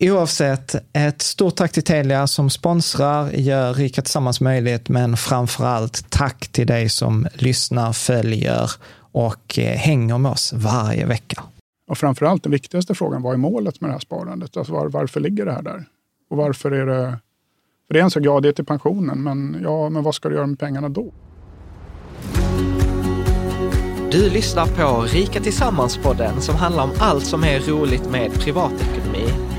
Oavsett, 0.00 0.74
ett 0.92 1.22
stort 1.22 1.56
tack 1.56 1.72
till 1.72 1.82
Telia 1.82 2.26
som 2.26 2.50
sponsrar, 2.50 3.30
gör 3.30 3.74
Rika 3.74 4.02
Tillsammans 4.02 4.40
möjligt, 4.40 4.88
men 4.88 5.16
framför 5.16 5.64
allt 5.64 6.10
tack 6.10 6.48
till 6.48 6.66
dig 6.66 6.88
som 6.88 7.26
lyssnar, 7.34 7.92
följer 7.92 8.70
och 9.12 9.58
eh, 9.58 9.76
hänger 9.76 10.18
med 10.18 10.32
oss 10.32 10.52
varje 10.52 11.06
vecka. 11.06 11.42
Och 11.90 11.98
framför 11.98 12.26
allt 12.26 12.42
den 12.42 12.52
viktigaste 12.52 12.94
frågan, 12.94 13.22
vad 13.22 13.32
är 13.32 13.38
målet 13.38 13.80
med 13.80 13.90
det 13.90 13.92
här 13.92 14.00
sparandet? 14.00 14.56
Alltså 14.56 14.72
var, 14.72 14.88
varför 14.88 15.20
ligger 15.20 15.44
det 15.44 15.52
här 15.52 15.62
där? 15.62 15.84
Och 16.30 16.36
varför 16.36 16.70
är 16.70 16.86
det... 16.86 17.18
För 17.86 17.94
det 17.94 18.00
är 18.00 18.04
en 18.04 18.10
sak, 18.10 18.22
ja 18.26 18.40
det 18.40 18.48
är 18.48 18.52
till 18.52 18.64
pensionen, 18.64 19.22
men, 19.22 19.60
ja, 19.62 19.88
men 19.88 20.02
vad 20.02 20.14
ska 20.14 20.28
du 20.28 20.34
göra 20.34 20.46
med 20.46 20.58
pengarna 20.58 20.88
då? 20.88 21.12
Du 24.10 24.30
lyssnar 24.30 24.66
på 24.66 25.02
Rika 25.02 25.40
Tillsammans-podden 25.40 26.40
som 26.40 26.54
handlar 26.54 26.84
om 26.84 26.90
allt 26.98 27.26
som 27.26 27.44
är 27.44 27.60
roligt 27.60 28.10
med 28.10 28.32
privatekonomi. 28.32 29.53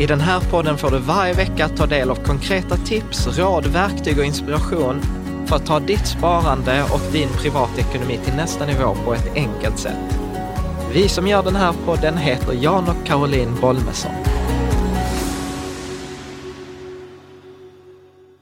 I 0.00 0.06
den 0.06 0.20
här 0.20 0.40
podden 0.40 0.78
får 0.78 0.90
du 0.90 0.98
varje 0.98 1.34
vecka 1.34 1.68
ta 1.68 1.86
del 1.86 2.10
av 2.10 2.14
konkreta 2.14 2.76
tips, 2.76 3.38
råd, 3.38 3.66
verktyg 3.66 4.18
och 4.18 4.24
inspiration 4.24 5.02
för 5.46 5.56
att 5.56 5.66
ta 5.66 5.80
ditt 5.80 6.06
sparande 6.06 6.84
och 6.92 7.00
din 7.12 7.28
privatekonomi 7.28 8.18
till 8.24 8.34
nästa 8.34 8.66
nivå 8.66 8.96
på 9.04 9.14
ett 9.14 9.34
enkelt 9.34 9.78
sätt. 9.78 10.18
Vi 10.92 11.08
som 11.08 11.26
gör 11.26 11.42
den 11.42 11.56
här 11.56 11.74
podden 11.86 12.16
heter 12.16 12.52
Jan 12.52 12.88
och 12.88 13.06
Caroline 13.06 13.56
Bolmesson. 13.60 14.12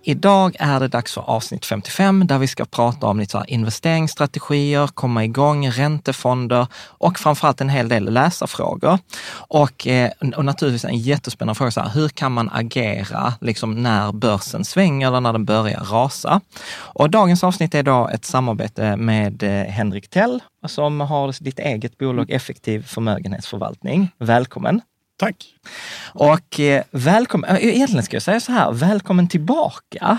Idag 0.09 0.57
är 0.59 0.81
det 0.81 0.89
dags 0.89 1.15
för 1.15 1.31
avsnitt 1.31 1.67
55 1.67 2.27
där 2.27 2.39
vi 2.39 2.47
ska 2.47 2.65
prata 2.65 3.07
om 3.07 3.19
lite 3.19 3.31
så 3.31 3.39
här 3.39 3.51
investeringsstrategier, 3.51 4.87
komma 4.87 5.25
igång, 5.25 5.71
räntefonder 5.71 6.67
och 6.75 7.19
framförallt 7.19 7.61
en 7.61 7.69
hel 7.69 7.89
del 7.89 8.13
läsarfrågor. 8.13 8.99
Och, 9.31 9.87
eh, 9.87 10.11
och 10.37 10.45
naturligtvis 10.45 10.85
en 10.85 10.99
jättespännande 10.99 11.59
fråga, 11.59 11.71
så 11.71 11.81
här, 11.81 11.91
hur 11.91 12.09
kan 12.09 12.33
man 12.33 12.51
agera 12.53 13.35
liksom 13.41 13.83
när 13.83 14.13
börsen 14.13 14.65
svänger 14.65 15.07
eller 15.09 15.21
när 15.21 15.33
den 15.33 15.45
börjar 15.45 15.81
rasa? 15.81 16.41
Och 16.75 17.11
dagens 17.11 17.45
avsnitt 17.45 17.75
är 17.75 17.83
då 17.83 18.09
ett 18.09 18.25
samarbete 18.25 18.97
med 18.97 19.43
eh, 19.43 19.73
Henrik 19.73 20.11
Tell 20.11 20.41
som 20.67 21.01
har 21.01 21.33
sitt 21.33 21.59
eget 21.59 21.99
bolag 21.99 22.31
Effektiv 22.31 22.87
förmögenhetsförvaltning. 22.87 24.11
Välkommen! 24.19 24.81
Tack! 25.19 25.55
Och 26.15 26.61
eh, 26.61 26.83
välkommen, 26.91 27.51
eh, 27.51 27.65
egentligen 27.65 28.03
ska 28.05 28.17
jag 28.17 28.23
säga 28.23 28.41
så 28.41 28.53
här, 28.53 28.73
välkommen 28.73 29.29
tillbaka. 29.29 30.19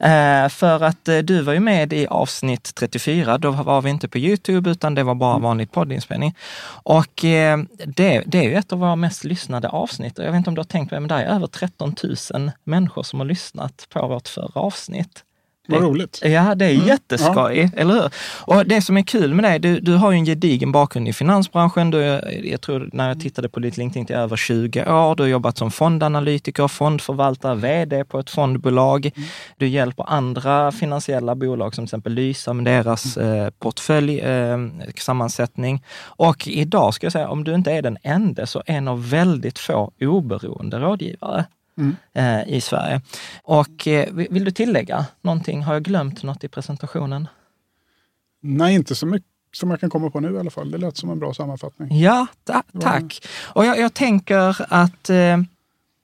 Eh, 0.00 0.48
för 0.48 0.84
att 0.84 1.08
eh, 1.08 1.18
du 1.18 1.42
var 1.42 1.52
ju 1.52 1.60
med 1.60 1.92
i 1.92 2.06
avsnitt 2.06 2.74
34, 2.74 3.38
då 3.38 3.50
var 3.50 3.82
vi 3.82 3.90
inte 3.90 4.08
på 4.08 4.18
Youtube 4.18 4.70
utan 4.70 4.94
det 4.94 5.02
var 5.02 5.14
bara 5.14 5.38
vanlig 5.38 5.72
poddinspelning. 5.72 6.34
Och 6.66 7.24
eh, 7.24 7.58
det, 7.86 8.22
det 8.26 8.38
är 8.38 8.42
ju 8.42 8.54
ett 8.54 8.72
av 8.72 8.78
våra 8.78 8.96
mest 8.96 9.24
lyssnade 9.24 9.68
avsnitt 9.68 10.18
jag 10.18 10.32
vet 10.32 10.38
inte 10.38 10.50
om 10.50 10.54
du 10.54 10.58
har 10.58 10.64
tänkt 10.64 10.88
på 10.88 10.94
det, 10.94 11.00
men 11.00 11.08
det 11.08 11.14
är 11.14 11.34
över 11.34 11.46
13 11.46 11.94
000 12.32 12.50
människor 12.64 13.02
som 13.02 13.20
har 13.20 13.26
lyssnat 13.26 13.86
på 13.90 14.08
vårt 14.08 14.28
förra 14.28 14.60
avsnitt. 14.60 15.24
Vad 15.68 15.82
roligt. 15.82 16.20
Ja, 16.24 16.54
det 16.54 16.64
är 16.64 16.74
Mm. 16.74 16.86
jätteskoj, 16.86 17.58
Ja. 17.58 17.68
eller 17.80 17.94
hur? 17.94 18.10
Och 18.46 18.66
det 18.66 18.82
som 18.82 18.96
är 18.96 19.02
kul 19.02 19.34
med 19.34 19.44
dig, 19.44 19.58
du, 19.58 19.80
du 19.80 19.94
har 19.94 20.12
ju 20.12 20.18
en 20.18 20.24
gedigen 20.24 20.72
bakgrund 20.72 21.08
i 21.08 21.12
finansbranschen. 21.12 21.90
Du, 21.90 21.98
jag 22.44 22.60
tror 22.60 22.90
när 22.92 23.08
jag 23.08 23.20
tittade 23.20 23.48
på 23.48 23.60
ditt 23.60 23.76
LinkedIn 23.76 24.06
till 24.06 24.16
över 24.16 24.36
20 24.36 24.84
år. 24.84 25.14
Du 25.16 25.22
har 25.22 25.28
jobbat 25.28 25.58
som 25.58 25.70
fondanalytiker, 25.70 26.68
fondförvaltare, 26.68 27.54
vd 27.54 28.04
på 28.04 28.18
ett 28.18 28.30
fondbolag. 28.30 29.06
Mm. 29.16 29.28
Du 29.58 29.66
hjälper 29.68 30.04
andra 30.10 30.72
finansiella 30.72 31.34
bolag 31.34 31.74
som 31.74 31.82
till 31.84 31.88
exempel 31.88 32.12
Lysa 32.12 32.52
med 32.52 32.64
deras 32.64 33.16
Mm. 33.16 33.38
eh, 33.44 33.50
portföljsammansättning. 33.58 35.74
Eh. 35.76 35.82
Och 36.26 36.48
idag 36.48 36.94
ska 36.94 37.04
jag 37.06 37.12
säga, 37.12 37.28
om 37.28 37.44
du 37.44 37.54
inte 37.54 37.72
är 37.72 37.82
den 37.82 37.96
enda, 38.02 38.46
så 38.46 38.62
en 38.66 38.88
av 38.88 39.10
väldigt 39.10 39.58
få 39.58 39.92
oberoende 40.00 40.78
rådgivare 40.78 41.44
Mm. 41.78 41.96
eh, 42.12 42.54
i 42.54 42.60
Sverige. 42.60 43.00
Och 43.42 43.88
eh, 43.88 44.12
vill 44.12 44.44
du 44.44 44.50
tillägga 44.50 45.06
någonting? 45.22 45.62
Har 45.62 45.72
jag 45.74 45.82
glömt 45.82 46.22
något 46.22 46.44
i 46.44 46.48
presentationen? 46.48 47.28
Nej, 48.40 48.74
inte 48.74 48.94
så 48.94 49.06
mycket 49.06 49.28
som 49.52 49.70
jag 49.70 49.80
kan 49.80 49.90
komma 49.90 50.10
på 50.10 50.20
nu 50.20 50.34
i 50.34 50.38
alla 50.38 50.50
fall. 50.50 50.70
Det 50.70 50.78
lät 50.78 50.96
som 50.96 51.10
en 51.10 51.18
bra 51.18 51.34
sammanfattning. 51.34 52.00
Ja, 52.00 52.26
ta 52.44 52.62
tack. 52.80 53.26
Och 53.42 53.66
jag, 53.66 53.78
jag 53.78 53.94
tänker 53.94 54.66
att 54.68 55.10
eh, 55.10 55.36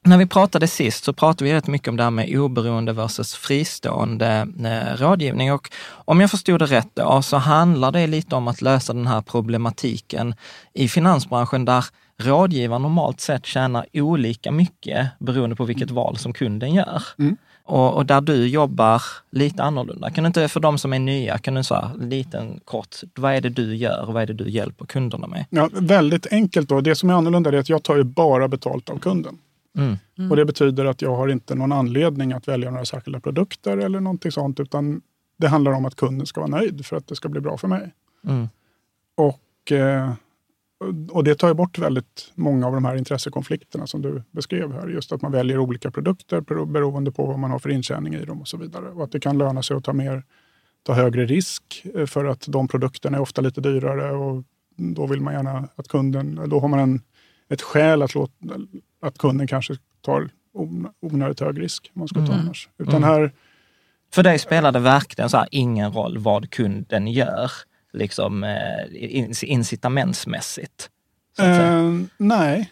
när 0.04 0.18
vi 0.18 0.26
pratade 0.26 0.68
sist 0.68 1.04
så 1.04 1.12
pratade 1.12 1.44
vi 1.44 1.56
rätt 1.56 1.66
mycket 1.66 1.88
om 1.88 1.96
det 1.96 2.02
här 2.02 2.10
med 2.10 2.38
oberoende 2.38 2.92
versus 2.92 3.34
fristående 3.34 4.46
eh, 4.64 4.96
rådgivning. 4.96 5.52
Och 5.52 5.70
om 5.90 6.20
jag 6.20 6.30
förstod 6.30 6.60
det 6.60 6.66
rätt 6.66 6.90
då, 6.94 7.22
så 7.22 7.36
handlar 7.36 7.92
det 7.92 8.06
lite 8.06 8.36
om 8.36 8.48
att 8.48 8.62
lösa 8.62 8.92
den 8.92 9.06
här 9.06 9.22
problematiken 9.22 10.34
i 10.72 10.88
finansbranschen 10.88 11.64
där 11.64 11.84
rådgivaren 12.20 12.82
normalt 12.82 13.20
sett 13.20 13.46
tjänar 13.46 13.86
olika 13.92 14.52
mycket 14.52 15.08
beroende 15.18 15.56
på 15.56 15.64
vilket 15.64 15.90
val 15.90 16.16
som 16.16 16.32
kunden 16.32 16.74
gör. 16.74 17.02
Mm. 17.18 17.36
och, 17.64 17.96
och, 17.96 18.06
där 18.06 18.20
du 18.20 18.46
jobbar 18.46 19.02
lite 19.30 19.62
annorlunda. 19.62 20.10
Kan 20.10 20.24
du 20.24 20.26
inte, 20.26 20.48
för 20.48 20.60
de 20.60 20.78
som 20.78 20.92
är 20.92 20.98
nya, 20.98 21.38
kan 21.38 21.54
du 21.54 21.64
säga 21.64 21.90
liten 22.00 22.60
kort, 22.64 22.96
vad 23.14 23.34
är 23.34 23.40
det 23.40 23.48
du 23.48 23.76
gör 23.76 24.08
och 24.08 24.14
vad 24.14 24.22
är 24.22 24.26
det 24.26 24.32
du 24.32 24.50
hjälper 24.50 24.86
kunderna 24.86 25.26
med? 25.26 25.44
Ja, 25.50 25.68
väldigt 25.72 26.32
enkelt 26.32 26.68
då. 26.68 26.80
Det 26.80 26.94
som 26.94 27.10
är 27.10 27.14
annorlunda 27.14 27.50
är 27.50 27.54
att 27.54 27.68
jag 27.68 27.82
tar 27.82 27.96
ju 27.96 28.02
bara 28.02 28.48
betalt 28.48 28.90
av 28.90 28.98
kunden. 28.98 29.38
Mm. 29.76 29.98
Mm. 30.18 30.30
Och 30.30 30.36
det 30.36 30.44
betyder 30.44 30.84
att 30.84 31.02
jag 31.02 31.16
har 31.16 31.28
inte 31.28 31.54
någon 31.54 31.72
anledning 31.72 32.32
att 32.32 32.48
välja 32.48 32.70
några 32.70 32.84
särskilda 32.84 33.20
produkter 33.20 33.76
eller 33.76 34.00
någonting 34.00 34.32
sånt, 34.32 34.60
utan 34.60 35.00
det 35.36 35.48
handlar 35.48 35.72
om 35.72 35.84
att 35.84 35.96
kunden 35.96 36.26
ska 36.26 36.40
vara 36.40 36.50
nöjd 36.50 36.86
för 36.86 36.96
att 36.96 37.06
det 37.06 37.16
ska 37.16 37.28
bli 37.28 37.40
bra 37.40 37.56
för 37.56 37.68
mig. 37.68 37.94
Mm. 38.26 38.48
Och, 39.14 39.72
eh, 39.72 40.12
och 41.10 41.24
det 41.24 41.34
tar 41.34 41.48
ju 41.48 41.54
bort 41.54 41.78
väldigt 41.78 42.32
många 42.34 42.66
av 42.66 42.72
de 42.72 42.84
här 42.84 42.96
intressekonflikterna 42.96 43.86
som 43.86 44.02
du 44.02 44.22
beskrev 44.30 44.72
här. 44.72 44.88
Just 44.88 45.12
att 45.12 45.22
man 45.22 45.32
väljer 45.32 45.58
olika 45.58 45.90
produkter 45.90 46.40
beroende 46.66 47.12
på 47.12 47.26
vad 47.26 47.38
man 47.38 47.50
har 47.50 47.58
för 47.58 47.70
intjäning 47.70 48.14
i 48.14 48.24
dem 48.24 48.40
och 48.40 48.48
så 48.48 48.56
vidare. 48.56 48.88
Och 48.88 49.04
att 49.04 49.12
det 49.12 49.20
kan 49.20 49.38
löna 49.38 49.62
sig 49.62 49.76
att 49.76 49.84
ta, 49.84 49.92
mer, 49.92 50.24
ta 50.82 50.92
högre 50.92 51.26
risk 51.26 51.86
eh, 51.94 52.06
för 52.06 52.24
att 52.24 52.44
de 52.48 52.68
produkterna 52.68 53.16
är 53.16 53.20
ofta 53.20 53.40
lite 53.40 53.60
dyrare 53.60 54.12
och 54.12 54.44
då 54.76 55.06
vill 55.06 55.20
man 55.20 55.34
gärna 55.34 55.68
att 55.76 55.88
kunden, 55.88 56.48
då 56.48 56.60
har 56.60 56.68
man 56.68 56.80
en, 56.80 57.02
ett 57.48 57.62
skäl 57.62 58.02
att, 58.02 58.14
låta, 58.14 58.32
att 59.02 59.18
kunden 59.18 59.46
kanske 59.46 59.76
tar 60.00 60.30
onödigt 61.00 61.40
hög 61.40 61.60
risk. 61.60 61.90
Man 61.92 62.08
ska 62.08 62.26
ta 62.26 62.32
mm. 62.32 62.40
annars. 62.40 62.68
Utan 62.78 62.96
mm. 62.96 63.08
här, 63.08 63.32
för 64.12 64.22
dig 64.22 64.38
spelar 64.38 64.72
det 64.72 64.78
verkligen 64.78 65.30
så 65.30 65.36
här, 65.36 65.48
ingen 65.50 65.92
roll 65.92 66.18
vad 66.18 66.50
kunden 66.50 67.06
gör, 67.06 67.50
liksom 67.92 68.44
incitamentsmässigt? 69.42 70.90
Uh, 71.40 72.02
nej, 72.16 72.70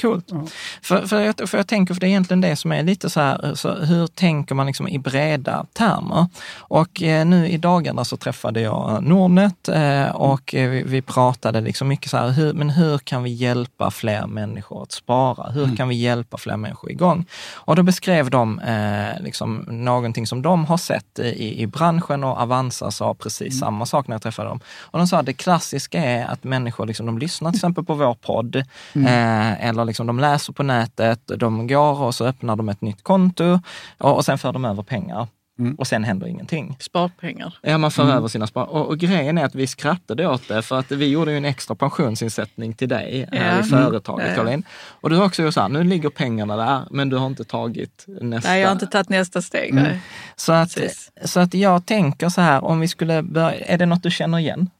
Coolt. 0.00 0.24
Ja. 0.30 0.46
För, 0.82 1.06
för, 1.06 1.20
jag, 1.20 1.48
för 1.48 1.58
jag 1.58 1.66
tänker, 1.66 1.94
för 1.94 2.00
det 2.00 2.06
är 2.06 2.08
egentligen 2.08 2.40
det 2.40 2.56
som 2.56 2.72
är 2.72 2.82
lite 2.82 3.10
så 3.10 3.20
här, 3.20 3.54
så 3.54 3.74
hur 3.74 4.06
tänker 4.06 4.54
man 4.54 4.66
liksom 4.66 4.88
i 4.88 4.98
breda 4.98 5.66
termer? 5.72 6.26
Och 6.58 7.02
eh, 7.02 7.26
nu 7.26 7.48
i 7.48 7.56
dagarna 7.56 8.04
så 8.04 8.16
träffade 8.16 8.60
jag 8.60 9.02
Nordnet 9.02 9.68
eh, 9.68 10.08
och 10.08 10.54
eh, 10.54 10.70
vi, 10.70 10.82
vi, 10.82 11.02
pratade 11.02 11.60
liksom 11.60 11.88
mycket 11.88 12.10
så 12.10 12.16
här, 12.16 12.28
hur, 12.28 12.52
men 12.52 12.70
hur 12.70 12.98
kan 12.98 13.22
vi 13.22 13.30
hjälpa 13.30 13.90
fler 13.90 14.26
människor 14.26 14.82
att 14.82 14.92
spara? 14.92 15.50
Hur 15.50 15.64
mm. 15.64 15.76
kan 15.76 15.88
vi 15.88 15.94
hjälpa 15.94 16.38
fler 16.38 16.56
människor 16.56 16.90
igång? 16.90 17.26
Och 17.52 17.76
då 17.76 17.82
beskrev 17.82 18.30
de 18.30 18.58
eh, 18.58 19.22
liksom 19.22 19.64
någonting 19.68 20.26
som 20.26 20.42
de 20.42 20.64
har 20.64 20.76
sett 20.76 21.18
i, 21.18 21.62
i 21.62 21.66
branschen 21.66 22.24
och 22.24 22.40
Avanza 22.40 22.90
sa 22.90 23.14
precis 23.14 23.40
mm. 23.40 23.58
samma 23.60 23.86
sak 23.86 24.08
när 24.08 24.14
jag 24.14 24.22
träffade 24.22 24.48
dem. 24.48 24.60
Och 24.80 24.98
de 24.98 25.06
sa 25.06 25.18
att 25.18 25.26
det 25.26 25.32
klassiska 25.32 26.04
är 26.04 26.26
att 26.26 26.44
människor 26.44 26.86
liksom, 26.86 27.06
de 27.06 27.18
lyssnar 27.18 27.50
till 27.50 27.58
exempel 27.58 27.84
på 27.84 27.94
vår 27.94 28.14
podd 28.14 28.64
mm. 28.94 29.56
eller 29.60 29.89
liksom 29.90 30.06
de 30.06 30.20
läser 30.20 30.52
på 30.52 30.62
nätet, 30.62 31.20
de 31.36 31.66
går 31.66 32.02
och 32.02 32.14
så 32.14 32.26
öppnar 32.26 32.56
de 32.56 32.68
ett 32.68 32.80
nytt 32.80 33.02
konto 33.02 33.60
och, 33.98 34.16
och 34.16 34.24
sen 34.24 34.38
för 34.38 34.52
de 34.52 34.64
över 34.64 34.82
pengar. 34.82 35.28
Mm. 35.60 35.74
Och 35.74 35.86
sen 35.86 36.04
händer 36.04 36.26
ingenting. 36.26 36.76
Sparpengar. 36.80 37.54
Ja, 37.62 37.78
man 37.78 37.90
för 37.90 38.02
mm. 38.02 38.16
över 38.16 38.28
sina 38.28 38.46
spar. 38.46 38.64
Och, 38.64 38.86
och, 38.86 38.98
grejen 38.98 39.38
är 39.38 39.44
att 39.44 39.54
vi 39.54 39.66
skrattade 39.66 40.26
åt 40.28 40.48
det 40.48 40.62
för 40.62 40.78
att 40.78 40.90
vi 40.90 41.06
gjorde 41.08 41.30
ju 41.30 41.36
en 41.36 41.44
extra 41.44 41.74
pensionsinsättning 41.74 42.72
till 42.74 42.88
dig 42.88 43.28
ja. 43.32 43.38
här 43.38 43.60
i 43.60 43.62
företaget, 43.62 44.24
mm. 44.24 44.36
Caroline. 44.36 44.62
Och 45.00 45.10
du 45.10 45.16
har 45.16 45.24
också 45.24 45.42
gjort 45.42 45.54
så 45.54 45.60
här, 45.60 45.68
nu 45.68 45.84
ligger 45.84 46.08
pengarna 46.08 46.56
där, 46.56 46.82
men 46.90 47.08
du 47.08 47.16
har 47.16 47.26
inte 47.26 47.44
tagit 47.44 48.04
nästa. 48.06 48.50
Nej, 48.50 48.60
jag 48.60 48.68
har 48.68 48.72
inte 48.72 48.86
tagit 48.86 49.08
nästa 49.08 49.42
steg. 49.42 49.70
Mm. 49.70 49.96
Så, 50.36 50.52
att, 50.52 50.78
så 51.24 51.40
att 51.40 51.54
jag 51.54 51.86
tänker 51.86 52.28
så 52.28 52.40
här, 52.40 52.64
om 52.64 52.80
vi 52.80 52.88
skulle 52.88 53.22
börja, 53.22 53.54
är 53.54 53.78
det 53.78 53.86
något 53.86 54.02
du 54.02 54.10
känner 54.10 54.38
igen? 54.38 54.70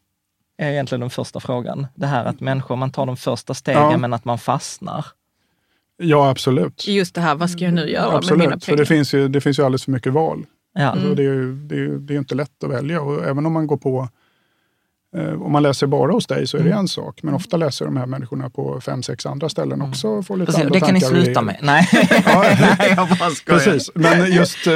Är 0.61 0.71
egentligen 0.71 1.01
den 1.01 1.11
första 1.11 1.41
frågan. 1.41 1.87
Det 1.95 2.07
här 2.07 2.25
att 2.25 2.41
människor, 2.41 2.77
man 2.77 2.93
tar 2.93 3.07
de 3.07 3.17
första 3.17 3.55
stegen 3.55 3.91
ja. 3.91 3.97
men 3.97 4.13
att 4.13 4.25
man 4.25 4.39
fastnar. 4.39 5.07
Ja, 5.97 6.31
absolut. 6.31 6.87
Just 6.87 7.15
det 7.15 7.21
här, 7.21 7.35
vad 7.35 7.51
ska 7.51 7.65
jag 7.65 7.75
nu 7.75 7.91
göra 7.91 8.17
absolut. 8.17 8.39
med 8.39 8.39
mina 8.39 8.51
pengar? 8.51 8.61
För 8.61 8.77
det 8.77 8.87
finns 8.87 9.15
ju, 9.15 9.29
det 9.29 9.41
finns 9.41 9.59
ju 9.59 9.63
alldeles 9.63 9.85
för 9.85 9.93
mycket 9.93 10.13
val. 10.13 10.47
Ja. 10.75 10.87
Alltså, 10.87 11.05
mm. 11.05 11.17
det, 11.17 11.23
är 11.23 11.35
ju, 11.35 11.55
det, 11.55 11.75
är, 11.75 11.89
det 11.89 12.15
är 12.15 12.19
inte 12.19 12.35
lätt 12.35 12.65
att 12.65 12.71
välja 12.71 13.01
och 13.01 13.25
även 13.25 13.47
om 13.47 13.53
man 13.53 13.67
går 13.67 13.77
på 13.77 14.09
om 15.41 15.53
man 15.53 15.63
läser 15.63 15.87
bara 15.87 16.13
hos 16.13 16.27
dig 16.27 16.47
så 16.47 16.57
är 16.57 16.63
det 16.63 16.69
mm. 16.69 16.79
en 16.79 16.89
sak, 16.89 17.23
men 17.23 17.35
ofta 17.35 17.57
läser 17.57 17.85
de 17.85 17.97
här 17.97 18.07
människorna 18.07 18.51
på 18.51 18.81
fem, 18.81 19.03
sex 19.03 19.27
andra 19.27 19.49
ställen 19.49 19.73
mm. 19.73 19.91
också. 19.91 20.09
och 20.09 20.27
Får 20.27 20.37
lite 20.37 20.53
Precis, 20.53 20.71
det 20.73 20.81
kan 20.81 20.95
ni 20.95 21.01
sluta 21.01 21.43
med. 21.43 21.59
Nej, 21.63 21.89
ja, 22.27 22.43
Nej 22.61 22.95
jag 22.97 23.09
bara 23.09 23.31
skojar. 23.31 23.59
Precis, 23.59 23.91
men 23.95 24.33
just, 24.33 24.67
eh, 24.67 24.75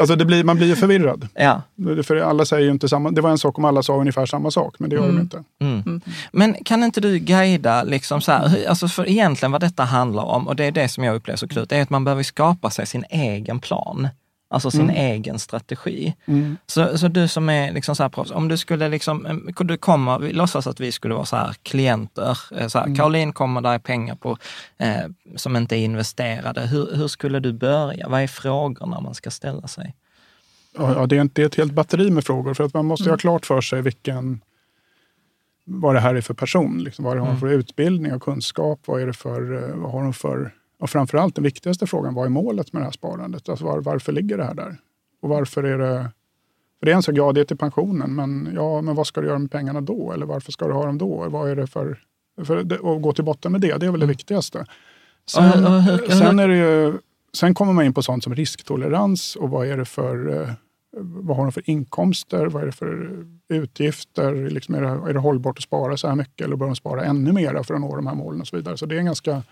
alltså 0.00 0.16
det 0.16 0.24
blir, 0.24 0.44
man 0.44 0.56
blir 0.56 0.66
ju 0.66 0.76
förvirrad. 0.76 1.28
Ja. 1.34 1.62
För 2.02 2.16
alla 2.16 2.44
säger 2.44 2.64
ju 2.64 2.70
inte 2.70 2.88
samma, 2.88 3.10
det 3.10 3.20
var 3.20 3.30
en 3.30 3.38
sak 3.38 3.58
om 3.58 3.64
alla 3.64 3.82
sa 3.82 3.96
ungefär 3.96 4.26
samma 4.26 4.50
sak, 4.50 4.74
men 4.78 4.90
det 4.90 4.96
gör 4.96 5.04
mm. 5.04 5.16
de 5.16 5.22
inte. 5.22 5.44
Mm. 5.60 5.82
Mm. 5.86 6.00
Men 6.32 6.54
kan 6.64 6.84
inte 6.84 7.00
du 7.00 7.18
guida, 7.18 7.82
liksom 7.82 8.20
så 8.20 8.32
här, 8.32 8.68
alltså 8.68 8.88
för 8.88 9.08
egentligen 9.08 9.52
vad 9.52 9.60
detta 9.60 9.84
handlar 9.84 10.24
om, 10.24 10.48
och 10.48 10.56
det 10.56 10.64
är 10.64 10.72
det 10.72 10.88
som 10.88 11.04
jag 11.04 11.14
upplever 11.16 11.36
så 11.36 11.48
klokt, 11.48 11.72
är 11.72 11.82
att 11.82 11.90
man 11.90 12.04
behöver 12.04 12.22
skapa 12.22 12.70
sig 12.70 12.86
sin 12.86 13.04
egen 13.10 13.60
plan. 13.60 14.08
Alltså 14.52 14.70
sin 14.70 14.80
mm. 14.80 14.96
egen 14.96 15.38
strategi. 15.38 16.14
Mm. 16.24 16.56
Så, 16.66 16.98
så 16.98 17.08
du 17.08 17.28
som 17.28 17.48
är 17.48 17.72
liksom 17.72 17.96
så 17.96 18.02
här 18.02 18.32
om 18.32 18.48
du 18.48 18.56
skulle 18.56 18.88
liksom, 18.88 19.52
du 19.58 19.76
kommer, 19.76 20.18
vi 20.18 20.32
låtsas 20.32 20.66
att 20.66 20.80
vi 20.80 20.92
skulle 20.92 21.14
vara 21.14 21.24
så 21.24 21.36
här 21.36 21.54
klienter, 21.62 22.38
eh, 22.56 22.66
så 22.66 22.78
här, 22.78 22.84
mm. 22.86 22.96
Caroline 22.96 23.32
kommer, 23.32 23.60
där 23.60 23.72
är 23.72 23.78
pengar 23.78 24.14
på, 24.14 24.36
eh, 24.78 25.06
som 25.36 25.56
inte 25.56 25.76
är 25.76 25.84
investerade. 25.84 26.60
Hur, 26.60 26.96
hur 26.96 27.08
skulle 27.08 27.40
du 27.40 27.52
börja? 27.52 28.08
Vad 28.08 28.22
är 28.22 28.26
frågorna 28.26 29.00
man 29.00 29.14
ska 29.14 29.30
ställa 29.30 29.68
sig? 29.68 29.94
Ja, 30.76 31.06
det, 31.06 31.16
är 31.16 31.20
inte 31.20 31.42
ett 31.42 31.54
helt 31.54 31.72
batteri 31.72 32.10
med 32.10 32.24
frågor, 32.24 32.54
för 32.54 32.64
att 32.64 32.74
man 32.74 32.86
måste 32.86 33.04
mm. 33.04 33.12
ha 33.12 33.18
klart 33.18 33.46
för 33.46 33.60
sig 33.60 33.82
vilken, 33.82 34.40
vad 35.64 35.94
det 35.94 36.00
här 36.00 36.14
är 36.14 36.20
för 36.20 36.34
person. 36.34 36.78
Liksom, 36.78 37.04
vad 37.04 37.12
har 37.12 37.18
de 37.18 37.28
mm. 37.28 37.40
för 37.40 37.48
utbildning 37.48 38.14
och 38.14 38.22
kunskap? 38.22 38.80
Vad, 38.84 39.02
är 39.02 39.06
det 39.06 39.12
för, 39.12 39.70
eh, 39.70 39.76
vad 39.76 39.92
har 39.92 40.02
de 40.02 40.12
för 40.12 40.52
och 40.82 40.90
framförallt 40.90 41.34
den 41.34 41.44
viktigaste 41.44 41.86
frågan, 41.86 42.14
vad 42.14 42.26
är 42.26 42.30
målet 42.30 42.72
med 42.72 42.82
det 42.82 42.84
här 42.84 42.92
sparandet? 42.92 43.48
Alltså 43.48 43.64
var, 43.64 43.80
varför 43.80 44.12
ligger 44.12 44.38
det 44.38 44.44
här 44.44 44.54
där? 44.54 44.76
Och 45.20 45.28
varför 45.28 45.62
är 45.62 45.78
det... 45.78 46.10
För 46.78 46.86
det 46.86 46.92
är 46.92 46.96
en 46.96 47.02
sak, 47.02 47.14
ja 47.16 47.32
det 47.32 47.40
är 47.40 47.44
till 47.44 47.56
pensionen, 47.56 48.14
men, 48.14 48.48
ja, 48.54 48.80
men 48.80 48.94
vad 48.94 49.06
ska 49.06 49.20
du 49.20 49.26
göra 49.26 49.38
med 49.38 49.50
pengarna 49.50 49.80
då? 49.80 50.12
Eller 50.12 50.26
varför 50.26 50.52
ska 50.52 50.66
du 50.66 50.72
ha 50.72 50.86
dem 50.86 50.98
då? 50.98 51.28
Vad 51.28 51.50
är 51.50 51.56
det 51.56 51.66
för... 51.66 51.98
för 52.44 52.56
att 52.56 53.02
gå 53.02 53.12
till 53.12 53.24
botten 53.24 53.52
med 53.52 53.60
det, 53.60 53.76
det 53.76 53.86
är 53.86 53.90
väl 53.90 54.00
det 54.00 54.06
viktigaste. 54.06 54.66
Sen, 55.26 55.52
sen, 56.08 56.38
är 56.38 56.48
det 56.48 56.56
ju, 56.56 56.98
sen 57.32 57.54
kommer 57.54 57.72
man 57.72 57.84
in 57.84 57.94
på 57.94 58.02
sånt 58.02 58.24
som 58.24 58.34
risktolerans 58.34 59.36
och 59.36 59.50
vad 59.50 59.66
är 59.66 59.76
det 59.76 59.84
för... 59.84 60.42
Eh, 60.42 60.48
vad 61.00 61.36
har 61.36 61.44
de 61.44 61.52
för 61.52 61.70
inkomster? 61.70 62.46
Vad 62.46 62.62
är 62.62 62.66
det 62.66 62.72
för 62.72 63.24
utgifter? 63.48 64.50
Liksom 64.50 64.74
är, 64.74 64.80
det, 64.80 64.88
är 64.88 65.12
det 65.12 65.20
hållbart 65.20 65.58
att 65.58 65.64
spara 65.64 65.96
så 65.96 66.08
här 66.08 66.14
mycket 66.14 66.46
eller 66.46 66.56
bör 66.56 66.66
de 66.66 66.76
spara 66.76 67.04
ännu 67.04 67.32
mer 67.32 67.62
för 67.62 67.74
att 67.74 67.80
nå 67.80 67.96
de 67.96 68.06
här 68.06 68.14
målen 68.14 68.40
och 68.40 68.46
så 68.46 68.56
vidare? 68.56 68.76
Så 68.76 68.86
det 68.86 68.94
är 68.94 68.98
en 68.98 69.06
ganska 69.06 69.42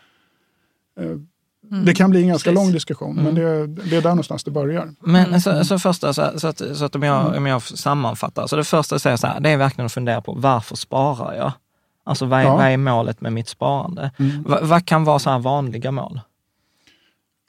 Mm. 1.71 1.85
Det 1.85 1.95
kan 1.95 2.11
bli 2.11 2.23
en 2.23 2.29
ganska 2.29 2.51
Precis. 2.51 2.65
lång 2.65 2.73
diskussion, 2.73 3.19
mm. 3.19 3.25
men 3.25 3.35
det, 3.35 3.67
det, 3.67 3.97
är 3.97 4.03
där 4.03 4.09
någonstans 4.09 4.45
det 4.45 4.51
börjar. 4.51 4.95
Men 5.01 5.27
mm. 5.27 5.41
så, 5.41 5.65
så 5.65 5.79
första, 5.79 6.13
så, 6.13 6.39
så, 6.39 6.49
att, 6.49 6.63
så 6.75 6.85
att 6.85 6.95
om, 6.95 7.03
jag, 7.03 7.37
om 7.37 7.47
jag 7.47 7.63
sammanfattar, 7.63 8.47
så 8.47 8.57
det 8.57 8.65
första 8.65 8.95
jag 8.95 9.01
säger 9.01 9.17
så 9.17 9.27
här, 9.27 9.41
det 9.41 9.51
är 9.51 9.57
verkligen 9.57 9.87
att 9.87 9.93
fundera 9.93 10.21
på 10.21 10.33
varför 10.33 10.77
sparar 10.77 11.35
jag? 11.35 11.53
Alltså 12.05 12.27
vad 12.27 12.41
är, 12.41 12.45
ja. 12.45 12.57
vad 12.57 12.67
är 12.67 12.77
målet 12.77 13.21
med 13.21 13.33
mitt 13.33 13.49
sparande? 13.49 14.11
Mm. 14.19 14.43
Va, 14.43 14.59
vad 14.63 14.87
kan 14.87 15.05
vara 15.05 15.19
så 15.19 15.31
här 15.31 15.39
vanliga 15.39 15.91
mål? 15.91 16.21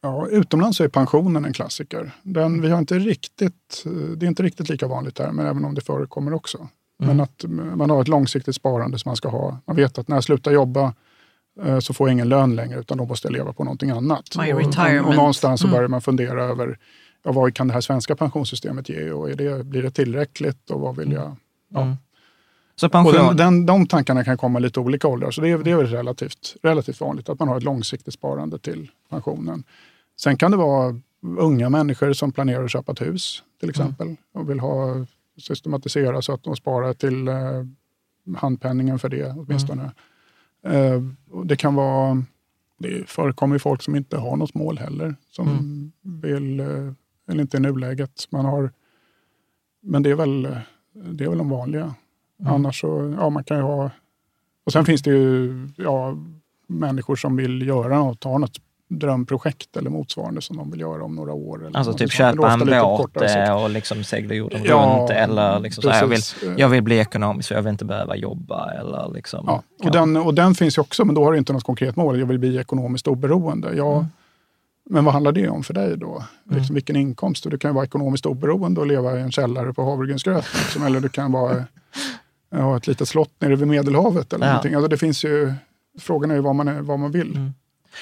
Ja, 0.01 0.27
utomlands 0.27 0.77
så 0.77 0.83
är 0.83 0.87
pensionen 0.87 1.45
en 1.45 1.53
klassiker. 1.53 2.11
Den, 2.23 2.61
vi 2.61 2.69
har 2.69 2.79
inte 2.79 2.99
riktigt, 2.99 3.83
det 4.17 4.25
är 4.25 4.27
inte 4.27 4.43
riktigt 4.43 4.69
lika 4.69 4.87
vanligt 4.87 5.19
här, 5.19 5.31
men 5.31 5.45
även 5.45 5.65
om 5.65 5.75
det 5.75 5.81
förekommer 5.81 6.33
också. 6.33 6.57
Mm. 6.57 6.67
Men 7.17 7.19
att 7.19 7.45
man 7.77 7.89
har 7.89 8.01
ett 8.01 8.07
långsiktigt 8.07 8.55
sparande 8.55 8.99
som 8.99 9.09
man 9.09 9.15
ska 9.15 9.29
ha. 9.29 9.57
Man 9.65 9.75
vet 9.75 9.97
att 9.97 10.07
när 10.07 10.15
jag 10.15 10.23
slutar 10.23 10.51
jobba 10.51 10.93
så 11.79 11.93
får 11.93 12.07
jag 12.07 12.13
ingen 12.13 12.29
lön 12.29 12.55
längre 12.55 12.79
utan 12.79 12.97
då 12.97 13.05
måste 13.05 13.27
jag 13.27 13.33
leva 13.33 13.53
på 13.53 13.63
någonting 13.63 13.89
annat. 13.89 14.37
My 14.37 14.53
och, 14.53 14.59
retirement. 14.59 15.07
och 15.07 15.15
någonstans 15.15 15.61
så 15.61 15.67
mm. 15.67 15.75
börjar 15.75 15.87
man 15.87 16.01
fundera 16.01 16.43
över 16.43 16.77
ja, 17.23 17.31
vad 17.31 17.53
kan 17.53 17.67
det 17.67 17.73
här 17.73 17.81
svenska 17.81 18.15
pensionssystemet 18.15 18.89
ge 18.89 19.11
och 19.11 19.29
är 19.29 19.35
det, 19.35 19.65
blir 19.65 19.83
det 19.83 19.91
tillräckligt 19.91 20.69
och 20.69 20.79
vad 20.79 20.95
vill 20.95 21.11
jag... 21.11 21.35
Ja. 21.69 21.81
Mm. 21.81 21.95
Så 22.75 22.89
pension... 22.89 23.15
och 23.15 23.35
den, 23.35 23.37
den, 23.37 23.65
de 23.65 23.87
tankarna 23.87 24.23
kan 24.23 24.37
komma 24.37 24.59
lite 24.59 24.79
olika 24.79 25.07
åldrar, 25.07 25.31
så 25.31 25.41
det 25.41 25.49
är, 25.49 25.57
det 25.57 25.71
är 25.71 25.75
väl 25.75 25.87
relativt, 25.87 26.55
relativt 26.63 27.01
vanligt 27.01 27.29
att 27.29 27.39
man 27.39 27.47
har 27.47 27.57
ett 27.57 27.63
långsiktigt 27.63 28.13
sparande 28.13 28.59
till 28.59 28.91
pensionen. 29.09 29.63
Sen 30.19 30.37
kan 30.37 30.51
det 30.51 30.57
vara 30.57 30.99
unga 31.37 31.69
människor 31.69 32.13
som 32.13 32.31
planerar 32.31 32.63
att 32.63 32.71
köpa 32.71 32.91
ett 32.91 33.01
hus 33.01 33.43
till 33.59 33.69
mm. 33.69 33.69
exempel 33.69 34.07
mm. 34.07 34.17
och 34.33 34.49
vill 34.49 34.59
ha 34.59 35.05
systematisera 35.37 36.21
så 36.21 36.33
att 36.33 36.43
de 36.43 36.55
sparar 36.55 36.93
till 36.93 37.27
eh, 37.27 37.35
handpenningen 38.37 38.99
för 38.99 39.09
det 39.09 39.33
åtminstone. 39.37 39.81
Mm. 39.81 39.93
Eh, 40.65 41.01
det 41.45 41.55
kan 41.55 41.75
vara, 41.75 42.23
det 42.79 43.09
förekommer 43.09 43.57
folk 43.57 43.81
som 43.81 43.95
inte 43.95 44.17
har 44.17 44.37
något 44.37 44.53
mål 44.53 44.77
heller, 44.77 45.15
som 45.29 45.47
mm. 45.47 45.91
vill, 46.21 46.59
eh, 46.59 46.93
eller 47.29 47.41
inte 47.41 47.57
i 47.57 47.59
nuläget. 47.59 48.27
Man 48.29 48.45
har, 48.45 48.71
men 49.81 50.03
det 50.03 50.09
är 50.09 50.15
väl, 50.15 50.57
det 50.93 51.23
är 51.23 51.29
väl 51.29 51.37
de 51.37 51.49
vanliga. 51.49 51.95
Mm. 52.39 52.53
Annars 52.53 52.81
så, 52.81 53.15
ja 53.19 53.29
man 53.29 53.43
kan 53.43 53.57
ju 53.57 53.63
ha, 53.63 53.91
och 54.63 54.71
sen 54.71 54.85
finns 54.85 55.01
det 55.01 55.11
ju 55.11 55.69
ja, 55.77 56.17
människor 56.67 57.15
som 57.15 57.35
vill 57.35 57.67
göra 57.67 57.99
något, 57.99 58.23
ha 58.23 58.37
något 58.37 58.57
drömprojekt 58.99 59.77
eller 59.77 59.89
motsvarande 59.89 60.41
som 60.41 60.57
de 60.57 60.71
vill 60.71 60.79
göra 60.79 61.03
om 61.03 61.15
några 61.15 61.33
år. 61.33 61.65
Eller 61.65 61.77
alltså 61.77 61.93
typ 61.93 62.11
köpa 62.11 62.51
en 62.51 62.59
båt 62.59 63.17
och 63.63 63.69
liksom 63.69 64.03
segla 64.03 64.33
jorden 64.33 64.61
ja, 64.63 64.97
runt 64.99 65.09
eller 65.09 65.59
liksom 65.59 65.81
så 65.81 65.89
här, 65.89 66.01
jag, 66.01 66.07
vill, 66.07 66.21
jag 66.57 66.69
vill 66.69 66.81
bli 66.81 66.99
ekonomisk 66.99 67.47
för 67.47 67.55
jag 67.55 67.61
vill 67.61 67.71
inte 67.71 67.85
behöva 67.85 68.15
jobba. 68.15 68.71
Eller 68.71 69.13
liksom, 69.13 69.43
ja, 69.47 69.63
och, 69.83 69.91
den, 69.91 70.17
och 70.17 70.33
den 70.33 70.55
finns 70.55 70.77
ju 70.77 70.81
också, 70.81 71.05
men 71.05 71.15
då 71.15 71.23
har 71.23 71.31
du 71.31 71.37
inte 71.37 71.53
något 71.53 71.63
konkret 71.63 71.95
mål. 71.95 72.19
Jag 72.19 72.25
vill 72.25 72.39
bli 72.39 72.57
ekonomiskt 72.57 73.07
oberoende. 73.07 73.75
Jag, 73.75 73.93
mm. 73.93 74.05
Men 74.89 75.05
vad 75.05 75.13
handlar 75.13 75.31
det 75.31 75.49
om 75.49 75.63
för 75.63 75.73
dig 75.73 75.97
då? 75.97 76.23
Mm. 76.45 76.57
Liksom, 76.57 76.73
vilken 76.73 76.95
inkomst? 76.95 77.49
Du 77.49 77.57
kan 77.57 77.75
vara 77.75 77.85
ekonomiskt 77.85 78.25
oberoende 78.25 78.81
och 78.81 78.87
leva 78.87 79.19
i 79.19 79.21
en 79.21 79.31
källare 79.31 79.73
på 79.73 79.83
havregrynsgröt. 79.83 80.45
Liksom, 80.53 80.83
eller 80.83 80.99
du 80.99 81.09
kan 81.09 81.31
vara, 81.31 81.65
ha 82.51 82.77
ett 82.77 82.87
litet 82.87 83.07
slott 83.07 83.33
nere 83.39 83.55
vid 83.55 83.67
Medelhavet. 83.67 84.33
Eller 84.33 84.45
ja. 84.45 84.51
någonting. 84.51 84.73
Alltså, 84.73 84.87
det 84.87 84.97
finns 84.97 85.23
ju, 85.23 85.53
frågan 85.99 86.31
är 86.31 86.35
ju 86.35 86.41
vad 86.41 86.55
man, 86.55 86.67
är, 86.67 86.81
vad 86.81 86.99
man 86.99 87.11
vill. 87.11 87.35
Mm. 87.35 87.53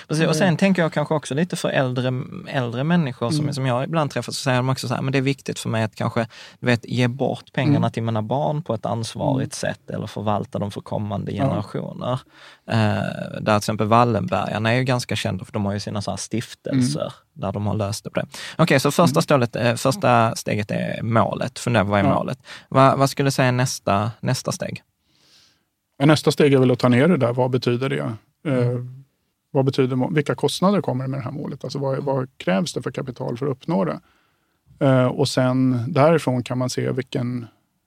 Precis. 0.08 0.28
Och 0.28 0.36
sen 0.36 0.58
tänker 0.58 0.82
jag 0.82 0.94
kanske 0.94 1.14
också 1.14 1.36
lite 1.36 1.56
för 1.56 1.70
äldre, 1.70 2.24
äldre 2.48 2.84
människor 2.84 3.30
som, 3.32 3.40
mm. 3.40 3.54
som 3.54 3.66
jag 3.66 3.84
ibland 3.84 4.12
träffar, 4.12 4.32
så 4.32 4.42
säger 4.44 4.58
de 4.58 4.70
också 4.70 4.88
så 4.88 4.94
här, 4.94 5.02
men 5.02 5.12
det 5.12 5.18
är 5.18 5.22
viktigt 5.22 5.60
för 5.60 5.70
mig 5.70 5.84
att 5.84 5.96
kanske 5.96 6.28
vet, 6.60 6.86
ge 6.86 7.08
bort 7.08 7.54
pengarna 7.54 7.78
mm. 7.78 7.92
till 7.92 8.04
mina 8.04 8.22
barn 8.22 8.64
på 8.64 8.74
ett 8.74 8.86
ansvarigt 8.86 9.64
mm. 9.64 9.74
sätt 9.74 9.90
eller 9.90 10.08
förvalta 10.08 10.60
dem 10.60 10.72
för 10.72 10.82
kommande 10.82 11.32
generationer. 11.32 12.20
Ja. 12.66 12.74
Eh, 12.74 13.42
där 13.42 13.42
till 13.42 13.58
exempel 13.58 13.88
Wallenbergarna 13.88 14.72
är 14.72 14.78
ju 14.78 14.84
ganska 14.84 15.16
kända 15.16 15.46
för 15.46 15.54
de 15.54 15.66
har 15.66 15.74
ju 15.74 15.80
sina 15.80 16.02
så 16.02 16.18
stiftelser 16.18 17.02
mm. 17.02 17.12
där 17.34 17.52
de 17.52 17.68
har 17.68 17.76
löst 17.76 18.04
det 18.04 18.10
på 18.10 18.20
det. 18.20 18.26
Okej, 18.54 18.64
okay, 18.64 18.80
så 18.80 18.92
första, 18.92 19.18
mm. 19.18 19.22
stålet, 19.22 19.56
eh, 19.56 19.76
första 19.76 20.36
steget 20.36 20.72
är 20.72 21.02
målet. 21.02 21.60
Fundera 21.60 21.84
på 21.84 21.92
vad 21.92 22.00
är 22.00 22.04
ja. 22.04 22.14
målet? 22.14 22.40
Va, 22.70 22.96
vad 22.96 23.10
skulle 23.10 23.28
du 23.28 23.32
säga 23.32 23.52
nästa, 23.52 24.12
nästa 24.20 24.52
steg? 24.52 24.84
Nästa 26.04 26.32
steg 26.32 26.54
är 26.54 26.58
väl 26.58 26.72
att 26.72 26.80
ta 26.80 26.90
ner 26.90 27.08
det 27.08 27.18
där. 27.18 27.34
Vad 27.34 27.52
betyder 27.52 27.90
det? 27.90 28.14
Eh, 28.52 28.80
vad 29.52 29.66
betyder, 29.66 30.14
vilka 30.14 30.36
kostnader 30.36 30.82
kommer 30.82 31.04
det 31.04 31.10
med 31.10 31.20
det 31.20 31.24
här 31.24 31.32
målet? 31.32 31.64
Alltså 31.64 31.80
vad, 31.80 32.04
vad 32.04 32.38
krävs 32.38 32.74
det 32.74 32.82
för 32.82 32.92
kapital 32.92 33.38
för 33.38 33.46
att 33.46 33.52
uppnå 33.52 33.86
det? 33.86 34.00
Eh, 34.80 35.06
och 35.06 35.28
sen 35.28 35.84
därifrån 35.88 36.44
kan 36.44 36.58
man 36.58 36.70
se 36.70 36.92
vilken, 36.92 37.46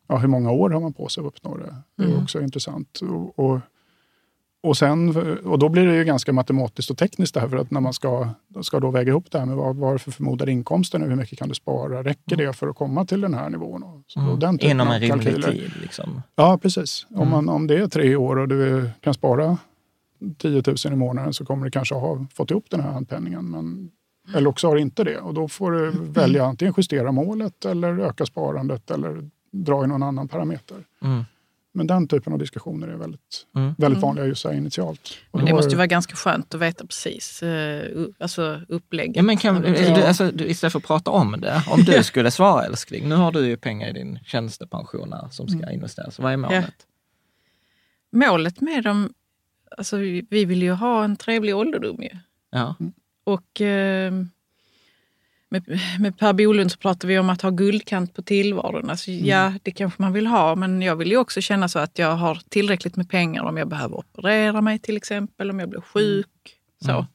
ja, 0.08 0.16
hur 0.16 0.28
många 0.28 0.50
år 0.50 0.70
har 0.70 0.80
man 0.80 0.92
på 0.92 1.08
sig 1.08 1.20
att 1.20 1.26
uppnå 1.26 1.56
det. 1.56 1.76
Det 1.96 2.02
är 2.02 2.08
mm. 2.08 2.22
också 2.22 2.40
intressant. 2.40 3.00
Och, 3.00 3.38
och, 3.38 3.60
och, 4.62 4.76
sen, 4.76 5.16
och 5.44 5.58
då 5.58 5.68
blir 5.68 5.86
det 5.86 5.94
ju 5.94 6.04
ganska 6.04 6.32
matematiskt 6.32 6.90
och 6.90 6.98
tekniskt 6.98 7.34
det 7.34 7.40
här, 7.40 7.48
för 7.48 7.56
att 7.56 7.70
när 7.70 7.80
man 7.80 7.92
ska, 7.92 8.28
ska 8.62 8.80
då 8.80 8.90
väga 8.90 9.10
ihop 9.10 9.30
det 9.30 9.38
här 9.38 9.46
med 9.46 9.56
vad, 9.56 9.76
vad 9.76 10.00
för 10.00 10.10
förmodad 10.10 10.48
inkomsten 10.48 11.02
hur 11.02 11.16
mycket 11.16 11.38
kan 11.38 11.48
du 11.48 11.54
spara, 11.54 12.02
räcker 12.02 12.36
det 12.36 12.52
för 12.52 12.68
att 12.68 12.76
komma 12.76 13.04
till 13.04 13.20
den 13.20 13.34
här 13.34 13.50
nivån? 13.50 13.82
Och, 13.82 14.02
så, 14.06 14.20
mm. 14.20 14.38
den 14.38 14.60
Inom 14.60 14.88
en 14.88 15.00
rimlig 15.00 15.44
tid? 15.44 15.72
Liksom. 15.80 16.22
Ja, 16.34 16.58
precis. 16.58 17.06
Mm. 17.10 17.22
Om, 17.22 17.28
man, 17.28 17.48
om 17.48 17.66
det 17.66 17.78
är 17.78 17.86
tre 17.86 18.16
år 18.16 18.38
och 18.38 18.48
du 18.48 18.90
kan 19.00 19.14
spara 19.14 19.58
10 20.38 20.62
000 20.66 20.76
i 20.84 20.96
månaden 20.96 21.34
så 21.34 21.44
kommer 21.44 21.64
du 21.64 21.70
kanske 21.70 21.94
ha 21.94 22.26
fått 22.34 22.50
ihop 22.50 22.66
den 22.70 22.80
här 22.80 22.92
handpenningen. 22.92 23.50
Men, 23.50 23.90
eller 24.34 24.50
också 24.50 24.68
har 24.68 24.74
du 24.74 24.80
inte 24.80 25.04
det 25.04 25.18
och 25.18 25.34
då 25.34 25.48
får 25.48 25.72
du 25.72 25.90
välja 25.90 26.44
antingen 26.44 26.74
justera 26.76 27.12
målet 27.12 27.64
eller 27.64 27.98
öka 27.98 28.26
sparandet 28.26 28.90
eller 28.90 29.30
dra 29.52 29.84
i 29.84 29.86
någon 29.86 30.02
annan 30.02 30.28
parameter. 30.28 30.76
Mm. 31.02 31.24
Men 31.74 31.86
den 31.86 32.08
typen 32.08 32.32
av 32.32 32.38
diskussioner 32.38 32.88
är 32.88 32.96
väldigt, 32.96 33.46
mm. 33.56 33.74
väldigt 33.78 33.84
mm. 33.84 34.00
vanliga 34.00 34.26
just 34.26 34.44
här 34.44 34.52
initialt. 34.52 35.18
Och 35.30 35.38
men 35.38 35.46
det 35.46 35.54
måste 35.54 35.70
ju 35.70 35.76
vara 35.76 35.86
ganska 35.86 36.16
skönt 36.16 36.54
att 36.54 36.60
veta 36.60 36.86
precis 36.86 37.42
uh, 37.42 38.06
alltså 38.18 38.60
upplägget. 38.68 39.16
Ja, 39.16 39.22
men 39.22 39.36
kan, 39.36 39.62
du, 39.62 40.02
alltså, 40.02 40.30
du, 40.30 40.46
istället 40.46 40.72
för 40.72 40.78
att 40.78 40.86
prata 40.86 41.10
om 41.10 41.40
det, 41.40 41.62
om 41.68 41.80
du 41.84 42.04
skulle 42.04 42.30
svara 42.30 42.64
älskling, 42.64 43.08
nu 43.08 43.14
har 43.14 43.32
du 43.32 43.46
ju 43.46 43.56
pengar 43.56 43.88
i 43.88 43.92
din 43.92 44.18
tjänstepension 44.24 45.14
som 45.30 45.48
ska 45.48 45.58
mm. 45.58 45.74
investeras. 45.74 46.18
Vad 46.18 46.32
är 46.32 46.36
målet? 46.36 46.74
Ja. 46.78 48.26
Målet 48.26 48.60
med 48.60 48.84
dem 48.84 49.12
alltså, 49.78 49.96
vi 50.30 50.44
vill 50.44 50.62
ju 50.62 50.72
ha 50.72 51.04
en 51.04 51.16
trevlig 51.16 51.56
ålderdom 51.56 52.02
ju. 52.02 52.10
Ja. 52.50 52.76
Och 53.24 53.60
eh, 53.60 54.12
med, 55.48 55.80
med 55.98 56.18
Per 56.18 56.32
Bolund 56.32 56.72
så 56.72 56.78
pratar 56.78 57.08
vi 57.08 57.18
om 57.18 57.30
att 57.30 57.42
ha 57.42 57.50
guldkant 57.50 58.14
på 58.14 58.22
tillvaron. 58.22 58.90
Alltså, 58.90 59.10
mm. 59.10 59.26
Ja, 59.26 59.52
det 59.62 59.70
kanske 59.70 60.02
man 60.02 60.12
vill 60.12 60.26
ha, 60.26 60.54
men 60.54 60.82
jag 60.82 60.96
vill 60.96 61.10
ju 61.10 61.16
också 61.16 61.40
känna 61.40 61.68
så 61.68 61.78
att 61.78 61.98
jag 61.98 62.16
har 62.16 62.40
tillräckligt 62.48 62.96
med 62.96 63.10
pengar 63.10 63.42
om 63.42 63.56
jag 63.56 63.68
behöver 63.68 63.96
operera 63.96 64.60
mig 64.60 64.78
till 64.78 64.96
exempel, 64.96 65.50
om 65.50 65.60
jag 65.60 65.68
blir 65.68 65.80
sjuk. 65.80 66.26
Mm. 66.84 66.96
Så. 66.96 67.06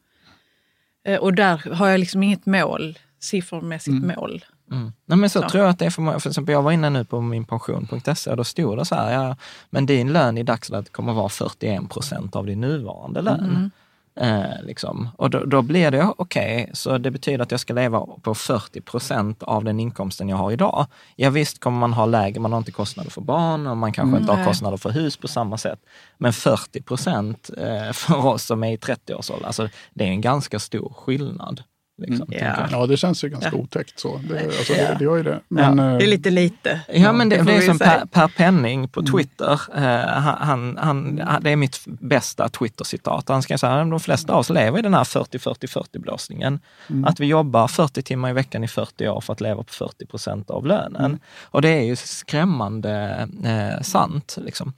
Mm. 1.03 1.21
och 1.21 1.33
där 1.33 1.57
har 1.57 1.87
jag 1.87 1.99
liksom 1.99 2.23
inget 2.23 2.45
mål, 2.45 2.99
siffermässigt 3.19 4.03
mm. 4.03 4.15
mål. 4.15 4.45
Mm. 4.71 4.93
Nej, 5.05 5.17
men 5.17 5.29
så, 5.29 5.41
så, 5.41 5.50
tror 5.50 5.63
jag 5.63 5.69
att 5.69 5.79
det 5.79 5.86
är 5.86 5.89
för 5.89 6.01
många. 6.01 6.19
För 6.19 6.29
exempel, 6.29 6.53
jag 6.53 6.62
var 6.62 6.71
inne 6.71 6.89
nu 6.89 7.05
på 7.05 7.21
minpension.se 7.21 8.31
och 8.31 8.38
då 8.38 8.43
stod 8.43 8.77
det 8.77 8.86
så 8.86 8.95
här, 8.95 9.13
ja, 9.13 9.36
men 9.69 9.86
din 9.86 10.13
lön 10.13 10.38
i 10.38 10.43
dagsläget 10.43 10.91
kommer 10.91 11.13
vara 11.13 11.29
41 11.29 11.89
procent 11.89 12.36
av 12.36 12.45
din 12.45 12.62
nuvarande 12.62 13.21
lön. 13.21 13.39
Mm. 13.39 13.71
Eh, 14.19 14.63
liksom. 14.63 15.09
Och 15.17 15.29
då, 15.29 15.45
då, 15.45 15.62
blir 15.62 15.91
det 15.91 16.13
okej, 16.17 16.62
okay, 16.63 16.75
så 16.75 16.97
det 16.97 17.12
betyder 17.12 17.39
att 17.39 17.51
jag 17.51 17.59
ska 17.59 17.74
leva 17.74 18.05
på 18.21 18.36
40 18.36 18.81
procent 18.81 19.43
av 19.43 19.63
den 19.63 19.79
inkomsten 19.79 20.29
jag 20.29 20.38
har 20.38 20.51
idag. 20.51 20.86
Ja 21.15 21.29
visst 21.29 21.59
kommer 21.59 21.79
man 21.79 21.93
ha 21.93 22.05
lägre, 22.05 22.39
man 22.39 22.51
har 22.51 22.57
inte 22.57 22.71
kostnader 22.71 23.09
för 23.09 23.21
barn 23.21 23.67
och 23.67 23.77
man 23.77 23.93
kanske 23.93 24.09
mm, 24.09 24.21
inte 24.21 24.33
har 24.33 24.45
kostnader 24.45 24.77
för 24.77 24.89
hus 24.89 25.17
på 25.17 25.27
samma 25.27 25.57
sätt. 25.57 25.79
Men 26.17 26.33
40 26.33 26.81
procent 26.81 27.50
eh, 27.57 27.91
för 27.91 28.25
oss 28.25 28.43
som 28.43 28.63
är 28.63 28.71
i 28.71 28.77
30-årsåldern, 28.77 29.45
alltså, 29.45 29.69
det 29.93 30.03
är 30.03 30.09
en 30.09 30.21
ganska 30.21 30.59
stor 30.59 30.93
skillnad. 30.97 31.63
Liksom, 31.98 32.27
mm. 32.32 32.46
ja. 32.46 32.68
ja, 32.72 32.86
det 32.86 32.98
känns 32.98 33.24
ju 33.24 33.30
ganska 33.30 33.50
ja. 33.54 33.58
otäckt 33.58 34.00
så. 34.00 34.22
Det, 34.30 34.46
alltså, 34.46 34.74
ja. 34.74 34.89
det, 34.89 34.96
det 35.00 35.04
gör 35.04 35.18
ju 35.18 35.24
det. 35.24 35.39
Men, 35.48 35.77
ja. 35.77 35.84
Det 35.84 36.06
är 36.06 36.08
lite 36.08 36.30
lite. 36.30 36.82
Ja, 36.94 37.12
men 37.12 37.30
det, 37.30 37.42
det 37.42 37.56
är 37.56 37.62
som 37.62 37.80
per, 37.80 38.06
per, 38.06 38.27
Penning 38.27 38.88
på 38.88 39.00
mm. 39.00 39.12
Twitter. 39.12 39.62
Mm. 39.74 39.89
Uh, 39.89 40.08
han, 40.39 40.77
han, 40.77 41.16
det 41.42 41.50
är 41.50 41.56
mitt 41.56 41.84
bästa 41.86 42.50
Twitter-citat. 42.50 43.30
Han 43.30 43.42
ska 43.42 43.58
säga 43.58 43.74
att 43.74 43.89
de 43.89 44.00
flesta 44.00 44.34
av 44.34 44.39
oss 44.39 44.50
lever 44.50 44.80
i 44.80 44.82
den 44.82 44.94
här 44.94 45.04
40-40-40-blåsningen. 45.04 46.60
Mm. 46.89 47.06
Att 47.06 47.20
vi 47.20 47.25
jobbar 47.25 47.68
40 47.68 48.01
timmar 48.01 48.30
i 48.30 48.34
veckan 48.34 48.63
i 48.63 48.68
40 48.68 49.08
år 49.08 49.22
för 49.22 49.34
att 49.34 49.42
leva 49.42 49.63
på 49.63 49.74
40 49.74 50.06
procent 50.06 50.50
av 50.50 50.66
lönen. 50.66 51.06
Mm. 51.06 51.20
Och 51.44 51.62
det 51.62 51.70
är 51.70 51.84
ju 51.84 51.96
skrämmande 51.96 53.27
uh, 53.46 53.82
sant. 53.82 54.38
Liksom. 54.42 54.74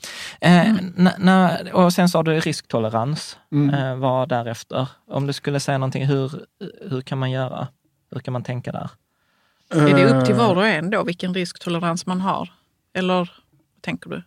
Uh, 0.45 1.73
och 1.73 1.93
sen 1.93 2.09
så 2.09 2.17
har 2.17 2.23
du 2.23 2.39
risktolerans. 2.39 3.37
Mm. 3.51 3.99
vad 3.99 4.29
därefter? 4.29 4.87
Om 5.09 5.27
du 5.27 5.33
skulle 5.33 5.59
säga 5.59 5.77
någonting, 5.77 6.05
hur, 6.05 6.45
hur 6.89 7.01
kan 7.01 7.17
man 7.17 7.31
göra? 7.31 7.67
Hur 8.11 8.19
kan 8.19 8.31
man 8.31 8.43
tänka 8.43 8.71
där? 8.71 8.89
Är 9.69 9.95
det 9.95 10.19
upp 10.19 10.25
till 10.25 10.35
var 10.35 10.55
och 10.55 10.67
en 10.67 10.89
då 10.89 11.03
vilken 11.03 11.33
risktolerans 11.33 12.05
man 12.05 12.21
har? 12.21 12.49
Eller 12.93 13.13
vad 13.13 13.29
tänker 13.81 14.09
du? 14.09 14.23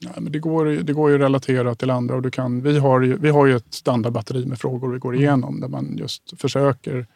Nej, 0.00 0.14
men 0.16 0.32
det, 0.32 0.38
går, 0.38 0.64
det 0.64 0.92
går 0.92 1.10
ju 1.10 1.16
att 1.16 1.20
relatera 1.20 1.74
till 1.74 1.90
andra. 1.90 2.14
Och 2.14 2.22
du 2.22 2.30
kan, 2.30 2.62
vi, 2.62 2.78
har 2.78 3.00
ju, 3.00 3.16
vi 3.16 3.30
har 3.30 3.46
ju 3.46 3.56
ett 3.56 3.74
standardbatteri 3.74 4.46
med 4.46 4.58
frågor 4.58 4.92
vi 4.92 4.98
går 4.98 5.12
mm. 5.12 5.22
igenom 5.22 5.60
där 5.60 5.68
man 5.68 5.96
just 5.98 6.40
försöker 6.40 7.06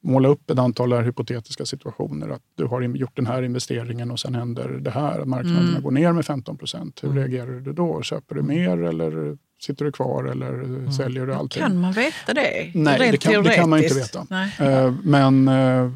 måla 0.00 0.28
upp 0.28 0.50
ett 0.50 0.58
antal 0.58 0.92
hypotetiska 0.92 1.66
situationer. 1.66 2.28
Att 2.28 2.42
du 2.54 2.64
har 2.64 2.82
gjort 2.82 3.16
den 3.16 3.26
här 3.26 3.42
investeringen 3.42 4.10
och 4.10 4.20
sen 4.20 4.34
händer 4.34 4.68
det 4.68 4.90
här. 4.90 5.20
Att 5.20 5.28
marknaderna 5.28 5.68
mm. 5.68 5.82
går 5.82 5.90
ner 5.90 6.12
med 6.12 6.26
15 6.26 6.56
procent. 6.56 7.02
Hur 7.02 7.10
mm. 7.10 7.18
reagerar 7.18 7.60
du 7.60 7.72
då? 7.72 8.02
Köper 8.02 8.34
du 8.34 8.42
mer 8.42 8.82
eller 8.82 9.38
Sitter 9.60 9.84
du 9.84 9.92
kvar 9.92 10.24
eller 10.24 10.48
mm. 10.48 10.92
säljer 10.92 11.26
du 11.26 11.34
allting? 11.34 11.62
Kan 11.62 11.80
man 11.80 11.92
veta 11.92 12.34
det? 12.34 12.70
Nej, 12.74 13.10
det 13.10 13.16
kan, 13.16 13.44
det 13.44 13.50
kan, 13.50 13.70
man 13.70 13.82
inte 13.82 13.94
veta. 13.94 14.20
Uh, 14.20 14.94
men, 15.02 15.48
uh, 15.48 15.90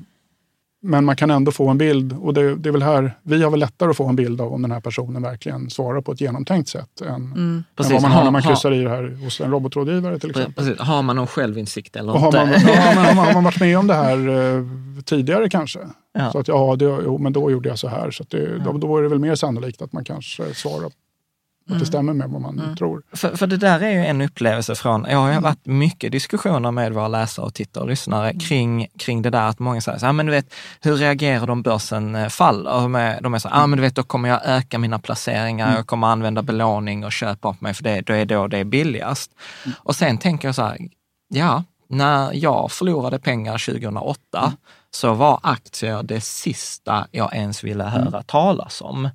men 0.82 1.04
man 1.04 1.16
kan 1.16 1.30
ändå 1.30 1.52
få 1.52 1.68
en 1.68 1.78
bild. 1.78 2.12
Och 2.12 2.34
det, 2.34 2.56
det, 2.56 2.68
är 2.68 2.72
väl 2.72 2.82
här, 2.82 3.18
vi 3.22 3.42
har 3.42 3.50
väl 3.50 3.60
lättare 3.60 3.90
att 3.90 3.96
få 3.96 4.08
en 4.08 4.16
bild 4.16 4.40
av 4.40 4.52
om 4.52 4.62
den 4.62 4.70
här 4.70 4.80
personen 4.80 5.22
verkligen 5.22 5.70
svarar 5.70 6.00
på 6.00 6.12
ett 6.12 6.20
genomtänkt 6.20 6.68
sätt 6.68 7.00
än, 7.00 7.14
mm. 7.14 7.64
än 7.76 7.92
vad 7.92 8.02
man 8.02 8.10
har 8.10 8.24
när 8.24 8.30
man 8.30 8.42
kryssar 8.42 8.74
i 8.74 8.82
det 8.82 8.90
här 8.90 9.24
hos 9.24 9.40
en 9.40 9.50
robotrådgivare 9.50 10.18
till 10.18 10.30
exempel. 10.30 10.64
Precis. 10.64 10.80
Har 10.80 11.02
man 11.02 11.16
någon 11.16 11.26
självinsikt 11.26 11.96
eller 11.96 12.12
inte? 12.24 12.38
Har 12.38 12.46
man, 12.46 12.52
ja, 12.52 12.60
men, 12.66 12.96
har, 12.96 13.14
man, 13.14 13.26
har 13.26 13.34
man 13.34 13.44
varit 13.44 13.60
med 13.60 13.78
om 13.78 13.86
det 13.86 13.94
här 13.94 14.28
uh, 14.28 14.66
tidigare 15.04 15.48
kanske? 15.48 15.78
Ja. 16.12 16.32
Så 16.32 16.38
att 16.38 16.48
ja, 16.48 16.76
det, 16.76 16.84
jo, 16.84 17.18
men 17.18 17.32
då 17.32 17.50
gjorde 17.50 17.68
jag 17.68 17.78
så 17.78 17.88
här. 17.88 18.10
Så 18.10 18.24
det, 18.28 18.38
ja. 18.38 18.64
då, 18.64 18.78
då 18.78 18.98
är 18.98 19.02
det 19.02 19.08
väl 19.08 19.18
mer 19.18 19.34
sannolikt 19.34 19.82
att 19.82 19.92
man 19.92 20.04
kanske 20.04 20.54
svarar 20.54 20.90
att 21.72 21.78
det 21.78 21.84
mm. 21.84 21.86
stämmer 21.86 22.12
med 22.12 22.30
vad 22.30 22.40
man 22.40 22.60
mm. 22.60 22.76
tror. 22.76 23.02
För, 23.12 23.36
för 23.36 23.46
det 23.46 23.56
där 23.56 23.80
är 23.80 23.90
ju 23.90 24.06
en 24.06 24.20
upplevelse 24.20 24.74
från, 24.74 25.06
jag 25.10 25.18
har 25.18 25.30
mm. 25.30 25.42
varit 25.42 25.66
mycket 25.66 26.12
diskussioner 26.12 26.70
med 26.70 26.92
våra 26.92 27.08
läsare 27.08 27.46
och 27.46 27.54
tittare 27.54 27.82
och 27.84 27.90
lyssnare 27.90 28.30
mm. 28.30 28.40
kring, 28.40 28.86
kring 28.98 29.22
det 29.22 29.30
där 29.30 29.48
att 29.48 29.58
många 29.58 29.80
säger 29.80 29.98
så 29.98 30.06
här, 30.06 30.12
men 30.12 30.26
du 30.26 30.32
vet, 30.32 30.54
hur 30.80 30.96
reagerar 30.96 31.46
de 31.46 31.50
om 31.50 31.62
börsen 31.62 32.14
eh, 32.14 32.28
faller? 32.28 32.70
De 32.70 32.94
är, 32.94 33.20
de 33.20 33.34
är 33.34 33.38
så 33.38 33.48
här, 33.48 33.62
ah, 33.62 33.66
men 33.66 33.76
du 33.76 33.82
vet, 33.82 33.94
då 33.94 34.02
kommer 34.02 34.28
jag 34.28 34.40
öka 34.44 34.78
mina 34.78 34.98
placeringar, 34.98 35.66
mm. 35.66 35.76
jag 35.76 35.86
kommer 35.86 36.06
använda 36.06 36.42
belåning 36.42 37.04
och 37.04 37.12
köpa 37.12 37.50
upp 37.50 37.60
mig 37.60 37.74
för 37.74 37.84
det, 37.84 38.00
då 38.00 38.12
är 38.12 38.24
då 38.24 38.46
det 38.46 38.58
är 38.58 38.64
billigast. 38.64 39.30
Mm. 39.64 39.76
Och 39.78 39.96
sen 39.96 40.18
tänker 40.18 40.48
jag 40.48 40.54
så 40.54 40.62
här, 40.62 40.78
ja, 41.28 41.64
när 41.88 42.30
jag 42.34 42.72
förlorade 42.72 43.18
pengar 43.18 43.66
2008 43.66 44.52
så 44.90 45.14
var 45.14 45.40
aktier 45.42 46.02
det 46.02 46.20
sista 46.20 47.06
jag 47.10 47.34
ens 47.34 47.64
ville 47.64 47.84
höra 47.84 48.22
talas 48.22 48.80
om. 48.80 49.08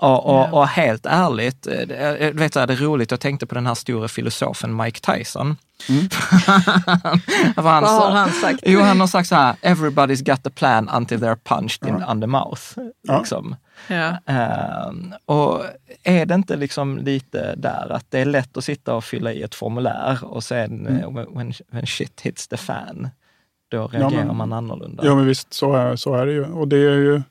Och, 0.00 0.26
och, 0.26 0.52
och, 0.52 0.68
helt 0.68 1.06
ärligt, 1.06 1.66
eh, 1.66 2.26
jag 2.26 2.32
vet 2.32 2.52
det 2.52 2.60
är 2.60 2.76
roligt, 2.76 3.10
jag 3.10 3.20
tänkte 3.20 3.46
på 3.46 3.54
den 3.54 3.66
här 3.66 3.74
stora 3.74 4.08
filosofen 4.08 4.76
Mike 4.76 5.00
Tyson. 5.00 5.56
Mm. 5.88 6.08
han, 6.46 7.20
Vad 7.56 7.84
har 7.84 8.10
han 8.10 8.30
sagt? 8.30 8.62
Jo, 8.66 8.80
han 8.80 9.00
har 9.00 9.06
sagt 9.06 9.28
så 9.28 9.34
här, 9.34 9.54
everybody's 9.62 10.24
got 10.24 10.46
a 10.46 10.50
plan 10.54 10.90
until 10.96 11.18
they're 11.18 11.38
punched 11.44 11.88
in, 11.88 12.04
on 12.04 12.20
the 12.20 12.26
mouth. 12.26 12.62
Ja. 13.02 13.18
Liksom. 13.18 13.56
Ja. 13.88 14.16
Um, 14.88 15.14
och 15.24 15.64
är 16.02 16.26
det 16.26 16.34
inte 16.34 16.56
liksom 16.56 16.98
lite 16.98 17.54
där 17.56 17.92
att 17.92 18.10
det 18.10 18.18
är 18.18 18.24
lätt 18.24 18.56
att 18.56 18.64
sitta 18.64 18.94
och 18.94 19.04
fylla 19.04 19.32
i 19.32 19.42
ett 19.42 19.54
formulär 19.54 20.18
och 20.22 20.44
sen 20.44 20.86
mm. 20.86 21.16
uh, 21.16 21.36
when, 21.36 21.52
when 21.70 21.86
shit 21.86 22.20
hits 22.20 22.48
the 22.48 22.56
fan, 22.56 23.08
då 23.68 23.86
reagerar 23.86 24.20
ja, 24.20 24.26
men, 24.26 24.36
man 24.36 24.52
annorlunda. 24.52 25.04
Ja 25.06 25.14
men 25.14 25.26
visst, 25.26 25.54
så 25.54 25.72
är, 25.72 25.96
så 25.96 26.14
är 26.14 26.26
det 26.26 26.32
ju. 26.32 26.44
Och 26.44 26.68
det 26.68 26.76
är 26.76 26.96
ju 26.96 27.22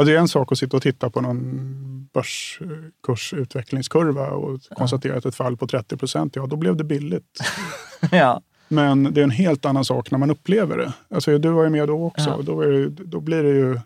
Ja, 0.00 0.04
det 0.04 0.14
är 0.14 0.18
en 0.18 0.28
sak 0.28 0.52
att 0.52 0.58
sitta 0.58 0.76
och 0.76 0.82
titta 0.82 1.10
på 1.10 1.20
någon 1.20 2.08
börskursutvecklingskurva 2.12 4.30
och 4.30 4.60
konstatera 4.74 5.18
att 5.18 5.24
ett 5.24 5.34
fall 5.34 5.56
på 5.56 5.66
30 5.66 5.96
procent, 5.96 6.36
ja 6.36 6.46
då 6.46 6.56
blev 6.56 6.76
det 6.76 6.84
billigt. 6.84 7.40
ja. 8.12 8.42
Men 8.68 9.14
det 9.14 9.20
är 9.20 9.24
en 9.24 9.30
helt 9.30 9.64
annan 9.64 9.84
sak 9.84 10.10
när 10.10 10.18
man 10.18 10.30
upplever 10.30 10.76
det. 10.76 10.92
Alltså, 11.14 11.38
du 11.38 11.48
var 11.48 11.64
ju 11.64 11.70
med 11.70 11.88
då 11.88 12.04
också. 12.04 12.30
Ja. 12.30 12.38
Då, 12.42 12.60
det, 12.60 12.88
då, 12.88 13.20
blir 13.20 13.42
det 13.42 13.48
ju... 13.48 13.80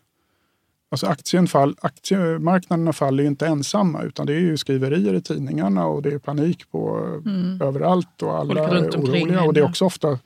Alltså 0.91 1.07
aktien 1.07 1.47
fall, 1.47 1.77
aktiemarknaderna 1.81 2.93
faller 2.93 3.23
ju 3.23 3.29
inte 3.29 3.47
ensamma 3.47 4.03
utan 4.03 4.27
det 4.27 4.33
är 4.33 4.41
ju 4.41 4.57
skriverier 4.57 5.15
i 5.15 5.23
tidningarna 5.23 5.87
och 5.87 6.03
det 6.03 6.15
är 6.15 6.19
panik 6.19 6.71
på 6.71 7.09
mm. 7.27 7.63
överallt 7.63 8.23
och 8.23 8.39
alla 8.39 8.65
är 8.65 8.91
oroliga. 8.91 9.43
Och 9.43 9.55
det 9.55 9.61
är 9.61 9.65
också 9.65 9.85
ofta 9.85 10.19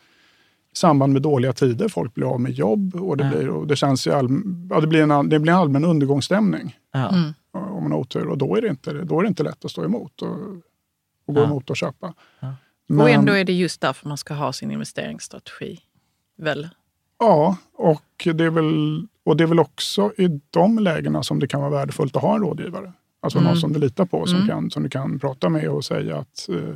samband 0.78 1.12
med 1.12 1.22
dåliga 1.22 1.52
tider. 1.52 1.88
Folk 1.88 2.14
blir 2.14 2.26
av 2.26 2.40
med 2.40 2.52
jobb 2.52 2.94
och 2.94 3.16
det, 3.16 3.24
ja. 3.24 3.30
blir, 3.30 3.48
och 3.48 3.66
det, 3.66 3.76
känns 3.76 4.06
all, 4.06 4.28
ja, 4.70 4.80
det, 4.80 4.86
blir 4.86 5.02
en, 5.02 5.28
det 5.28 5.38
blir 5.38 5.52
en 5.52 5.58
allmän 5.58 5.84
undergångsstämning. 5.84 6.76
Ja. 6.92 7.08
Mm. 7.08 7.34
Om 7.52 7.82
man 7.82 7.92
har 7.92 7.98
otur. 7.98 8.28
Och 8.28 8.38
då 8.38 8.56
är, 8.56 8.62
det 8.62 8.68
inte, 8.68 8.92
då 8.92 9.18
är 9.18 9.22
det 9.22 9.28
inte 9.28 9.42
lätt 9.42 9.64
att 9.64 9.70
stå 9.70 9.84
emot 9.84 10.22
och, 10.22 10.36
och 11.26 11.34
gå 11.34 11.44
emot 11.44 11.70
och 11.70 11.76
köpa. 11.76 12.14
Men, 12.86 13.00
och 13.00 13.10
ändå 13.10 13.32
är 13.32 13.44
det 13.44 13.52
just 13.52 13.80
därför 13.80 14.08
man 14.08 14.18
ska 14.18 14.34
ha 14.34 14.52
sin 14.52 14.70
investeringsstrategi, 14.70 15.80
väl? 16.36 16.68
Ja, 17.18 17.56
och 17.74 18.28
det, 18.34 18.44
är 18.44 18.50
väl, 18.50 19.06
och 19.24 19.36
det 19.36 19.44
är 19.44 19.48
väl 19.48 19.60
också 19.60 20.12
i 20.16 20.40
de 20.50 20.78
lägena 20.78 21.22
som 21.22 21.38
det 21.38 21.48
kan 21.48 21.60
vara 21.60 21.70
värdefullt 21.70 22.16
att 22.16 22.22
ha 22.22 22.34
en 22.34 22.40
rådgivare. 22.40 22.92
Alltså 23.20 23.38
mm. 23.38 23.48
någon 23.48 23.60
som 23.60 23.72
du 23.72 23.78
litar 23.78 24.06
på, 24.06 24.26
som, 24.26 24.36
mm. 24.36 24.48
kan, 24.48 24.70
som 24.70 24.82
du 24.82 24.88
kan 24.88 25.18
prata 25.18 25.48
med 25.48 25.68
och 25.68 25.84
säga 25.84 26.16
att 26.16 26.48
uh, 26.50 26.74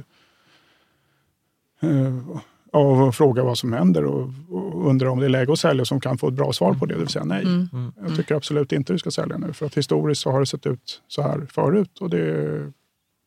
uh, 1.85 2.39
och 2.73 3.15
fråga 3.15 3.45
vad 3.45 3.59
som 3.59 3.73
händer 3.73 4.05
och, 4.05 4.31
och 4.51 4.89
undra 4.89 5.11
om 5.11 5.21
det 5.21 5.27
är 5.27 5.31
läge 5.31 5.53
att 5.53 5.59
sälja 5.59 5.85
som 5.85 6.01
kan 6.01 6.19
få 6.19 6.29
ett 6.29 6.35
bra 6.35 6.53
svar 6.53 6.75
på 6.75 6.87
det, 6.87 6.95
det 6.95 7.01
vill 7.01 7.09
säga 7.09 7.25
nej. 7.25 7.43
Mm. 7.43 7.69
Mm. 7.73 7.93
Jag 8.07 8.17
tycker 8.17 8.35
absolut 8.35 8.73
inte 8.73 8.93
du 8.93 8.99
ska 8.99 9.11
sälja 9.11 9.39
nu 9.39 9.53
för 9.53 9.67
att 9.67 9.75
historiskt 9.75 10.21
så 10.23 10.31
har 10.31 10.41
det 10.41 10.47
sett 10.47 10.67
ut 10.67 11.03
så 11.09 11.23
här 11.23 11.47
förut 11.51 11.99
och 12.01 12.11
det 12.11 12.73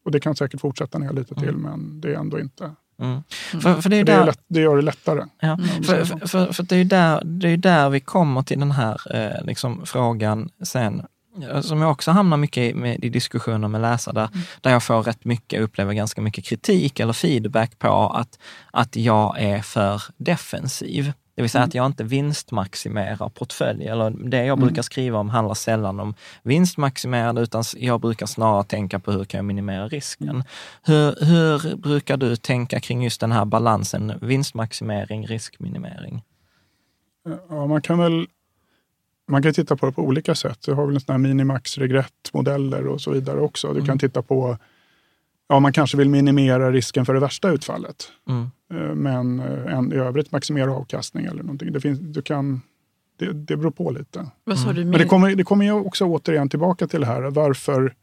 och 0.05 0.11
det 0.11 0.19
kan 0.19 0.35
säkert 0.35 0.61
fortsätta 0.61 0.97
ner 0.97 1.13
lite 1.13 1.35
till, 1.35 1.49
mm. 1.49 1.61
men 1.61 2.01
det 2.01 2.13
är 2.13 2.19
ändå 2.19 2.39
inte... 2.39 2.63
Mm. 2.99 3.11
mm. 3.11 3.23
För, 3.61 3.81
för 3.81 3.89
det, 3.89 3.95
är 3.95 4.03
det, 4.03 4.13
är 4.13 4.25
lätt, 4.25 4.39
det, 4.47 4.61
gör 4.61 4.75
det 4.75 4.81
lättare. 4.81 5.25
Ja. 5.39 5.57
För, 5.83 6.05
för, 6.27 6.53
för, 6.53 6.63
det 6.63 6.75
är 6.75 6.79
ju 6.79 6.83
där, 6.83 7.21
det 7.23 7.49
är 7.49 7.57
där 7.57 7.89
vi 7.89 7.99
kommer 7.99 8.41
till 8.41 8.59
den 8.59 8.71
här 8.71 9.15
eh, 9.15 9.45
liksom, 9.45 9.85
frågan 9.85 10.49
sen 10.63 11.01
som 11.61 11.81
jag 11.81 11.91
också 11.91 12.11
hamnar 12.11 12.37
mycket 12.37 12.63
i, 12.63 12.73
med, 12.73 13.03
i 13.03 13.09
diskussioner 13.09 13.67
med 13.67 13.81
läsare, 13.81 14.19
mm. 14.19 14.45
där 14.61 14.71
jag 14.71 14.83
får 14.83 15.03
rätt 15.03 15.25
mycket, 15.25 15.61
upplever 15.61 15.93
ganska 15.93 16.21
mycket 16.21 16.45
kritik 16.45 16.99
eller 16.99 17.13
feedback 17.13 17.79
på 17.79 18.09
att, 18.09 18.39
att 18.71 18.95
jag 18.95 19.39
är 19.39 19.61
för 19.61 20.01
defensiv. 20.17 21.13
Det 21.35 21.41
vill 21.41 21.49
säga 21.49 21.61
mm. 21.61 21.67
att 21.67 21.75
jag 21.75 21.85
inte 21.85 22.03
vinstmaximerar 22.03 23.29
portfölj. 23.29 23.87
Eller 23.87 24.09
det 24.09 24.37
jag 24.37 24.57
mm. 24.57 24.59
brukar 24.59 24.81
skriva 24.81 25.19
om 25.19 25.29
handlar 25.29 25.55
sällan 25.55 25.99
om 25.99 26.13
vinstmaximerande, 26.43 27.41
utan 27.41 27.63
jag 27.77 28.01
brukar 28.01 28.25
snarare 28.25 28.63
tänka 28.63 28.99
på 28.99 29.11
hur 29.11 29.25
kan 29.25 29.37
jag 29.37 29.45
minimera 29.45 29.87
risken. 29.87 30.29
Mm. 30.29 30.43
Hur, 30.83 31.25
hur 31.25 31.75
brukar 31.75 32.17
du 32.17 32.35
tänka 32.35 32.79
kring 32.79 33.03
just 33.03 33.21
den 33.21 33.31
här 33.31 33.45
balansen 33.45 34.13
vinstmaximering, 34.21 35.27
riskminimering? 35.27 36.23
Ja, 37.49 37.65
man 37.67 37.81
kan 37.81 37.97
väl 37.97 38.27
man 39.27 39.43
kan 39.43 39.53
titta 39.53 39.75
på 39.75 39.85
det 39.85 39.91
på 39.91 40.01
olika 40.01 40.35
sätt. 40.35 40.61
Du 40.65 40.73
har 40.73 40.85
väl 40.87 41.01
sådana 41.01 41.23
här 41.23 41.29
minimax 41.29 41.77
regrett-modeller 41.77 42.87
och 42.87 43.01
så 43.01 43.11
vidare 43.11 43.39
också. 43.39 43.67
Du 43.67 43.73
mm. 43.73 43.85
kan 43.85 43.99
titta 43.99 44.21
på, 44.21 44.57
ja 45.47 45.59
man 45.59 45.73
kanske 45.73 45.97
vill 45.97 46.09
minimera 46.09 46.71
risken 46.71 47.05
för 47.05 47.13
det 47.13 47.19
värsta 47.19 47.49
utfallet. 47.49 48.11
Mm. 48.29 48.51
Eh, 48.73 48.95
men 48.95 49.39
eh, 49.39 49.77
en, 49.77 49.93
i 49.93 49.95
övrigt 49.95 50.31
maximera 50.31 50.71
avkastning 50.71 51.25
eller 51.25 51.43
någonting. 51.43 51.71
Det, 51.71 51.81
finns, 51.81 51.99
du 51.99 52.21
kan, 52.21 52.61
det, 53.17 53.33
det 53.33 53.57
beror 53.57 53.71
på 53.71 53.91
lite. 53.91 54.25
Vad 54.43 54.59
sa 54.59 54.73
du? 54.73 54.85
Men 54.85 54.99
det 54.99 55.05
kommer, 55.05 55.35
det 55.35 55.43
kommer 55.43 55.65
jag 55.65 55.85
också 55.85 56.05
återigen 56.05 56.49
tillbaka 56.49 56.87
till 56.87 56.99
det 56.99 57.07
här. 57.07 57.21
Varför, 57.21 57.95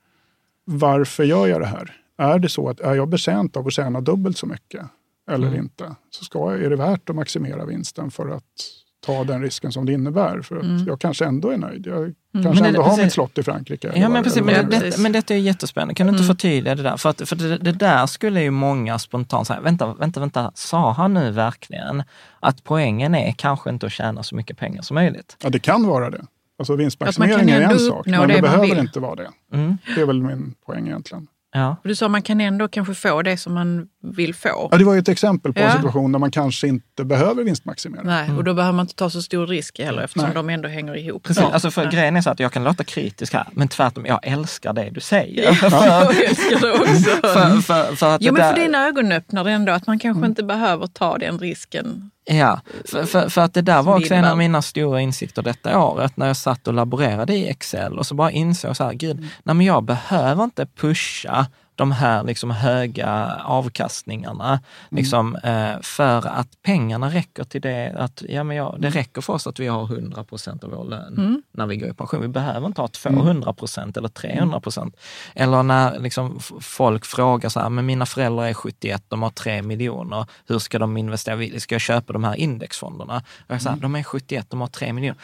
varför 0.64 1.24
gör 1.24 1.46
jag 1.46 1.60
det 1.60 1.66
här? 1.66 1.96
Är 2.16 2.38
det 2.38 2.48
så 2.48 2.68
att 2.68 2.80
är 2.80 2.94
jag 2.94 3.08
betjänt 3.08 3.56
av 3.56 3.66
att 3.66 3.72
tjäna 3.72 4.00
dubbelt 4.00 4.38
så 4.38 4.46
mycket 4.46 4.86
eller 5.30 5.48
mm. 5.48 5.58
inte? 5.58 5.94
Så 6.10 6.24
ska, 6.24 6.50
är 6.52 6.70
det 6.70 6.76
värt 6.76 7.10
att 7.10 7.16
maximera 7.16 7.64
vinsten 7.64 8.10
för 8.10 8.28
att 8.28 8.81
ta 9.06 9.24
den 9.24 9.42
risken 9.42 9.72
som 9.72 9.86
det 9.86 9.92
innebär. 9.92 10.42
För 10.42 10.56
att 10.56 10.62
mm. 10.62 10.84
jag 10.86 11.00
kanske 11.00 11.24
ändå 11.24 11.50
är 11.50 11.56
nöjd. 11.56 11.86
Jag 11.86 11.96
mm. 11.96 12.14
kanske 12.32 12.66
ändå 12.66 12.80
det, 12.80 12.84
har 12.84 12.90
precis. 12.90 13.04
mitt 13.04 13.12
slott 13.12 13.38
i 13.38 13.42
Frankrike. 13.42 13.92
Ja, 13.94 14.08
men, 14.08 14.24
precis, 14.24 14.42
men, 14.42 14.70
det, 14.70 14.98
men 14.98 15.12
detta 15.12 15.34
är 15.34 15.38
jättespännande. 15.38 15.94
Kan 15.94 16.06
du 16.06 16.10
inte 16.10 16.24
mm. 16.24 16.34
förtydliga 16.34 16.74
det 16.74 16.82
där? 16.82 16.96
För, 16.96 17.08
att, 17.08 17.28
för 17.28 17.36
det, 17.36 17.58
det, 17.58 17.72
där 17.72 18.06
skulle 18.06 18.42
ju 18.42 18.50
många 18.50 18.98
spontant 18.98 19.46
säga, 19.46 19.60
vänta, 19.60 19.94
vänta, 19.94 20.20
vänta, 20.20 20.52
sa 20.54 20.92
han 20.92 21.14
nu 21.14 21.30
verkligen 21.30 22.02
att 22.40 22.64
poängen 22.64 23.14
är 23.14 23.32
kanske 23.32 23.70
inte 23.70 23.86
att 23.86 23.92
tjäna 23.92 24.22
så 24.22 24.36
mycket 24.36 24.58
pengar 24.58 24.82
som 24.82 24.94
möjligt? 24.94 25.36
Ja, 25.42 25.50
det 25.50 25.58
kan 25.58 25.86
vara 25.86 26.10
det. 26.10 26.24
Alltså 26.58 26.76
vinstmaximering 26.76 27.50
är 27.50 27.60
en 27.60 27.78
sak, 27.78 28.06
men 28.06 28.28
det, 28.28 28.34
det 28.34 28.42
behöver 28.42 28.80
inte 28.80 29.00
vara 29.00 29.14
det. 29.14 29.30
Mm. 29.52 29.78
Det 29.94 30.00
är 30.00 30.06
väl 30.06 30.22
min 30.22 30.54
poäng 30.66 30.86
egentligen. 30.86 31.26
Ja. 31.54 31.76
Du 31.84 31.94
sa 31.94 32.06
att 32.06 32.12
man 32.12 32.22
kan 32.22 32.40
ändå 32.40 32.68
kanske 32.68 32.94
få 32.94 33.22
det 33.22 33.36
som 33.36 33.54
man 33.54 33.86
vill 34.02 34.34
få. 34.34 34.68
Ja, 34.70 34.78
det 34.78 34.84
var 34.84 34.92
ju 34.92 34.98
ett 34.98 35.08
exempel 35.08 35.52
på 35.52 35.60
ja. 35.60 35.64
en 35.64 35.76
situation 35.76 36.12
där 36.12 36.18
man 36.18 36.30
kanske 36.30 36.68
inte 36.68 37.04
behöver 37.04 37.44
vinstmaximera. 37.44 38.02
Nej, 38.02 38.24
mm. 38.24 38.36
och 38.36 38.44
då 38.44 38.54
behöver 38.54 38.72
man 38.72 38.84
inte 38.84 38.94
ta 38.94 39.10
så 39.10 39.22
stor 39.22 39.46
risk 39.46 39.78
heller 39.78 40.02
eftersom 40.02 40.24
Nej. 40.24 40.34
de 40.34 40.48
ändå 40.48 40.68
hänger 40.68 40.96
ihop. 40.96 41.22
Precis, 41.22 41.42
alltså 41.42 41.70
för 41.70 41.84
ja. 41.84 41.90
grejen 41.90 42.16
är 42.16 42.20
så 42.20 42.30
att 42.30 42.40
jag 42.40 42.52
kan 42.52 42.64
låta 42.64 42.84
kritisk 42.84 43.32
här, 43.32 43.46
men 43.52 43.68
tvärtom, 43.68 44.06
jag 44.06 44.20
älskar 44.22 44.72
det 44.72 44.90
du 44.90 45.00
säger. 45.00 45.58
Ja, 45.62 45.86
jag 45.86 46.24
älskar 46.24 46.60
det 46.60 46.72
också. 46.72 47.10
för, 47.22 47.60
för, 47.60 47.96
för 47.96 48.14
att 48.14 48.22
jo, 48.22 48.32
men 48.32 48.54
för 48.54 48.60
din 48.60 48.74
ögonöppnare 48.74 49.52
ändå, 49.52 49.72
att 49.72 49.86
man 49.86 49.98
kanske 49.98 50.18
mm. 50.18 50.30
inte 50.30 50.42
behöver 50.42 50.86
ta 50.86 51.18
den 51.18 51.38
risken 51.38 52.10
Ja, 52.24 52.60
för, 52.84 53.04
för, 53.04 53.28
för, 53.28 53.40
att 53.40 53.54
det 53.54 53.62
där 53.62 53.82
var 53.82 53.98
också 53.98 54.14
en 54.14 54.24
av 54.24 54.38
mina 54.38 54.62
stora 54.62 55.00
insikter 55.00 55.42
detta 55.42 55.78
året 55.78 56.16
när 56.16 56.26
jag 56.26 56.36
satt 56.36 56.68
och 56.68 56.74
laborerade 56.74 57.34
i 57.34 57.48
Excel 57.48 57.98
och 57.98 58.06
så 58.06 58.14
bara 58.14 58.30
insåg 58.30 58.76
så 58.76 58.84
här, 58.84 58.92
gud, 58.92 59.20
nej 59.42 59.54
men 59.54 59.66
jag 59.66 59.84
behöver 59.84 60.44
inte 60.44 60.66
pusha 60.66 61.46
de 61.82 61.92
här 61.92 62.24
liksom 62.24 62.50
höga 62.50 63.40
avkastningarna. 63.44 64.48
Mm. 64.48 64.60
Liksom, 64.90 65.36
eh, 65.36 65.80
för 65.80 66.26
att 66.26 66.62
pengarna 66.62 67.08
räcker 67.08 67.44
till 67.44 67.60
det. 67.60 67.94
Att, 67.96 68.22
ja, 68.28 68.44
men 68.44 68.56
ja, 68.56 68.74
det 68.78 68.86
mm. 68.86 68.92
räcker 68.92 69.20
för 69.20 69.32
oss 69.32 69.46
att 69.46 69.60
vi 69.60 69.66
har 69.66 69.84
100 69.84 70.24
procent 70.24 70.64
av 70.64 70.70
vår 70.70 70.84
lön 70.84 71.14
mm. 71.18 71.42
när 71.52 71.66
vi 71.66 71.76
går 71.76 71.88
i 71.88 71.94
pension. 71.94 72.20
Vi 72.20 72.28
behöver 72.28 72.66
inte 72.66 72.80
ha 72.80 72.88
200 72.88 73.52
procent 73.52 73.96
eller 73.96 74.08
300 74.08 74.60
procent. 74.60 74.96
Eller 75.34 75.62
när 75.62 75.98
liksom, 75.98 76.40
folk 76.60 77.04
frågar 77.04 77.48
så 77.48 77.60
här, 77.60 77.68
men 77.68 77.86
mina 77.86 78.06
föräldrar 78.06 78.44
är 78.44 78.54
71, 78.54 79.04
de 79.08 79.22
har 79.22 79.30
3 79.30 79.62
miljoner. 79.62 80.26
Hur 80.46 80.58
ska 80.58 80.78
de 80.78 80.96
investera? 80.96 81.60
Ska 81.60 81.74
jag 81.74 81.82
köpa 81.82 82.12
de 82.12 82.24
här 82.24 82.34
indexfonderna? 82.34 83.22
Jag 83.46 83.62
säger, 83.62 83.76
mm. 83.76 83.92
De 83.92 83.94
är 83.94 84.02
71, 84.02 84.46
de 84.50 84.60
har 84.60 84.68
3 84.68 84.92
miljoner. 84.92 85.20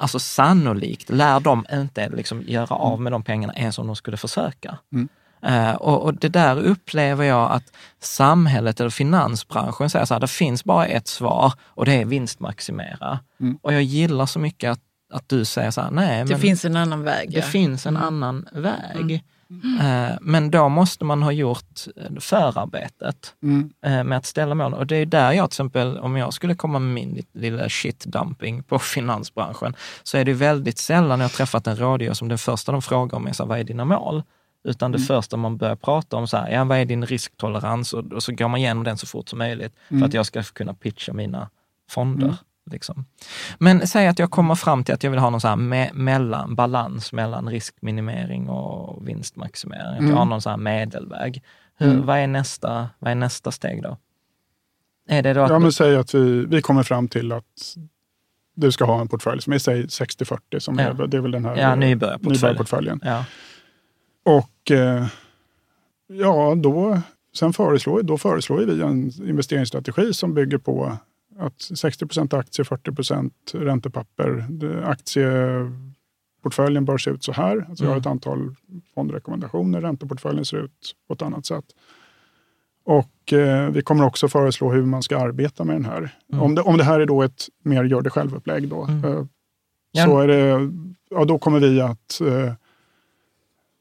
Alltså 0.00 0.18
sannolikt 0.18 1.10
lär 1.10 1.40
de 1.40 1.66
inte 1.72 2.08
liksom 2.08 2.42
göra 2.42 2.74
av 2.74 2.92
mm. 2.92 3.02
med 3.02 3.12
de 3.12 3.22
pengarna 3.22 3.52
ens 3.56 3.78
om 3.78 3.86
de 3.86 3.96
skulle 3.96 4.16
försöka. 4.16 4.78
Mm. 4.92 5.08
Uh, 5.46 5.72
och, 5.72 6.02
och, 6.02 6.14
det 6.14 6.28
där 6.28 6.56
upplever 6.56 7.24
jag 7.24 7.52
att 7.52 7.72
samhället 8.00 8.80
eller 8.80 8.90
finansbranschen 8.90 9.90
säger 9.90 10.04
så 10.04 10.14
här, 10.14 10.20
det 10.20 10.28
finns 10.28 10.64
bara 10.64 10.86
ett 10.86 11.08
svar 11.08 11.52
och 11.66 11.84
det 11.84 11.92
är 11.92 12.04
vinstmaximera. 12.04 13.18
Mm. 13.40 13.58
Och 13.62 13.72
jag 13.72 13.82
gillar 13.82 14.26
så 14.26 14.38
mycket 14.38 14.70
att, 14.70 14.80
att 15.12 15.28
du 15.28 15.44
säger 15.44 15.70
så 15.70 15.80
här, 15.80 15.90
nej. 15.90 16.24
Det 16.24 16.38
finns 16.38 16.64
en 16.64 16.76
annan 16.76 17.02
väg. 17.02 17.30
Det 17.30 17.38
ja. 17.38 17.42
finns 17.42 17.86
en 17.86 17.96
mm. 17.96 18.06
annan 18.06 18.48
väg. 18.52 19.24
Mm. 19.50 20.10
Uh, 20.10 20.18
men 20.20 20.50
då 20.50 20.68
måste 20.68 21.04
man 21.04 21.22
ha 21.22 21.32
gjort 21.32 21.80
förarbetet 22.20 23.34
uh, 23.86 24.04
med 24.04 24.18
att 24.18 24.26
ställa 24.26 24.54
mål. 24.54 24.74
Och 24.74 24.86
det 24.86 24.96
är 24.96 25.06
där 25.06 25.32
jag 25.32 25.50
till 25.50 25.54
exempel, 25.54 25.98
om 25.98 26.16
jag 26.16 26.32
skulle 26.32 26.54
komma 26.54 26.78
med 26.78 26.94
min 26.94 27.24
lilla 27.32 27.68
shitdumping 27.68 28.62
på 28.62 28.78
finansbranschen, 28.94 29.74
så 30.02 30.18
är 30.18 30.24
det 30.24 30.32
väldigt 30.32 30.78
sällan 30.78 31.20
jag 31.20 31.32
träffat 31.32 31.66
en 31.66 31.76
rådgivare 31.76 32.14
som 32.14 32.28
det 32.28 32.38
första 32.38 32.72
de 32.72 32.82
frågar 32.82 33.16
om 33.16 33.26
är, 33.26 33.32
så 33.32 33.42
här, 33.42 33.48
vad 33.48 33.58
är 33.58 33.64
dina 33.64 33.84
mål? 33.84 34.22
Utan 34.64 34.92
det 34.92 34.98
mm. 34.98 35.06
första 35.06 35.36
man 35.36 35.56
börjar 35.56 35.76
prata 35.76 36.16
om, 36.16 36.28
så 36.28 36.36
här, 36.36 36.50
ja, 36.50 36.64
vad 36.64 36.78
är 36.78 36.84
din 36.84 37.06
risktolerans? 37.06 37.92
Och, 37.92 38.12
och, 38.12 38.22
så 38.22 38.32
går 38.32 38.48
man 38.48 38.60
igenom 38.60 38.84
den 38.84 38.98
så 38.98 39.06
fort 39.06 39.28
som 39.28 39.38
möjligt 39.38 39.74
mm. 39.88 40.00
för 40.00 40.08
att 40.08 40.14
jag 40.14 40.26
ska 40.26 40.42
kunna 40.42 40.74
pitcha 40.74 41.12
mina 41.12 41.50
fonder. 41.90 42.26
Mm. 42.26 42.36
Liksom. 42.70 43.04
Men 43.58 43.86
säg 43.86 44.06
att 44.06 44.18
jag 44.18 44.30
kommer 44.30 44.54
fram 44.54 44.84
till 44.84 44.94
att 44.94 45.04
jag 45.04 45.10
vill 45.10 45.20
ha 45.20 45.30
någon 45.30 45.40
så 45.40 45.48
här 45.48 45.56
me 45.56 45.90
mellan, 45.92 46.54
balans 46.54 47.12
mellan 47.12 47.48
riskminimering 47.48 48.48
och 48.48 49.08
vinstmaximering. 49.08 49.96
Att 49.96 50.08
jag 50.08 50.16
har 50.16 50.22
mm. 50.22 50.28
någon 50.28 50.42
så 50.42 50.50
här 50.50 50.56
medelväg. 50.56 51.42
Hur, 51.76 51.90
mm. 51.90 52.06
vad, 52.06 52.18
är 52.18 52.26
nästa, 52.26 52.88
vad 52.98 53.10
är 53.10 53.14
nästa 53.14 53.50
steg 53.50 53.82
då? 53.82 53.96
Är 55.08 55.22
det 55.22 55.32
då 55.34 55.40
att... 55.40 55.50
Ja, 55.50 55.58
men 55.58 55.72
säg 55.72 55.96
att 55.96 56.14
vi, 56.14 56.46
vi 56.46 56.62
kommer 56.62 56.82
fram 56.82 57.08
till 57.08 57.32
att 57.32 57.76
du 58.54 58.72
ska 58.72 58.84
ha 58.84 59.00
en 59.00 59.08
portfölj 59.08 59.42
som 59.42 59.52
är 59.52 59.58
säg 59.58 59.86
60-40, 59.86 60.58
som 60.58 60.78
ja. 60.78 60.84
är, 60.84 61.06
det 61.06 61.16
är 61.16 61.20
väl 61.20 61.30
den 61.30 61.44
här 61.44 61.56
ja, 61.56 61.74
nybörjarportföljen. 61.74 62.32
nybörjarportföljen. 62.32 63.00
Ja. 63.04 63.24
Och 64.30 64.70
eh, 64.70 65.06
ja, 66.06 66.54
då, 66.54 67.00
sen 67.36 67.52
föreslår, 67.52 68.02
då 68.02 68.18
föreslår 68.18 68.58
vi 68.58 68.82
en 68.82 69.12
investeringsstrategi 69.28 70.14
som 70.14 70.34
bygger 70.34 70.58
på 70.58 70.96
att 71.38 71.58
60% 71.58 72.38
aktier, 72.38 72.64
40% 72.64 73.30
räntepapper. 73.52 74.46
Aktieportföljen 74.84 76.84
bör 76.84 76.98
se 76.98 77.10
ut 77.10 77.24
så 77.24 77.32
här. 77.32 77.66
Alltså 77.68 77.84
Jag 77.84 77.90
har 77.90 77.98
ett 77.98 78.06
mm. 78.06 78.12
antal 78.12 78.54
fondrekommendationer. 78.94 79.80
Ränteportföljen 79.80 80.44
ser 80.44 80.64
ut 80.64 80.94
på 81.08 81.14
ett 81.14 81.22
annat 81.22 81.46
sätt. 81.46 81.64
Och 82.84 83.32
eh, 83.32 83.70
Vi 83.70 83.82
kommer 83.82 84.06
också 84.06 84.28
föreslå 84.28 84.72
hur 84.72 84.86
man 84.86 85.02
ska 85.02 85.18
arbeta 85.18 85.64
med 85.64 85.76
den 85.76 85.84
här. 85.84 86.16
Mm. 86.32 86.42
Om, 86.42 86.54
det, 86.54 86.62
om 86.62 86.78
det 86.78 86.84
här 86.84 87.00
är 87.00 87.06
då 87.06 87.22
ett 87.22 87.48
mer 87.62 87.84
gör 87.84 88.02
det 88.02 88.10
själv-upplägg, 88.10 88.68
då, 88.68 88.84
mm. 88.84 89.04
eh, 89.04 89.24
så 90.04 90.18
är 90.18 90.28
det, 90.28 90.70
ja, 91.10 91.24
då 91.24 91.38
kommer 91.38 91.60
vi 91.60 91.80
att 91.80 92.20
eh, 92.20 92.52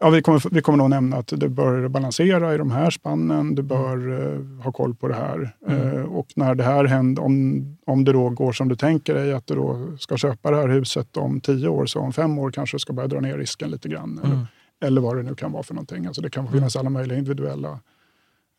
Ja, 0.02 0.10
vi, 0.10 0.22
kommer, 0.22 0.44
vi 0.52 0.62
kommer 0.62 0.78
nog 0.78 0.90
nämna 0.90 1.18
att 1.18 1.28
du 1.28 1.50
bör 1.50 1.88
balansera 1.88 2.56
i 2.56 2.58
de 2.58 2.72
här 2.72 2.90
spannen, 2.90 3.56
du 3.56 3.62
bör 3.62 4.10
uh, 4.10 4.62
ha 4.62 4.72
koll 4.72 4.96
på 4.96 5.08
det 5.08 5.14
här. 5.14 5.56
Mm. 5.68 5.82
Uh, 5.82 6.04
och 6.04 6.28
när 6.36 6.56
det 6.56 6.64
här 6.64 6.86
händer, 6.86 7.24
om, 7.24 7.64
om 7.86 8.06
det 8.06 8.14
då 8.14 8.30
går 8.30 8.52
som 8.52 8.68
du 8.68 8.76
tänker 8.76 9.14
dig, 9.14 9.34
att 9.34 9.48
du 9.48 9.56
då 9.56 9.98
ska 10.00 10.18
köpa 10.18 10.52
det 10.52 10.58
här 10.58 10.68
huset 10.68 11.18
om 11.18 11.42
tio 11.42 11.68
år, 11.68 11.86
så 11.86 12.00
om 12.00 12.14
fem 12.14 12.40
år 12.40 12.52
kanske 12.52 12.76
du 12.76 12.80
ska 12.80 12.94
börja 12.94 13.08
dra 13.08 13.20
ner 13.20 13.38
risken 13.38 13.72
lite 13.72 13.90
grann. 13.90 14.20
Mm. 14.24 14.32
Eller, 14.32 14.48
eller 14.86 15.02
vad 15.02 15.18
det 15.18 15.24
nu 15.24 15.36
kan 15.36 15.52
vara 15.52 15.64
för 15.64 15.74
någonting. 15.74 16.06
Alltså 16.06 16.22
det 16.22 16.30
kan 16.30 16.44
mm. 16.48 16.54
finnas 16.54 16.76
alla 16.76 16.90
möjliga 16.90 17.18
individuella 17.18 17.80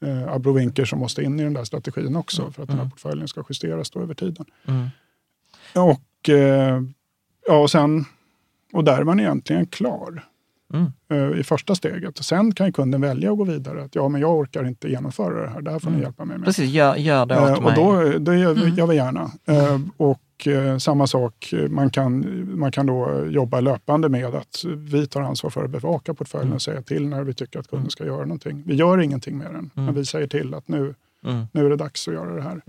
uh, 0.07 0.33
abrovinker 0.33 0.85
som 0.85 0.99
måste 0.99 1.23
in 1.23 1.41
i 1.41 1.43
den 1.43 1.55
där 1.55 1.65
strategin 1.65 2.17
också 2.17 2.51
för 2.51 2.63
att 2.63 2.69
den 2.69 2.77
här 2.77 2.85
mm. 2.85 2.91
portföljen 2.91 3.29
ska 3.29 3.43
justeras 3.49 3.91
då 3.91 4.01
över 4.01 4.15
tiden. 4.15 4.47
Mm. 4.67 4.89
Och, 5.75 6.29
ja, 7.47 7.57
och 7.63 7.71
sen 7.71 8.05
och 8.73 8.85
där 8.85 8.99
är 8.99 9.05
man 9.05 9.21
egentligen 9.21 9.67
klar 9.67 10.30
mm. 10.73 10.93
uh, 11.13 11.41
i 11.41 11.43
första 11.43 11.75
steget. 11.75 12.25
Sen 12.25 12.55
kan 12.55 12.73
kunden 12.73 13.01
välja 13.01 13.33
att 13.33 13.39
gå 13.39 13.45
vidare. 13.45 13.85
Att 13.85 13.95
ja, 13.95 14.09
men 14.09 14.21
jag 14.21 14.39
orkar 14.39 14.65
inte 14.65 14.89
genomföra 14.89 15.43
det 15.43 15.49
här. 15.49 15.63
Det 15.63 15.71
här 15.71 15.79
får 15.79 15.89
mm. 15.89 15.99
ni 15.99 16.05
hjälpa 16.05 16.25
mig 16.25 16.39
med. 16.39 16.47
Precis, 16.47 16.71
gör, 16.71 16.97
gör 16.97 17.27
det 17.27 17.41
åt 17.41 17.59
uh, 17.59 17.65
mig. 17.65 17.79
Och 17.79 18.13
då, 18.13 18.19
det 18.19 18.39
gör, 18.39 18.53
mm. 18.53 18.75
gör 18.75 18.87
vi 18.87 18.97
gärna. 18.97 19.31
Uh, 19.51 19.81
och 19.97 20.21
samma 20.79 21.07
sak, 21.07 21.55
man 21.69 21.91
kan, 21.91 22.25
man 22.59 22.73
kan 22.73 22.87
då 22.87 23.27
jobba 23.31 23.61
löpande 23.61 24.09
med 24.09 24.35
att 24.35 24.65
vi 24.77 25.07
tar 25.07 25.21
ansvar 25.23 25.51
för 25.51 25.65
att 25.65 25.71
bevaka 25.71 26.15
portföljen 26.15 26.47
mm. 26.47 26.55
och 26.55 26.63
säga 26.63 26.83
till 26.83 27.09
när 27.09 27.25
vi 27.25 27.35
tycker 27.35 27.59
att 27.59 27.69
kunden 27.69 27.83
mm. 27.83 27.91
ska 27.91 28.05
göra 28.05 28.21
någonting. 28.23 28.63
Vi 28.67 28.75
gör 28.75 28.99
ingenting 28.99 29.39
med 29.39 29.55
den, 29.55 29.71
men 29.75 29.95
vi 29.95 30.05
säger 30.05 30.27
till 30.27 30.55
att 30.55 30.69
nu, 30.69 30.95
nu 31.53 31.67
är 31.67 31.71
det 31.71 31.77
dags 31.77 32.09
att 32.09 32.15
göra 32.15 32.35
det 32.35 32.43
här. 32.43 32.63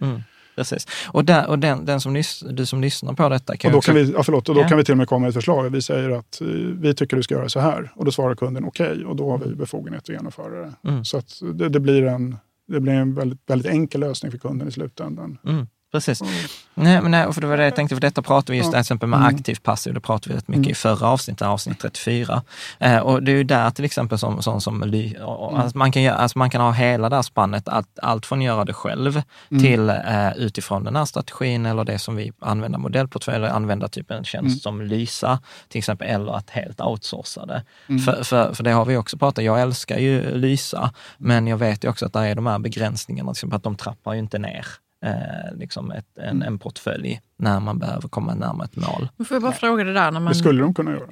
Precis. 0.56 0.88
Och, 1.08 1.26
där, 1.26 1.50
och 1.50 1.60
den, 1.60 1.86
den 1.86 2.02
som 2.02 2.14
lys, 2.14 2.44
du 2.50 2.66
som 2.66 2.82
lyssnar 2.82 3.14
på 3.14 3.30
detta 3.30 3.58
kan 3.58 3.70
och 3.70 3.72
då, 3.72 3.78
också... 3.78 3.92
kan 3.92 3.96
vi, 3.96 4.12
ja, 4.12 4.24
förlåt, 4.24 4.50
och 4.50 4.56
då 4.56 4.62
ja. 4.62 4.68
kan 4.68 4.78
vi 4.78 4.84
till 4.84 4.92
och 4.92 4.98
med 4.98 5.08
komma 5.08 5.20
med 5.20 5.30
ett 5.30 5.36
förslag. 5.36 5.70
Vi 5.70 5.82
säger 5.82 6.10
att 6.10 6.42
eh, 6.42 6.48
vi 6.80 6.94
tycker 6.94 7.18
du 7.18 7.24
ska 7.24 7.36
göra 7.36 7.50
så 7.50 7.60
här 7.60 7.92
och 7.96 8.06
då 8.06 8.12
svarar 8.12 8.36
kunden 8.36 8.66
okej 8.66 8.92
okay, 8.92 9.04
och 9.04 9.16
då 9.16 9.32
har 9.32 9.38
vi 9.38 9.56
befogenhet 9.56 10.02
att 10.02 10.10
genomföra 10.10 10.62
det. 10.62 10.90
Mm. 10.90 11.06
Så 11.06 11.18
att 11.18 11.42
det, 11.54 11.70
det, 11.70 11.80
blir 11.80 12.04
en, 12.04 12.38
det 12.68 12.80
blir 12.80 12.94
en 12.94 13.16
väldigt, 13.16 13.40
väldigt 13.48 13.72
enkel 13.72 14.02
lösning 14.02 14.32
för 14.32 14.40
kunden 14.40 14.68
i 14.68 14.72
slutändan. 14.72 15.38
Mm. 15.46 15.68
Precis. 15.92 16.22
Mm. 16.22 16.34
Nej, 16.74 17.02
men 17.02 17.12
nej, 17.12 17.34
för 17.34 17.42
det 17.42 17.48
var 17.48 17.58
det 17.58 17.64
jag 17.64 17.76
tänkte, 17.76 17.96
för 17.96 18.02
detta 18.02 18.22
pratar 18.22 18.54
vi 18.54 18.58
just 18.58 18.72
till 18.72 18.80
exempel 18.80 19.10
med 19.10 19.18
mm. 19.20 19.36
aktiv 19.36 19.58
passiv, 19.64 19.94
det 19.94 20.00
pratade 20.00 20.34
vi 20.34 20.38
rätt 20.38 20.48
mycket 20.48 20.66
mm. 20.66 20.72
i 20.72 20.76
förra 20.76 21.08
avsnittet, 21.08 21.48
avsnitt 21.48 21.80
34. 21.80 22.42
Eh, 22.80 22.98
och 22.98 23.24
det 23.24 23.32
är 23.32 23.36
ju 23.36 23.44
där 23.44 23.72
till 23.72 23.86
exempel 23.86 24.18
som, 24.18 24.42
som, 24.42 24.62
som 24.62 24.84
mm. 24.84 25.16
alltså 25.22 25.78
man, 25.78 25.92
kan, 25.92 26.08
alltså 26.08 26.38
man 26.38 26.50
kan 26.50 26.62
ha 26.62 26.72
hela 26.72 27.10
det 27.10 27.16
här 27.16 27.24
spannet, 27.24 27.68
allt, 27.68 28.00
allt 28.02 28.26
från 28.26 28.42
göra 28.42 28.66
det 28.66 28.74
själv 28.74 29.22
mm. 29.52 29.64
till 29.64 29.90
eh, 29.90 30.38
utifrån 30.38 30.84
den 30.84 30.96
här 30.96 31.06
strategin 31.06 31.66
eller 31.66 31.84
det 31.84 32.00
som 32.00 32.16
vi 32.16 32.32
använder 32.40 32.80
modellportfölj, 32.80 33.36
eller 33.36 33.48
använda 33.48 33.88
typ 33.88 34.12
en 34.12 34.24
tjänst 34.24 34.46
mm. 34.46 34.60
som 34.60 34.82
Lysa 34.82 35.40
till 35.68 35.80
exempel, 35.80 36.08
eller 36.08 36.34
att 36.34 36.50
helt 36.50 36.82
outsourca 36.82 37.46
det. 37.46 37.64
Mm. 37.88 38.02
För, 38.02 38.24
för, 38.24 38.54
för 38.54 38.64
det 38.64 38.72
har 38.72 38.86
vi 38.86 38.98
också 38.98 39.18
pratat 39.18 39.44
jag 39.44 39.62
älskar 39.62 39.98
ju 39.98 40.38
Lysa, 40.38 40.94
men 41.18 41.48
jag 41.48 41.58
vet 41.58 41.84
ju 41.84 41.90
också 41.90 42.06
att 42.06 42.14
det 42.14 42.20
är 42.20 42.36
de 42.36 42.48
här 42.48 42.60
begränsningarna, 42.60 43.34
till 43.34 43.38
exempel 43.38 43.58
att 43.58 43.64
de 43.64 43.76
trappar 43.76 44.14
ju 44.14 44.20
inte 44.20 44.40
ner 44.40 44.66
eh, 45.04 45.58
liksom 45.58 45.92
ett, 45.92 46.18
en, 46.18 46.24
mm. 46.24 46.42
en 46.42 46.60
portfölj 46.60 47.22
när 47.38 47.60
man 47.60 47.80
behöver 47.80 48.08
komma 48.08 48.34
närmare 48.34 48.66
ett 48.66 48.76
mål. 48.76 49.08
Men 49.18 49.26
får 49.26 49.36
jag 49.36 49.42
bara 49.42 49.52
fråga 49.52 49.84
det 49.84 49.94
där? 49.94 50.12
När 50.12 50.20
man... 50.20 50.34
Det 50.34 50.40
skulle 50.40 50.62
de 50.62 50.74
kunna 50.74 50.92
göra. 50.92 51.08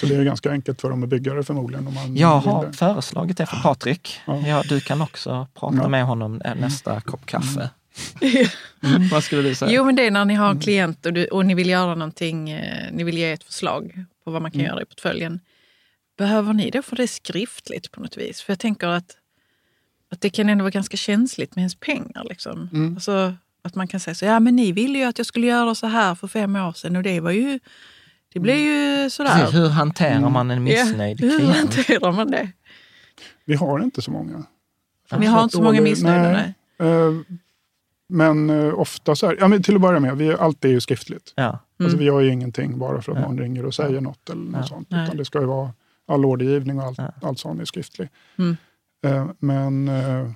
Så 0.00 0.06
det 0.06 0.14
är 0.14 0.24
ganska 0.24 0.50
enkelt 0.50 0.80
för 0.80 0.90
dem 0.90 1.02
att 1.02 1.08
bygga 1.08 1.34
det 1.34 1.44
förmodligen. 1.44 1.86
Om 1.86 1.94
man 1.94 2.16
jag 2.16 2.38
har 2.40 2.66
det. 2.66 2.72
föreslagit 2.72 3.36
det 3.36 3.46
för 3.46 3.56
Patrik. 3.56 4.20
Ja. 4.26 4.38
ja. 4.46 4.62
du 4.68 4.80
kan 4.80 5.02
också 5.02 5.46
prata 5.54 5.76
ja. 5.76 5.88
med 5.88 6.04
honom 6.04 6.42
nästa 6.56 7.00
kopp 7.00 7.26
kaffe. 7.26 7.70
Mm. 8.84 9.08
Vad 9.08 9.24
skulle 9.24 9.42
du 9.42 9.54
säga? 9.54 9.70
Jo, 9.72 9.84
men 9.84 9.96
det 9.96 10.06
är 10.06 10.10
när 10.10 10.24
ni 10.24 10.34
har 10.34 10.50
en 10.50 10.60
klient 10.60 11.06
och, 11.06 11.12
du, 11.12 11.26
och 11.26 11.46
ni 11.46 11.54
vill 11.54 11.68
göra 11.68 11.94
någonting, 11.94 12.50
eh, 12.50 12.92
ni 12.92 13.04
vill 13.04 13.18
ge 13.18 13.32
ett 13.32 13.44
förslag 13.44 14.04
på 14.24 14.30
vad 14.30 14.42
man 14.42 14.50
kan 14.50 14.60
mm. 14.60 14.70
göra 14.70 14.82
i 14.82 14.84
portföljen. 14.84 15.40
Behöver 16.18 16.52
ni 16.52 16.70
då 16.70 16.82
få 16.82 16.94
det 16.94 17.08
skriftligt 17.08 17.92
på 17.92 18.00
något 18.00 18.16
vis? 18.16 18.42
För 18.42 18.52
jag 18.52 18.58
tänker 18.58 18.88
att 18.88 19.16
att 20.12 20.20
det 20.20 20.30
kan 20.30 20.48
ändå 20.48 20.62
vara 20.62 20.70
ganska 20.70 20.96
känsligt 20.96 21.56
med 21.56 21.62
ens 21.62 21.74
pengar. 21.74 22.24
Liksom. 22.24 22.68
Mm. 22.72 22.94
Alltså, 22.94 23.34
att 23.62 23.74
man 23.74 23.88
kan 23.88 24.00
säga 24.00 24.14
så, 24.14 24.24
ja 24.24 24.40
men 24.40 24.56
ni 24.56 24.72
ville 24.72 24.98
ju 24.98 25.04
att 25.04 25.18
jag 25.18 25.26
skulle 25.26 25.46
göra 25.46 25.74
så 25.74 25.86
här 25.86 26.14
för 26.14 26.28
fem 26.28 26.56
år 26.56 26.72
sedan 26.72 26.96
och 26.96 27.02
det 27.02 27.20
var 27.20 27.30
ju, 27.30 27.60
det 28.32 28.40
blev 28.40 28.56
ju 28.56 29.10
sådär. 29.10 29.38
Precis, 29.38 29.54
hur 29.54 29.68
hanterar 29.68 30.16
mm. 30.16 30.32
man 30.32 30.50
en 30.50 30.62
missnöjd 30.62 31.20
ja, 31.20 31.38
klient? 31.38 31.42
Hur 31.42 31.54
hanterar 31.54 32.12
man 32.12 32.30
det? 32.30 32.52
Vi 33.44 33.54
har 33.54 33.80
inte 33.80 34.02
så 34.02 34.10
många. 34.10 34.44
Ni 35.18 35.26
har 35.26 35.42
inte 35.42 35.56
så 35.56 35.62
många 35.62 35.80
missnöjda? 35.80 36.32
Nej. 36.32 36.54
nej. 36.78 36.88
Uh, 36.88 37.20
men 38.08 38.50
uh, 38.50 38.80
ofta 38.80 39.16
så 39.16 39.26
här, 39.26 39.36
ja, 39.40 39.48
men 39.48 39.62
till 39.62 39.74
att 39.74 39.80
börja 39.80 40.00
med, 40.00 40.16
vi, 40.16 40.34
allt 40.34 40.64
är 40.64 40.68
ju 40.68 40.80
skriftligt. 40.80 41.32
Ja. 41.36 41.44
Alltså, 41.44 41.58
mm. 41.80 41.86
Alltså, 41.86 41.98
vi 41.98 42.04
gör 42.04 42.20
ju 42.20 42.32
ingenting 42.32 42.78
bara 42.78 43.02
för 43.02 43.12
att 43.12 43.18
ja. 43.18 43.28
någon 43.28 43.38
ringer 43.38 43.66
och 43.66 43.74
säger 43.74 43.94
ja. 43.94 44.00
något 44.00 44.30
eller 44.30 44.50
något 44.50 44.68
sånt. 44.68 44.88
Utan 44.90 45.16
det 45.16 45.24
ska 45.24 45.40
ju 45.40 45.46
vara 45.46 45.72
all 46.06 46.24
ordergivning 46.24 46.78
och 46.78 46.84
allt, 46.84 46.98
allt 47.22 47.38
sånt 47.38 47.60
är 47.60 47.64
skriftligt. 47.64 48.12
Mm. 48.38 48.56
Eh, 49.02 49.30
men... 49.38 49.88
Eh, 49.88 50.30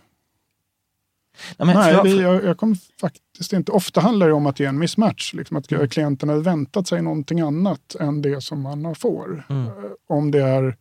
nej, 1.58 1.66
men 1.66 1.76
nej 1.76 2.00
vi, 2.04 2.20
jag, 2.20 2.44
jag 2.44 2.58
kommer 2.58 2.76
faktiskt 3.00 3.52
inte... 3.52 3.72
Ofta 3.72 4.00
handlar 4.00 4.26
det 4.26 4.32
om 4.32 4.46
att 4.46 4.60
ge 4.60 4.66
en 4.66 4.78
mismatch. 4.78 5.34
Liksom 5.34 5.56
att 5.56 5.72
mm. 5.72 5.88
klienten 5.88 6.28
har 6.28 6.36
väntat 6.36 6.88
sig 6.88 7.02
någonting 7.02 7.40
annat 7.40 7.94
än 8.00 8.22
det 8.22 8.40
som 8.40 8.60
man 8.60 8.94
får. 8.94 9.46
Mm. 9.48 9.66
Eh, 9.66 9.72
om 10.06 10.30
det 10.30 10.42
är... 10.42 10.76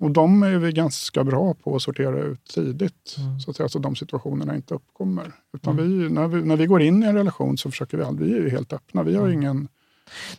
Och 0.00 0.10
de 0.10 0.42
är 0.42 0.58
vi 0.58 0.72
ganska 0.72 1.24
bra 1.24 1.54
på 1.54 1.76
att 1.76 1.82
sortera 1.82 2.18
ut 2.18 2.44
tidigt, 2.44 3.16
mm. 3.18 3.40
så 3.40 3.50
att 3.50 3.56
säga, 3.56 3.68
så 3.68 3.78
de 3.78 3.96
situationerna 3.96 4.56
inte 4.56 4.74
uppkommer. 4.74 5.32
Utan 5.52 5.78
mm. 5.78 5.98
vi, 5.98 6.08
när, 6.10 6.28
vi, 6.28 6.42
när 6.42 6.56
vi 6.56 6.66
går 6.66 6.82
in 6.82 7.02
i 7.02 7.06
en 7.06 7.14
relation 7.14 7.58
så 7.58 7.70
försöker 7.70 7.96
vi 7.96 8.04
aldrig, 8.04 8.34
vi 8.34 8.46
är 8.46 8.50
helt 8.50 8.72
öppna. 8.72 9.02
Vi 9.02 9.16
har 9.16 9.26
mm. 9.26 9.42
ingen 9.42 9.68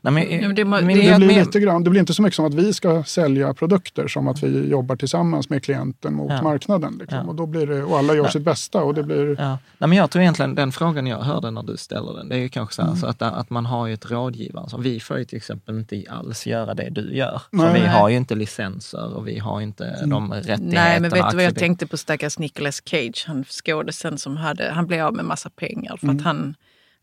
Nej, 0.02 0.14
men, 0.14 0.56
det, 0.56 0.66
men, 0.66 0.88
det, 0.88 1.12
det, 1.12 1.18
blir 1.18 1.46
lite 1.46 1.60
grann, 1.60 1.84
det 1.84 1.90
blir 1.90 2.00
inte 2.00 2.14
så 2.14 2.22
mycket 2.22 2.36
som 2.36 2.46
att 2.46 2.54
vi 2.54 2.74
ska 2.74 3.04
sälja 3.04 3.54
produkter 3.54 4.08
som 4.08 4.28
att 4.28 4.44
vi 4.44 4.70
jobbar 4.70 4.96
tillsammans 4.96 5.50
med 5.50 5.64
klienten 5.64 6.14
mot 6.14 6.32
ja. 6.32 6.42
marknaden. 6.42 6.98
Liksom. 7.00 7.18
Ja. 7.18 7.24
Och, 7.24 7.36
då 7.36 7.46
blir 7.46 7.68
det, 7.68 7.84
och 7.84 7.98
alla 7.98 8.16
gör 8.16 8.24
ja. 8.24 8.32
sitt 8.32 8.42
bästa. 8.42 8.84
Och 8.84 8.94
det 8.94 9.04
blir... 9.04 9.36
ja. 9.40 9.58
Nej, 9.78 9.90
men 9.90 9.98
jag 9.98 10.12
tror 10.12 10.22
egentligen 10.22 10.56
den 10.56 10.72
frågan 10.72 11.08
jag 11.08 11.20
hörde 11.20 11.52
när 11.52 11.64
du 11.64 11.78
ställer 11.78 12.14
den, 12.14 12.30
det 12.30 12.36
är 12.36 12.40
ju 12.40 12.50
kanske 12.50 12.76
så, 12.76 12.82
här, 12.82 12.90
mm. 12.90 13.00
så 13.00 13.08
att, 13.08 13.22
att 13.22 13.50
man 13.50 13.66
har 13.66 13.88
ju 13.88 13.94
ett 13.94 14.12
rådgivare. 14.12 14.70
Så 14.70 14.78
vi 14.78 15.00
får 15.00 15.18
ju 15.18 15.26
till 15.26 15.38
exempel 15.38 15.78
inte 15.78 16.04
alls 16.10 16.48
göra 16.48 16.74
det 16.74 16.90
du 16.90 17.16
gör. 17.16 17.42
För 17.52 17.74
vi 17.74 17.80
har 17.80 18.10
ju 18.10 18.18
inte 18.18 18.36
licenser 18.36 19.16
och 19.16 19.28
vi 19.28 19.40
har 19.40 19.62
inte 19.62 19.86
mm. 19.86 20.10
de 20.10 20.34
rättigheterna. 20.34 20.72
Nej, 20.72 21.00
men 21.00 21.10
vet 21.10 21.30
du 21.30 21.36
vad 21.36 21.46
jag 21.46 21.56
tänkte 21.56 21.88
på 21.88 21.98
stackars 21.98 22.40
Nicolas 22.40 22.82
Cage, 22.86 23.24
han 23.28 23.44
skådisen 23.44 24.18
som 24.18 24.38
hade, 24.38 24.72
han 24.72 24.88
blev 24.88 25.06
av 25.06 25.14
med 25.14 25.26
massa 25.26 25.50
pengar 25.50 25.98
för 25.98 26.08
mm. 26.08 26.18
att 26.18 26.24
han 26.24 26.56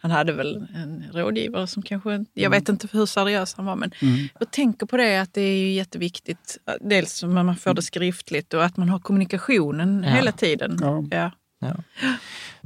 han 0.02 0.10
hade 0.10 0.32
väl 0.32 0.66
en 0.74 1.04
rådgivare 1.12 1.66
som 1.66 1.82
kanske, 1.82 2.10
jag 2.10 2.46
mm. 2.46 2.50
vet 2.50 2.68
inte 2.68 2.88
hur 2.92 3.06
seriös 3.06 3.54
han 3.54 3.66
var, 3.66 3.76
men 3.76 3.92
mm. 4.00 4.28
jag 4.40 4.50
tänker 4.50 4.86
på 4.86 4.96
det 4.96 5.20
att 5.20 5.34
det 5.34 5.40
är 5.40 5.72
jätteviktigt, 5.72 6.58
dels 6.80 7.24
att 7.24 7.30
man 7.30 7.56
får 7.56 7.74
det 7.74 7.82
skriftligt 7.82 8.54
och 8.54 8.64
att 8.64 8.76
man 8.76 8.88
har 8.88 8.98
kommunikationen 8.98 10.04
ja. 10.06 10.14
hela 10.14 10.32
tiden. 10.32 10.78
Ja. 10.80 11.04
ja. 11.10 11.30
ja. 11.60 11.74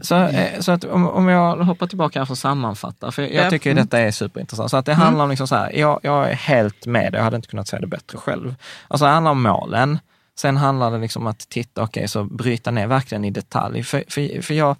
Så, 0.02 0.14
eh, 0.14 0.60
så 0.60 0.72
att 0.72 0.84
om, 0.84 1.08
om 1.08 1.28
jag 1.28 1.56
hoppar 1.56 1.86
tillbaka 1.86 2.18
här 2.18 2.26
för 2.26 2.32
att 2.32 2.38
sammanfatta, 2.38 3.12
för 3.12 3.22
jag 3.22 3.50
tycker 3.50 3.70
mm. 3.70 3.84
detta 3.84 3.98
är 3.98 4.10
superintressant. 4.10 4.70
Så 4.70 4.76
att 4.76 4.86
det 4.86 4.92
mm. 4.92 5.02
handlar 5.02 5.24
om, 5.24 5.30
liksom 5.30 5.48
så 5.48 5.54
här, 5.54 5.72
jag, 5.72 6.00
jag 6.02 6.30
är 6.30 6.34
helt 6.34 6.86
med 6.86 7.12
det, 7.12 7.18
jag 7.18 7.24
hade 7.24 7.36
inte 7.36 7.48
kunnat 7.48 7.68
säga 7.68 7.80
det 7.80 7.86
bättre 7.86 8.18
själv. 8.18 8.54
Alltså 8.88 9.04
det 9.04 9.10
handlar 9.10 9.30
om 9.30 9.42
målen. 9.42 9.98
Sen 10.38 10.56
handlar 10.56 10.90
det 10.90 10.98
liksom 10.98 11.22
om 11.22 11.26
att 11.26 11.48
titta, 11.48 11.82
okej, 11.82 12.00
okay, 12.00 12.08
så 12.08 12.24
bryta 12.24 12.70
ner 12.70 12.86
verkligen 12.86 13.24
i 13.24 13.30
detalj. 13.30 13.82
För, 13.82 14.04
för, 14.08 14.42
för 14.42 14.54
jag, 14.54 14.76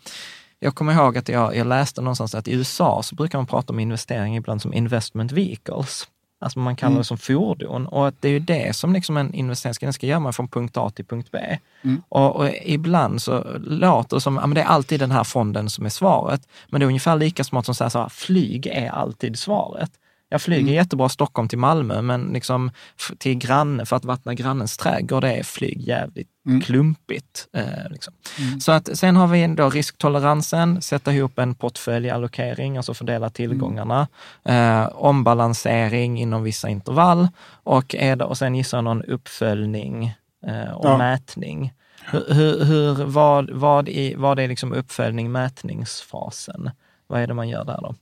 jag 0.61 0.75
kommer 0.75 0.93
ihåg 0.93 1.19
att 1.19 1.29
jag, 1.29 1.57
jag 1.57 1.67
läste 1.67 2.01
någonstans 2.01 2.35
att 2.35 2.49
i 2.49 2.53
USA 2.53 3.03
så 3.03 3.15
brukar 3.15 3.39
man 3.39 3.47
prata 3.47 3.73
om 3.73 3.81
investering 3.81 4.37
ibland 4.37 4.63
som 4.63 4.73
investment 4.73 5.33
vehicles. 5.33 6.09
Alltså 6.39 6.59
man 6.59 6.77
kallar 6.77 6.91
mm. 6.91 6.99
det 6.99 7.05
som 7.05 7.19
fordon 7.19 7.87
och 7.87 8.09
att 8.09 8.23
det 8.23 8.29
är 8.29 8.33
ju 8.33 8.39
det 8.39 8.77
som 8.77 8.93
liksom 8.93 9.17
en 9.17 9.35
investering 9.35 9.93
ska, 9.93 10.07
göra 10.07 10.21
man 10.21 10.33
från 10.33 10.49
punkt 10.49 10.77
A 10.77 10.91
till 10.91 11.05
punkt 11.05 11.29
B. 11.33 11.59
Mm. 11.83 12.03
Och, 12.09 12.37
och, 12.37 12.51
ibland 12.65 13.23
så 13.23 13.59
låter 13.59 14.17
det 14.17 14.21
som 14.21 14.39
att 14.39 14.55
det 14.55 14.61
är 14.61 14.67
alltid 14.67 15.01
den 15.01 15.11
här 15.11 15.25
fonden 15.25 15.71
som 15.71 15.85
är 15.87 15.91
svaret. 15.91 16.49
Men 16.69 16.81
det 16.81 16.85
är 16.85 16.89
ungefär 16.89 17.17
lika 17.17 17.45
smart 17.45 17.67
som 17.67 17.87
att 17.87 17.93
säga 17.93 18.09
flyg 18.09 18.67
är 18.67 18.91
alltid 18.91 19.39
svaret. 19.39 19.91
Jag 20.29 20.43
flyger 20.43 20.63
mm. 20.63 20.75
jättebra 20.75 21.09
Stockholm 21.09 21.49
till 21.49 21.59
Malmö, 21.59 22.03
men 22.03 22.33
liksom 22.33 22.71
till 23.19 23.39
granne, 23.39 23.87
för 23.87 23.97
att 23.97 24.05
vattna 24.05 24.35
grannens 24.35 24.77
trädgård, 24.77 25.23
det 25.23 25.33
är 25.33 25.43
flyg 25.43 25.81
jävligt 25.81 26.29
mm. 26.47 26.61
klumpigt. 26.61 27.49
Eh, 27.53 27.91
liksom. 27.91 28.15
mm. 28.39 28.61
Så 28.61 28.73
att 28.73 28.99
sen 28.99 29.17
har 29.17 29.27
vi 29.27 29.47
då 29.47 29.71
risktoleransen, 29.71 30.83
sätta 30.83 31.13
ihop 31.13 31.39
en 31.39 31.55
portföljallokering, 31.55 32.77
alltså 32.77 32.95
fördela 32.95 33.31
tillgångarna, 33.31 34.09
eh, 34.45 34.89
ombalansering 34.95 36.21
inom 36.21 36.43
vissa 36.43 36.69
intervall 36.69 37.29
och, 37.49 37.95
är 37.95 38.17
det, 38.17 38.25
och 38.25 38.39
sen 38.39 38.55
gissar 38.55 38.79
jag 38.79 38.85
någon 38.85 39.03
uppföljning 39.03 40.15
eh, 40.47 40.73
och 40.73 40.89
ja. 40.89 40.99
mätning. 40.99 41.73
Hur, 42.11 42.35
hur, 42.35 42.65
hur, 42.65 43.05
vad, 43.05 43.51
vad, 43.51 43.89
i, 43.89 44.15
vad 44.15 44.39
är 44.39 44.49
liksom 44.49 44.73
uppföljning, 44.73 45.33
mätningsfasen? 45.33 46.71
Vad 47.07 47.21
är 47.21 47.27
det 47.27 47.35
man 47.35 47.49
gör 47.49 47.65
där 47.65 47.79
då? 47.83 47.95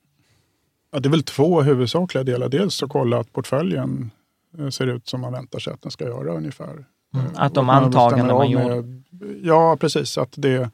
Ja, 0.95 1.01
det 1.01 1.09
är 1.09 1.11
väl 1.11 1.23
två 1.23 1.63
huvudsakliga 1.63 2.25
delar. 2.25 2.49
Dels 2.49 2.83
att 2.83 2.91
kolla 2.91 3.19
att 3.19 3.33
portföljen 3.33 4.11
eh, 4.59 4.69
ser 4.69 4.87
ut 4.87 5.09
som 5.09 5.21
man 5.21 5.33
väntar 5.33 5.59
sig 5.59 5.73
att 5.73 5.83
den 5.83 5.91
ska 5.91 6.05
göra 6.05 6.33
ungefär. 6.33 6.73
Mm, 7.15 7.27
eh, 7.27 7.33
att 7.35 7.55
de 7.55 7.71
antaganden 7.71 8.37
man 8.37 8.51
gjorde... 8.51 8.85
Ja, 9.43 9.77
precis. 9.81 10.19
Att 10.19 10.35
det, 10.37 10.71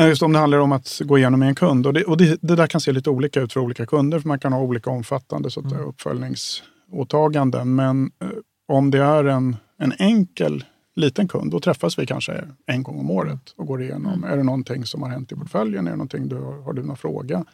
just 0.00 0.22
om 0.22 0.32
det 0.32 0.38
handlar 0.38 0.58
om 0.58 0.72
att 0.72 1.00
gå 1.04 1.18
igenom 1.18 1.40
med 1.40 1.48
en 1.48 1.54
kund. 1.54 1.86
Och, 1.86 1.92
det, 1.92 2.04
och 2.04 2.16
det, 2.16 2.38
det, 2.42 2.56
där 2.56 2.66
kan 2.66 2.80
se 2.80 2.92
lite 2.92 3.10
olika 3.10 3.40
ut 3.40 3.52
för 3.52 3.60
olika 3.60 3.86
kunder, 3.86 4.18
för 4.18 4.28
man 4.28 4.38
kan 4.38 4.52
ha 4.52 4.60
olika 4.60 4.90
omfattande 4.90 5.50
så 5.50 5.60
att 5.60 5.72
mm. 5.72 5.84
uppföljningsåtaganden. 5.84 7.74
Men 7.74 8.10
eh, 8.20 8.28
om 8.68 8.90
det 8.90 8.98
är 8.98 9.24
en, 9.24 9.56
en 9.78 9.92
enkel 9.98 10.64
liten 10.96 11.28
kund, 11.28 11.50
då 11.50 11.60
träffas 11.60 11.98
vi 11.98 12.06
kanske 12.06 12.44
en 12.66 12.82
gång 12.82 12.98
om 12.98 13.10
året 13.10 13.54
och 13.56 13.66
går 13.66 13.82
igenom. 13.82 14.12
Mm. 14.12 14.30
Är 14.30 14.36
det 14.36 14.42
någonting 14.42 14.84
som 14.84 15.02
har 15.02 15.08
hänt 15.08 15.32
i 15.32 15.34
portföljen? 15.34 15.86
Är 15.86 15.90
det 15.90 15.96
någonting 15.96 16.28
du, 16.28 16.36
har 16.36 16.72
du 16.72 16.82
någon 16.82 16.96
fråga? 16.96 17.44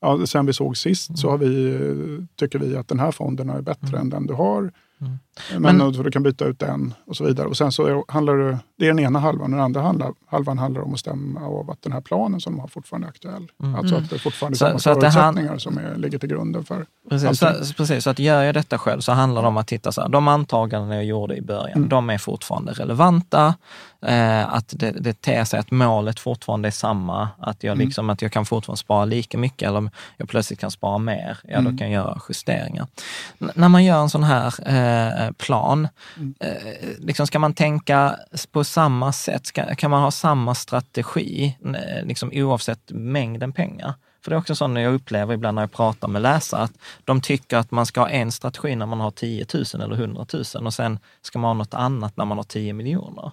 Ja, 0.00 0.26
sen 0.26 0.46
vi 0.46 0.52
såg 0.52 0.76
sist 0.76 1.18
så 1.18 1.30
har 1.30 1.38
vi, 1.38 2.26
tycker 2.36 2.58
vi 2.58 2.76
att 2.76 2.88
den 2.88 3.00
här 3.00 3.10
fonden 3.10 3.50
är 3.50 3.60
bättre 3.60 3.88
mm. 3.88 4.00
än 4.00 4.10
den 4.10 4.26
du 4.26 4.34
har. 4.34 4.72
Mm. 5.00 5.18
Men, 5.52 5.76
men 5.76 5.92
du 5.92 6.10
kan 6.10 6.22
byta 6.22 6.44
ut 6.44 6.58
den 6.58 6.94
och 7.06 7.16
så 7.16 7.24
vidare. 7.24 7.46
Och 7.46 7.56
sen 7.56 7.72
så 7.72 8.04
handlar 8.08 8.36
det, 8.36 8.58
det 8.76 8.84
är 8.84 8.88
den 8.88 8.98
ena 8.98 9.18
halvan, 9.18 9.50
den 9.50 9.60
andra 9.60 9.80
handlar, 9.80 10.12
halvan 10.26 10.58
handlar 10.58 10.80
om 10.80 10.94
att 10.94 11.00
stämma 11.00 11.40
av 11.40 11.70
att 11.70 11.82
den 11.82 11.92
här 11.92 12.00
planen 12.00 12.40
som 12.40 12.52
de 12.52 12.60
har 12.60 12.68
fortfarande 12.68 13.06
är 13.06 13.08
aktuell. 13.08 13.50
Mm. 13.62 13.74
Alltså 13.74 13.94
att 13.94 14.10
det 14.10 14.18
fortfarande 14.18 14.56
är 14.56 14.58
samma 14.58 14.78
så 14.78 14.94
förutsättningar 14.94 15.48
han... 15.48 15.60
som 15.60 15.78
är, 15.78 15.96
ligger 15.96 16.18
till 16.18 16.28
grunden 16.28 16.64
för 16.64 16.86
precis 17.10 17.38
så, 17.38 17.74
precis, 17.76 18.04
så 18.04 18.10
att 18.10 18.18
gör 18.18 18.42
jag 18.42 18.54
detta 18.54 18.78
själv 18.78 19.00
så 19.00 19.12
handlar 19.12 19.42
det 19.42 19.48
om 19.48 19.56
att 19.56 19.66
titta 19.66 19.92
så 19.92 20.00
här, 20.00 20.08
de 20.08 20.28
antaganden 20.28 20.96
jag 20.96 21.04
gjorde 21.04 21.36
i 21.36 21.42
början, 21.42 21.76
mm. 21.76 21.88
de 21.88 22.10
är 22.10 22.18
fortfarande 22.18 22.72
relevanta. 22.72 23.54
Eh, 24.02 24.54
att 24.54 24.74
det, 24.76 24.90
det 24.90 25.20
ter 25.20 25.44
sig 25.44 25.60
att 25.60 25.70
målet 25.70 26.20
fortfarande 26.20 26.68
är 26.68 26.72
samma, 26.72 27.28
att 27.38 27.64
jag, 27.64 27.72
mm. 27.72 27.86
liksom, 27.86 28.10
att 28.10 28.22
jag 28.22 28.32
kan 28.32 28.46
fortfarande 28.46 28.78
spara 28.78 29.04
lika 29.04 29.38
mycket 29.38 29.68
eller 29.68 29.78
om 29.78 29.90
jag 30.16 30.28
plötsligt 30.28 30.60
kan 30.60 30.70
spara 30.70 30.98
mer, 30.98 31.38
ja 31.42 31.54
då 31.54 31.60
mm. 31.60 31.78
kan 31.78 31.90
jag 31.90 32.04
göra 32.04 32.20
justeringar. 32.28 32.86
N 33.38 33.50
när 33.54 33.68
man 33.68 33.84
gör 33.84 34.02
en 34.02 34.10
sån 34.10 34.24
här 34.24 34.54
eh, 34.66 34.85
plan, 35.38 35.88
mm. 36.16 36.34
eh, 36.40 36.88
liksom 36.98 37.26
ska 37.26 37.38
man 37.38 37.54
tänka 37.54 38.16
på 38.52 38.64
samma 38.64 39.12
sätt? 39.12 39.46
Ska, 39.46 39.74
kan 39.74 39.90
man 39.90 40.02
ha 40.02 40.10
samma 40.10 40.54
strategi 40.54 41.56
liksom, 42.02 42.30
oavsett 42.34 42.90
mängden 42.90 43.52
pengar? 43.52 43.94
För 44.26 44.30
det 44.30 44.36
är 44.36 44.38
också 44.38 44.54
sånt 44.54 44.78
jag 44.78 44.94
upplever 44.94 45.34
ibland 45.34 45.54
när 45.54 45.62
jag 45.62 45.72
pratar 45.72 46.08
med 46.08 46.22
läsare, 46.22 46.62
att 46.62 46.72
de 47.04 47.20
tycker 47.20 47.56
att 47.56 47.70
man 47.70 47.86
ska 47.86 48.00
ha 48.00 48.08
en 48.08 48.32
strategi 48.32 48.76
när 48.76 48.86
man 48.86 49.00
har 49.00 49.10
10 49.10 49.46
000 49.54 49.64
eller 49.74 49.96
100 49.96 50.26
000 50.54 50.66
och 50.66 50.74
sen 50.74 50.98
ska 51.22 51.38
man 51.38 51.48
ha 51.48 51.54
något 51.54 51.74
annat 51.74 52.16
när 52.16 52.24
man 52.24 52.36
har 52.36 52.44
10 52.44 52.72
miljoner. 52.72 53.32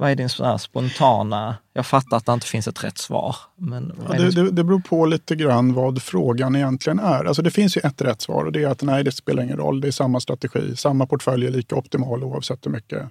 Vad 0.00 0.10
är 0.10 0.14
din 0.14 0.58
spontana... 0.58 1.56
Jag 1.72 1.86
fattar 1.86 2.16
att 2.16 2.26
det 2.26 2.32
inte 2.32 2.46
finns 2.46 2.68
ett 2.68 2.84
rätt 2.84 2.98
svar. 2.98 3.36
Men 3.56 3.92
ja, 4.08 4.18
det, 4.18 4.30
det, 4.30 4.50
det 4.50 4.64
beror 4.64 4.80
på 4.80 5.06
lite 5.06 5.36
grann 5.36 5.74
vad 5.74 6.02
frågan 6.02 6.56
egentligen 6.56 6.98
är. 6.98 7.24
Alltså 7.24 7.42
det 7.42 7.50
finns 7.50 7.76
ju 7.76 7.80
ett 7.84 8.02
rätt 8.02 8.20
svar 8.20 8.44
och 8.44 8.52
det 8.52 8.62
är 8.62 8.68
att 8.68 8.82
nej, 8.82 9.04
det 9.04 9.12
spelar 9.12 9.42
ingen 9.42 9.56
roll. 9.56 9.80
Det 9.80 9.88
är 9.88 9.92
samma 9.92 10.20
strategi. 10.20 10.76
Samma 10.76 11.06
portfölj 11.06 11.46
är 11.46 11.50
lika 11.50 11.76
optimal 11.76 12.24
oavsett 12.24 12.66
hur 12.66 12.70
mycket. 12.70 13.08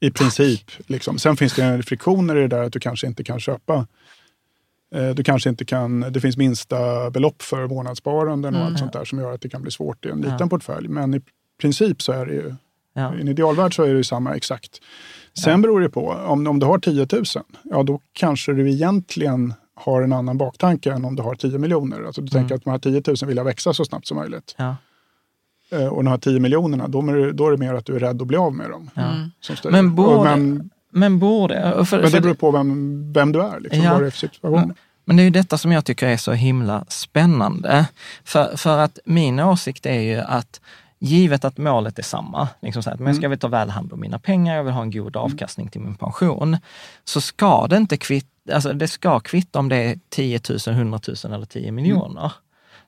I 0.00 0.10
princip. 0.10 0.70
Liksom. 0.86 1.18
Sen 1.18 1.36
finns 1.36 1.54
det 1.54 1.82
friktioner 1.82 2.36
i 2.36 2.40
det 2.40 2.48
där 2.48 2.62
att 2.62 2.72
du 2.72 2.80
kanske 2.80 3.06
inte 3.06 3.24
kan 3.24 3.40
köpa 3.40 3.86
eh, 4.94 5.08
du 5.08 5.24
kanske 5.24 5.50
inte 5.50 5.64
kan, 5.64 6.00
det 6.00 6.20
finns 6.20 6.36
minsta 6.36 7.10
belopp 7.10 7.42
för 7.42 7.66
månadssparanden 7.66 8.54
och 8.54 8.60
mm. 8.60 8.72
allt 8.72 8.78
sånt 8.78 8.92
där 8.92 9.04
som 9.04 9.18
gör 9.18 9.34
att 9.34 9.40
det 9.40 9.48
kan 9.48 9.62
bli 9.62 9.70
svårt 9.70 10.06
i 10.06 10.08
en 10.08 10.20
liten 10.20 10.36
ja. 10.40 10.48
portfölj. 10.48 10.88
Men 10.88 11.14
i 11.14 11.20
princip 11.60 12.02
så 12.02 12.12
är 12.12 12.26
det 12.26 12.32
ju, 12.32 12.54
ja. 12.94 13.14
i 13.16 13.20
en 13.20 13.28
idealvärld 13.28 13.76
så 13.76 13.82
är 13.82 13.88
det 13.88 13.96
ju 13.96 14.04
samma 14.04 14.36
exakt. 14.36 14.80
Sen 15.38 15.52
ja. 15.52 15.58
beror 15.58 15.80
det 15.80 15.88
på, 15.88 16.08
om, 16.10 16.46
om 16.46 16.58
du 16.58 16.66
har 16.66 16.78
10 16.78 17.06
000, 17.12 17.24
ja 17.62 17.82
då 17.82 18.00
kanske 18.12 18.52
du 18.52 18.70
egentligen 18.70 19.54
har 19.74 20.02
en 20.02 20.12
annan 20.12 20.38
baktanke 20.38 20.92
än 20.92 21.04
om 21.04 21.16
du 21.16 21.22
har 21.22 21.34
10 21.34 21.58
miljoner. 21.58 22.04
Alltså 22.04 22.20
du 22.20 22.36
mm. 22.36 22.42
tänker 22.42 22.54
att 22.54 22.64
de 22.64 22.70
här 22.70 22.78
10 22.78 23.02
000 23.22 23.28
vill 23.28 23.36
jag 23.36 23.44
växa 23.44 23.74
så 23.74 23.84
snabbt 23.84 24.06
som 24.06 24.16
möjligt. 24.16 24.54
Ja. 24.58 24.76
Eh, 25.70 25.86
och 25.86 26.04
de 26.04 26.10
här 26.10 26.18
10 26.18 26.40
miljonerna, 26.40 26.88
då 26.88 26.98
är, 26.98 27.16
det, 27.16 27.32
då 27.32 27.46
är 27.46 27.50
det 27.50 27.56
mer 27.56 27.74
att 27.74 27.86
du 27.86 27.96
är 27.96 28.00
rädd 28.00 28.22
att 28.22 28.28
bli 28.28 28.36
av 28.36 28.54
med 28.54 28.70
dem. 28.70 28.90
Mm. 28.96 29.30
Men 29.70 29.94
borde... 29.94 30.36
men, 30.36 30.70
men, 30.90 31.18
borde 31.18 31.84
för, 31.84 32.02
men 32.02 32.12
det 32.12 32.20
beror 32.20 32.34
på 32.34 32.50
vem, 32.50 33.12
vem 33.12 33.32
du 33.32 33.42
är, 33.42 33.60
liksom, 33.60 33.82
ja. 33.82 33.92
vad 33.92 34.02
det 34.02 34.06
är 34.06 34.10
för 34.10 34.18
situation. 34.18 34.60
Men, 34.60 34.74
men 35.04 35.16
det 35.16 35.22
är 35.22 35.24
ju 35.24 35.30
detta 35.30 35.58
som 35.58 35.72
jag 35.72 35.84
tycker 35.84 36.06
är 36.06 36.16
så 36.16 36.32
himla 36.32 36.84
spännande. 36.88 37.86
För, 38.24 38.56
för 38.56 38.78
att 38.78 38.98
min 39.04 39.40
åsikt 39.40 39.86
är 39.86 40.00
ju 40.00 40.16
att 40.16 40.60
givet 41.04 41.44
att 41.44 41.58
målet 41.58 41.98
är 41.98 42.02
samma, 42.02 42.48
liksom 42.60 42.82
så 42.82 42.90
här, 42.90 42.96
men 42.96 43.06
jag 43.06 43.16
ska 43.16 43.26
mm. 43.26 43.30
väl 43.30 43.38
ta 43.38 43.48
väl 43.48 43.70
hand 43.70 43.92
om 43.92 44.00
mina 44.00 44.18
pengar, 44.18 44.56
jag 44.56 44.64
vill 44.64 44.72
ha 44.72 44.82
en 44.82 44.90
god 44.90 45.16
mm. 45.16 45.24
avkastning 45.24 45.68
till 45.68 45.80
min 45.80 45.94
pension, 45.94 46.56
så 47.04 47.20
ska 47.20 47.66
det 47.66 47.76
inte 47.76 47.96
kvitta, 47.96 48.54
alltså 48.54 48.72
det 48.72 48.88
ska 48.88 49.20
kvitta 49.20 49.58
om 49.58 49.68
det 49.68 49.76
är 49.76 49.98
10 50.08 50.40
000, 50.48 50.58
100 50.66 51.00
000 51.24 51.32
eller 51.34 51.46
10 51.46 51.72
miljoner. 51.72 52.32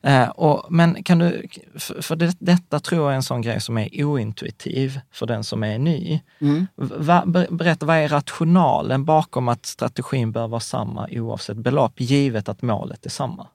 Mm. 0.02 0.22
Eh, 0.22 0.28
och, 0.28 0.72
men 0.72 1.02
kan 1.02 1.18
du, 1.18 1.48
för, 1.74 2.02
för 2.02 2.16
det, 2.16 2.36
detta 2.38 2.80
tror 2.80 3.02
jag 3.02 3.12
är 3.12 3.16
en 3.16 3.22
sån 3.22 3.42
grej 3.42 3.60
som 3.60 3.78
är 3.78 4.04
ointuitiv 4.04 5.00
för 5.12 5.26
den 5.26 5.44
som 5.44 5.62
är 5.62 5.78
ny. 5.78 6.20
Mm. 6.40 6.66
Va, 6.76 7.22
berätta, 7.50 7.86
vad 7.86 7.96
är 7.96 8.08
rationalen 8.08 9.04
bakom 9.04 9.48
att 9.48 9.66
strategin 9.66 10.32
bör 10.32 10.48
vara 10.48 10.60
samma 10.60 11.08
oavsett 11.10 11.56
belopp, 11.56 11.92
givet 11.96 12.48
att 12.48 12.62
målet 12.62 13.06
är 13.06 13.10
samma? 13.10 13.46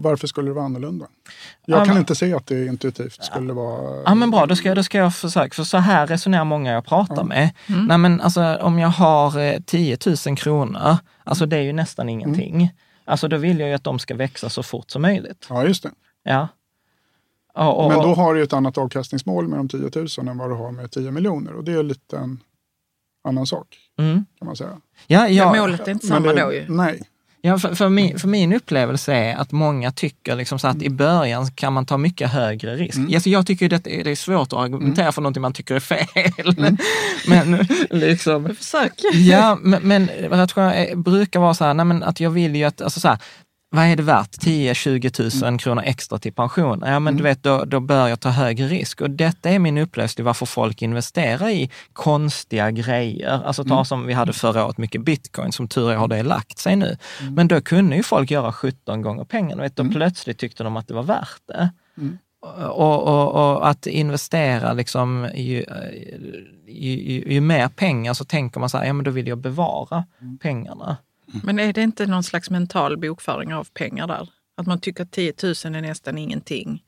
Varför 0.00 0.26
skulle 0.26 0.50
det 0.50 0.54
vara 0.54 0.64
annorlunda? 0.64 1.06
Jag 1.66 1.80
ja, 1.80 1.84
kan 1.84 1.94
men, 1.94 2.00
inte 2.00 2.14
se 2.14 2.34
att 2.34 2.46
det 2.46 2.66
intuitivt 2.66 3.24
skulle 3.24 3.52
vara... 3.52 4.02
Ja 4.04 4.14
men 4.14 4.30
bra, 4.30 4.46
då 4.46 4.56
ska, 4.56 4.74
då 4.74 4.82
ska 4.82 4.98
jag 4.98 5.14
försöka, 5.14 5.54
för 5.54 5.64
så 5.64 5.78
här 5.78 6.06
resonerar 6.06 6.44
många 6.44 6.72
jag 6.72 6.84
pratar 6.84 7.16
ja. 7.16 7.24
med. 7.24 7.50
Mm. 7.66 7.84
Nej 7.86 7.98
men 7.98 8.20
alltså 8.20 8.56
om 8.56 8.78
jag 8.78 8.88
har 8.88 9.60
10 9.60 9.92
eh, 9.92 10.16
000 10.26 10.36
kronor, 10.36 10.96
alltså 11.24 11.46
det 11.46 11.56
är 11.56 11.62
ju 11.62 11.72
nästan 11.72 12.08
mm. 12.08 12.20
ingenting. 12.20 12.54
Mm. 12.54 12.68
Alltså 13.04 13.28
då 13.28 13.36
vill 13.36 13.60
jag 13.60 13.68
ju 13.68 13.74
att 13.74 13.84
de 13.84 13.98
ska 13.98 14.14
växa 14.14 14.48
så 14.48 14.62
fort 14.62 14.90
som 14.90 15.02
möjligt. 15.02 15.46
Ja, 15.48 15.64
just 15.64 15.82
det. 15.82 15.90
Ja. 16.22 16.48
Och, 17.54 17.84
och, 17.84 17.90
men 17.90 18.02
då 18.02 18.14
har 18.14 18.34
du 18.34 18.42
ett 18.42 18.52
annat 18.52 18.78
avkastningsmål 18.78 19.48
med 19.48 19.58
de 19.58 19.68
10 19.68 19.80
000 20.18 20.28
än 20.28 20.38
vad 20.38 20.50
du 20.50 20.54
har 20.54 20.72
med 20.72 20.90
10 20.90 21.10
miljoner 21.10 21.52
och 21.52 21.64
det 21.64 21.72
är 21.72 21.82
lite 21.82 22.16
en 22.16 22.40
annan 23.28 23.46
sak. 23.46 23.78
Mm. 23.98 24.24
Kan 24.38 24.46
man 24.46 24.56
säga. 24.56 24.80
Ja, 25.06 25.28
ja. 25.28 25.54
Målet 25.54 25.88
är 25.88 25.92
inte 25.92 26.06
samma 26.06 26.32
det, 26.32 26.42
då 26.42 26.52
ju. 26.52 26.68
Nej, 26.68 27.02
Ja, 27.44 27.58
för, 27.58 27.74
för, 27.74 27.88
min, 27.88 28.18
för 28.18 28.28
min 28.28 28.52
upplevelse 28.52 29.14
är 29.14 29.36
att 29.36 29.52
många 29.52 29.92
tycker 29.92 30.36
liksom 30.36 30.58
så 30.58 30.66
att 30.68 30.74
mm. 30.74 30.86
i 30.86 30.90
början 30.90 31.50
kan 31.50 31.72
man 31.72 31.86
ta 31.86 31.98
mycket 31.98 32.30
högre 32.30 32.76
risk. 32.76 32.96
Mm. 32.96 33.14
Alltså 33.14 33.30
jag 33.30 33.46
tycker 33.46 33.74
att 33.74 33.84
det 33.84 34.10
är 34.10 34.16
svårt 34.16 34.52
att 34.52 34.58
argumentera 34.58 35.04
mm. 35.04 35.12
för 35.12 35.22
någonting 35.22 35.40
man 35.40 35.52
tycker 35.52 35.74
är 35.74 35.80
fel. 35.80 36.58
Mm. 36.58 36.76
men 37.28 37.66
liksom... 37.90 38.56
Försök. 38.56 38.92
Ja, 39.12 39.58
men, 39.62 39.82
men 39.82 40.10
rationell 40.30 40.96
brukar 40.96 41.40
vara 41.40 41.54
så 41.54 41.64
här, 41.64 41.74
nej, 41.74 41.86
men 41.86 42.02
att 42.02 42.20
jag 42.20 42.30
vill 42.30 42.56
ju 42.56 42.64
att, 42.64 42.80
alltså 42.80 43.00
så 43.00 43.08
här, 43.08 43.18
vad 43.74 43.84
är 43.84 43.96
det 43.96 44.02
värt? 44.02 44.30
10-20 44.30 45.40
000 45.40 45.48
mm. 45.48 45.58
kronor 45.58 45.82
extra 45.86 46.18
till 46.18 46.32
pension? 46.32 46.78
Ja, 46.80 46.86
men 46.86 46.96
mm. 46.96 47.16
du 47.16 47.22
vet, 47.22 47.42
då, 47.42 47.64
då 47.64 47.80
bör 47.80 48.08
jag 48.08 48.20
ta 48.20 48.28
högre 48.28 48.66
risk. 48.66 49.00
Och 49.00 49.10
detta 49.10 49.50
är 49.50 49.58
min 49.58 49.78
upplevelse 49.78 50.22
varför 50.22 50.46
folk 50.46 50.82
investerar 50.82 51.48
i 51.48 51.70
konstiga 51.92 52.70
grejer. 52.70 53.42
Alltså 53.44 53.64
ta 53.64 53.74
mm. 53.74 53.84
som 53.84 54.06
vi 54.06 54.12
hade 54.12 54.32
förra 54.32 54.66
året, 54.66 54.78
mycket 54.78 55.04
bitcoin, 55.04 55.52
som 55.52 55.68
tur 55.68 55.90
är 55.90 55.96
har 55.96 56.08
det 56.08 56.22
lagt 56.22 56.58
sig 56.58 56.76
nu. 56.76 56.96
Mm. 57.20 57.34
Men 57.34 57.48
då 57.48 57.60
kunde 57.60 57.96
ju 57.96 58.02
folk 58.02 58.30
göra 58.30 58.52
17 58.52 59.02
gånger 59.02 59.24
pengarna. 59.24 59.62
Vet, 59.62 59.76
då 59.76 59.82
mm. 59.82 59.94
plötsligt 59.94 60.38
tyckte 60.38 60.64
de 60.64 60.76
att 60.76 60.88
det 60.88 60.94
var 60.94 61.02
värt 61.02 61.42
det. 61.46 61.70
Mm. 61.98 62.18
Och, 62.70 63.02
och, 63.02 63.32
och, 63.32 63.68
att 63.68 63.86
investera, 63.86 64.72
liksom, 64.72 65.28
ju, 65.34 65.64
ju, 66.66 66.90
ju, 66.90 67.32
ju, 67.32 67.40
mer 67.40 67.68
pengar 67.68 68.14
så 68.14 68.24
tänker 68.24 68.60
man 68.60 68.68
så 68.68 68.78
här, 68.78 68.84
ja 68.84 68.92
men 68.92 69.04
då 69.04 69.10
vill 69.10 69.26
jag 69.28 69.38
bevara 69.38 70.04
pengarna. 70.40 70.96
Men 71.42 71.58
är 71.58 71.72
det 71.72 71.82
inte 71.82 72.06
någon 72.06 72.22
slags 72.22 72.50
mental 72.50 72.98
bokföring 72.98 73.54
av 73.54 73.68
pengar 73.74 74.06
där? 74.06 74.28
Att 74.56 74.66
man 74.66 74.80
tycker 74.80 75.02
att 75.02 75.10
10 75.10 75.32
000 75.42 75.52
är 75.52 75.80
nästan 75.80 76.18
ingenting. 76.18 76.82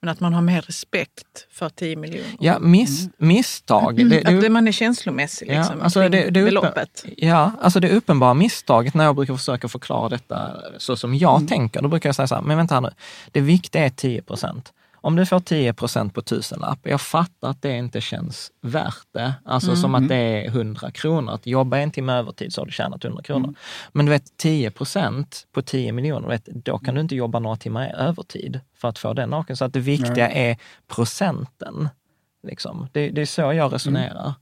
Men 0.00 0.08
att 0.08 0.20
man 0.20 0.34
har 0.34 0.42
mer 0.42 0.60
respekt 0.60 1.46
för 1.50 1.68
10 1.68 1.96
miljoner. 1.96 2.36
Ja, 2.40 2.58
miss, 2.58 3.08
misstag. 3.18 4.00
Mm. 4.00 4.08
Det, 4.08 4.46
att 4.46 4.52
man 4.52 4.68
är 4.68 4.72
känslomässig 4.72 5.48
liksom, 5.48 5.78
ja, 5.78 5.84
alltså 5.84 6.08
det, 6.08 6.30
det 6.30 6.44
beloppet. 6.44 7.04
Ja, 7.16 7.52
alltså 7.60 7.80
det 7.80 7.90
uppenbara 7.90 8.34
misstaget 8.34 8.94
när 8.94 9.04
jag 9.04 9.16
brukar 9.16 9.36
försöka 9.36 9.68
förklara 9.68 10.08
detta 10.08 10.56
så 10.78 10.96
som 10.96 11.14
jag 11.14 11.36
mm. 11.36 11.46
tänker, 11.46 11.82
då 11.82 11.88
brukar 11.88 12.08
jag 12.08 12.16
säga 12.16 12.26
så 12.26 12.34
här, 12.34 12.42
men 12.42 12.56
vänta 12.56 12.74
här 12.74 12.80
nu, 12.80 12.90
det 13.32 13.40
viktiga 13.40 13.84
är 13.84 13.90
10 13.90 14.22
procent. 14.22 14.72
Om 15.06 15.16
du 15.16 15.26
får 15.26 15.40
10 15.40 15.72
procent 15.72 16.14
på 16.14 16.22
tusenlapp, 16.22 16.78
jag 16.82 17.00
fattar 17.00 17.50
att 17.50 17.62
det 17.62 17.76
inte 17.76 18.00
känns 18.00 18.52
värt 18.60 19.06
det. 19.12 19.34
Alltså 19.44 19.68
mm. 19.68 19.80
som 19.80 19.94
att 19.94 20.08
det 20.08 20.16
är 20.16 20.46
100 20.46 20.90
kronor. 20.90 21.32
Att 21.32 21.46
jobba 21.46 21.78
en 21.78 21.90
timme 21.90 22.12
övertid 22.12 22.52
så 22.52 22.60
har 22.60 22.66
du 22.66 22.72
tjänat 22.72 23.04
100 23.04 23.22
kronor. 23.22 23.44
Mm. 23.44 23.54
Men 23.92 24.06
du 24.06 24.10
vet 24.10 24.36
10 24.36 24.70
procent 24.70 25.46
på 25.52 25.62
10 25.62 25.92
miljoner, 25.92 26.28
vet, 26.28 26.46
då 26.46 26.78
kan 26.78 26.94
du 26.94 27.00
inte 27.00 27.14
jobba 27.14 27.38
några 27.38 27.56
timmar 27.56 27.94
övertid 27.98 28.60
för 28.74 28.88
att 28.88 28.98
få 28.98 29.12
den 29.12 29.30
naken. 29.30 29.56
Så 29.56 29.64
att 29.64 29.72
det 29.72 29.80
viktiga 29.80 30.28
Nej. 30.28 30.50
är 30.50 30.56
procenten. 30.94 31.88
Liksom. 32.42 32.88
Det, 32.92 33.10
det, 33.10 33.20
är 33.20 33.26
så 33.26 33.40
jag 33.40 33.72
resonerar. 33.72 34.22
Mm. 34.22 34.34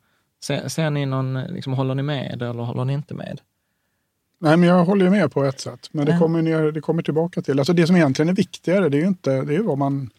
Ser, 0.45 0.69
ser 0.69 0.91
ni 0.91 1.07
någon, 1.07 1.41
liksom, 1.41 1.73
håller 1.73 1.95
ni 1.95 2.03
med 2.03 2.43
eller 2.43 2.63
håller 2.63 2.85
ni 2.85 2.93
inte 2.93 3.15
med? 3.15 3.41
Nej, 4.41 4.57
men 4.57 4.69
jag 4.69 4.85
håller 4.85 5.11
med 5.11 5.33
på 5.33 5.45
ett 5.45 5.61
sätt. 5.61 5.89
Men 5.93 6.07
det 6.07 6.19
kommer, 6.19 6.43
ner, 6.43 6.73
det 6.73 6.81
kommer 6.81 7.03
tillbaka 7.03 7.43
till, 7.43 7.59
alltså 7.59 7.73
det 7.73 7.87
som 7.87 7.97
egentligen 7.97 8.29
är 8.29 8.35
viktigare, 8.35 8.89
det 8.89 8.97
är 8.97 9.01
ju 9.01 9.07
inte, 9.07 9.43
det 9.43 9.55
är 9.55 9.63
vad 9.63 9.79
man 9.79 10.11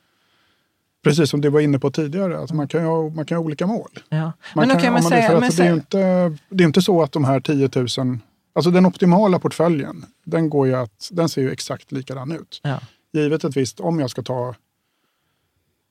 Precis 1.06 1.30
som 1.30 1.42
du 1.42 1.50
var 1.50 1.60
inne 1.60 1.80
på 1.80 1.92
tidigare, 1.92 2.40
alltså 2.40 2.56
man, 2.56 2.68
kan 2.68 2.84
ha, 2.84 3.10
man 3.10 3.26
kan 3.26 3.38
ha 3.38 3.44
olika 3.44 3.68
mål. 3.68 3.90
Ja. 4.10 4.32
Man 4.56 4.68
men 4.68 4.80
kan, 4.80 4.94
man 4.94 5.04
säga, 5.04 5.40
det, 5.40 5.50
det, 5.58 5.64
är 5.64 5.74
inte, 5.74 5.98
det 6.50 6.64
är 6.64 6.68
inte 6.68 6.82
så 6.82 7.04
att 7.04 7.12
de 7.12 7.26
här 7.26 7.40
10 7.40 7.70
000, 7.76 7.88
alltså 8.56 8.72
den 8.72 8.86
optimala 8.86 9.40
portföljen, 9.40 10.06
den, 10.24 10.50
går 10.50 10.68
ju 10.68 10.76
att, 10.76 11.10
den 11.12 11.30
ser 11.30 11.42
ju 11.42 11.52
exakt 11.52 11.92
likadan 11.92 12.32
ut. 12.32 12.62
Ja. 12.64 12.80
Givet 13.14 13.44
ett 13.44 13.58
visst, 13.58 13.80
om 13.80 14.00
jag 14.00 14.10
ska 14.10 14.24
ta 14.24 14.56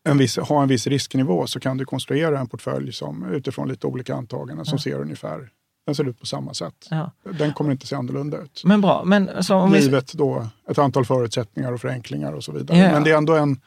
en 0.05 0.19
viss, 0.19 0.37
ha 0.37 0.63
en 0.63 0.69
viss 0.69 0.87
risknivå 0.87 1.47
så 1.47 1.61
kan 1.61 1.77
du 1.77 1.85
konstruera 1.85 2.41
en 2.41 2.47
portfölj 2.47 2.93
som 2.93 3.25
utifrån 3.25 3.69
lite 3.69 3.87
olika 3.87 4.15
antaganden 4.15 4.67
som 4.67 4.79
ser 4.79 5.01
ungefär 5.01 5.51
den 5.87 5.95
ser 5.95 6.09
ut 6.09 6.21
på 6.21 6.27
samma 6.27 6.55
sätt. 6.55 6.89
Ja. 6.91 7.13
Den 7.39 7.53
kommer 7.53 7.73
inte 7.73 7.87
se 7.87 7.97
annorlunda 7.97 8.39
ut. 8.39 8.63
Men 8.65 8.81
bra. 8.81 9.05
Men, 9.05 9.45
så 9.45 9.55
om 9.55 9.75
Givet 9.75 10.15
vi... 10.15 10.19
då 10.19 10.47
ett 10.69 10.79
antal 10.79 11.05
förutsättningar 11.05 11.73
och 11.73 11.81
förenklingar 11.81 12.33
och 12.33 12.45
så 12.45 12.53
vidare. 12.53 12.79
Ja. 12.79 12.93
Men 12.93 13.05
det 13.05 13.11
är 13.11 13.17
ändå 13.17 13.37
en 13.37 13.61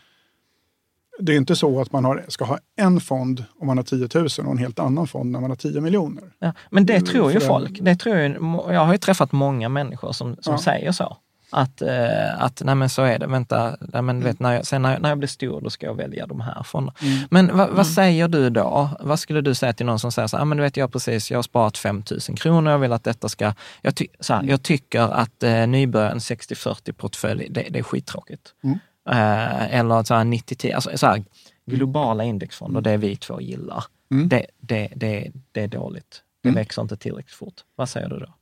det 1.20 1.34
är 1.34 1.38
inte 1.38 1.56
så 1.56 1.82
att 1.82 1.92
man 1.92 2.06
har, 2.06 2.26
ska 2.28 2.46
ha 2.46 2.60
en 2.76 3.02
fond 3.02 3.44
om 3.60 3.68
man 3.68 3.78
har 3.78 3.84
10 3.84 4.10
000 4.16 4.28
och 4.46 4.52
en 4.52 4.58
helt 4.58 4.80
annan 4.80 5.08
fond 5.08 5.32
när 5.32 5.40
man 5.40 5.50
har 5.50 5.58
10 5.58 5.82
miljoner. 5.82 6.24
Ja, 6.40 6.54
men 6.70 6.86
det 6.86 7.02
tror 7.02 7.32
ju 7.32 7.40
folk. 7.40 7.80
Det 7.82 7.96
tror 7.96 8.16
jag, 8.16 8.32
jag 8.70 8.86
har 8.86 8.92
ju 8.92 8.98
träffat 8.98 9.32
många 9.32 9.70
människor 9.70 10.12
som, 10.12 10.36
som 10.40 10.54
ja. 10.54 10.60
säger 10.60 10.92
så. 10.92 11.18
Att, 11.50 11.82
eh, 11.82 12.44
att 12.44 12.62
nej 12.66 12.76
men 12.76 12.90
så 12.90 13.02
är 13.02 13.20
det, 13.20 13.28
vänta, 13.28 13.78
nej 13.80 14.02
men 14.02 14.24
vet, 14.24 14.40
när 14.40 14.54
jag, 14.54 14.66
sen 14.66 14.82
när 14.82 14.94
jag, 14.94 15.02
när 15.02 15.10
jag 15.10 15.18
blir 15.18 15.28
stor 15.28 15.62
då 15.62 15.70
ska 15.70 15.86
jag 15.86 15.96
välja 15.96 16.28
de 16.28 16.42
här 16.42 16.64
fonderna. 16.64 16.94
Mm. 17.02 17.18
Men 17.32 17.48
va, 17.48 17.66
vad 17.66 17.74
mm. 17.74 17.86
säger 17.86 18.28
du 18.28 18.50
då? 18.50 18.90
Vad 19.00 19.20
skulle 19.20 19.42
du 19.42 19.56
säga 19.56 19.74
till 19.74 19.86
någon 19.86 20.00
som 20.00 20.12
säger 20.12 20.28
så 20.28 20.38
här, 20.38 20.46
men 20.46 20.58
du 20.58 20.64
vet 20.64 20.78
jag 20.78 20.92
precis, 20.92 21.32
jag 21.32 21.38
har 21.38 21.44
sparat 21.44 21.78
5 21.78 22.04
000 22.30 22.38
kronor, 22.38 22.72
jag 22.72 22.80
vill 22.80 22.94
att 22.94 23.04
detta 23.04 23.30
ska, 23.30 23.54
jag, 23.82 23.96
ty, 23.96 24.08
så 24.20 24.34
här, 24.34 24.44
jag 24.44 24.64
tycker 24.64 25.02
att 25.02 25.44
eh, 25.44 25.68
nybörjaren 25.68 26.20
60-40 26.20 26.92
portfölj, 26.92 27.48
det, 27.50 27.68
det 27.70 27.80
är 27.80 27.84
skittråkigt. 27.84 28.54
Mm. 28.64 28.80
Eh, 29.08 29.76
eller 29.80 30.04
så 30.04 30.14
här 30.14 30.24
90-10, 30.24 30.76
alltså 30.76 30.98
så 30.98 31.08
här, 31.08 31.24
globala 31.66 32.24
indexfonder, 32.24 32.82
det 32.82 32.98
vi 32.98 33.16
två 33.16 33.42
gillar, 33.42 33.84
mm. 34.12 34.30
det, 34.30 34.46
det, 34.60 34.92
det, 34.96 35.32
det 35.52 35.62
är 35.62 35.68
dåligt. 35.68 36.24
Det 36.42 36.50
mm. 36.50 36.56
växer 36.56 36.82
inte 36.82 36.98
tillräckligt 36.98 37.36
fort. 37.36 37.64
Vad 37.76 37.90
säger 37.90 38.10
du 38.10 38.20
då? 38.20 38.34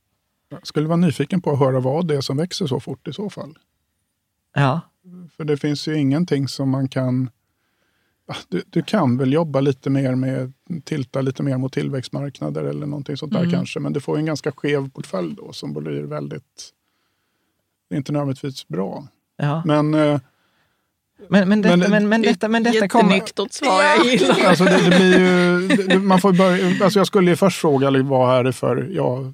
Jag 0.48 0.66
skulle 0.66 0.88
vara 0.88 0.96
nyfiken 0.96 1.40
på 1.40 1.52
att 1.52 1.58
höra 1.58 1.80
vad 1.80 2.08
det 2.08 2.16
är 2.16 2.20
som 2.20 2.36
växer 2.36 2.66
så 2.66 2.80
fort 2.80 3.08
i 3.08 3.12
så 3.12 3.30
fall. 3.30 3.58
Ja. 4.54 4.80
För 5.36 5.44
det 5.44 5.56
finns 5.56 5.88
ju 5.88 5.98
ingenting 5.98 6.48
som 6.48 6.70
man 6.70 6.88
kan... 6.88 7.30
Du, 8.48 8.62
du 8.70 8.82
kan 8.82 9.18
väl 9.18 9.32
jobba 9.32 9.60
lite 9.60 9.90
mer 9.90 10.14
med, 10.14 10.52
tilta 10.84 11.20
lite 11.20 11.42
mer 11.42 11.58
mot 11.58 11.72
tillväxtmarknader 11.72 12.64
eller 12.64 12.86
någonting 12.86 13.16
sånt 13.16 13.32
där 13.32 13.40
mm. 13.40 13.50
kanske. 13.50 13.80
Men 13.80 13.92
du 13.92 14.00
får 14.00 14.18
en 14.18 14.26
ganska 14.26 14.52
skev 14.52 14.90
portfölj 14.90 15.34
då 15.36 15.52
som 15.52 15.72
blir 15.72 16.02
väldigt... 16.02 16.72
Det 17.88 17.94
är 17.94 17.96
inte 17.96 18.12
nödvändigtvis 18.12 18.68
bra. 18.68 19.06
Ja. 19.36 19.62
Men 19.64 19.94
eh, 19.94 20.20
men, 21.28 21.48
men, 21.48 21.62
detta, 21.62 21.76
men, 21.76 21.90
men, 21.90 22.08
men 22.08 22.22
detta, 22.22 22.48
men 22.48 22.62
detta 22.62 22.88
kommer... 22.88 23.14
Jättenyktert 23.14 23.52
svar, 23.52 23.82
jag 23.82 24.06
gillar 24.06 24.48
alltså 24.48 24.64
det. 24.64 24.90
det 24.90 24.96
blir 24.96 25.18
ju, 25.18 25.68
det, 25.68 25.98
man 25.98 26.20
får 26.20 26.32
börja, 26.32 26.84
alltså 26.84 27.00
jag 27.00 27.06
skulle 27.06 27.30
ju 27.30 27.36
först 27.36 27.60
fråga 27.60 27.90
vad 28.02 28.38
är 28.38 28.44
det 28.44 28.52
för, 28.52 28.88
ja, 28.90 29.32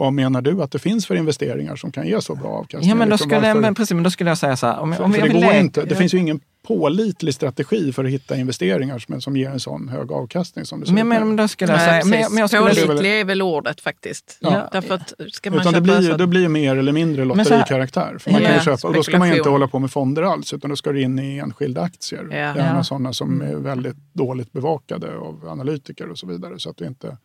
vad 0.00 0.12
menar 0.12 0.42
du 0.42 0.62
att 0.62 0.70
det 0.70 0.78
finns 0.78 1.06
för 1.06 1.14
investeringar 1.14 1.76
som 1.76 1.92
kan 1.92 2.06
ge 2.06 2.20
så 2.20 2.34
bra 2.34 2.48
avkastning? 2.48 2.88
Ja, 2.88 2.94
men 2.94 3.08
då, 3.08 3.12
liksom 3.12 3.30
skulle, 3.30 3.46
varför, 3.46 3.60
men 3.60 3.74
precis, 3.74 3.94
men 3.94 4.02
då 4.02 4.10
skulle 4.10 4.30
jag 4.30 4.38
säga 4.38 4.56
så 4.56 4.66
här. 4.66 4.78
Om, 4.78 4.94
för, 4.94 5.04
om 5.04 5.12
för 5.12 5.22
det, 5.22 5.28
går 5.28 5.52
inte, 5.52 5.84
det 5.84 5.96
finns 5.96 6.14
ju 6.14 6.18
ingen 6.18 6.40
pålitlig 6.66 7.34
strategi 7.34 7.92
för 7.92 8.04
att 8.04 8.10
hitta 8.10 8.36
investeringar 8.36 8.98
som, 8.98 9.20
som 9.20 9.36
ger 9.36 9.50
en 9.50 9.60
sån 9.60 9.88
hög 9.88 10.12
avkastning 10.12 10.64
som 10.64 10.80
det 10.80 10.86
ser 10.86 10.92
men, 10.92 11.08
men, 11.08 11.36
då 11.36 11.48
skulle 11.48 11.72
jag 11.72 11.80
säga... 11.80 12.04
Men, 12.04 12.32
men 12.32 12.38
jag 12.38 12.50
skulle 12.50 12.86
Pålitlig 12.86 13.20
är 13.20 13.24
väl 13.24 13.42
ordet 13.42 13.80
faktiskt. 13.80 14.38
Ja. 14.40 14.68
Därför 14.72 14.94
att 14.94 15.12
ska 15.32 15.50
man 15.50 15.60
utan 15.60 15.72
det 15.72 15.80
blir, 15.80 16.18
det 16.18 16.26
blir 16.26 16.48
mer 16.48 16.76
eller 16.76 16.92
mindre 16.92 17.24
lotterikaraktär. 17.24 18.16
För 18.18 18.30
man 18.30 18.42
ja, 18.42 18.48
kan 18.48 18.56
ju 18.56 18.64
köpa, 18.64 18.88
och 18.88 18.94
då 18.94 19.02
ska 19.02 19.18
man 19.18 19.32
inte 19.32 19.48
hålla 19.48 19.68
på 19.68 19.78
med 19.78 19.90
fonder 19.90 20.22
alls, 20.22 20.52
utan 20.52 20.70
då 20.70 20.76
ska 20.76 20.92
du 20.92 21.02
in 21.02 21.18
i 21.18 21.38
enskilda 21.38 21.82
aktier. 21.82 22.26
Ja. 22.30 22.36
Gärna 22.36 22.76
ja. 22.76 22.84
sådana 22.84 23.12
som 23.12 23.42
är 23.42 23.54
väldigt 23.54 23.96
dåligt 24.12 24.52
bevakade 24.52 25.16
av 25.16 25.48
analytiker 25.48 26.10
och 26.10 26.18
så 26.18 26.26
vidare. 26.26 26.58
Så 26.58 26.70
att 26.70 26.76
du 26.76 26.86
inte, 26.86 27.16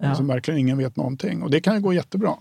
ja. 0.00 0.08
alltså, 0.08 0.24
verkligen 0.24 0.60
ingen 0.60 0.78
vet 0.78 0.96
någonting. 0.96 1.42
Och 1.42 1.50
det 1.50 1.60
kan 1.60 1.74
ju 1.74 1.80
gå 1.80 1.92
jättebra. 1.92 2.34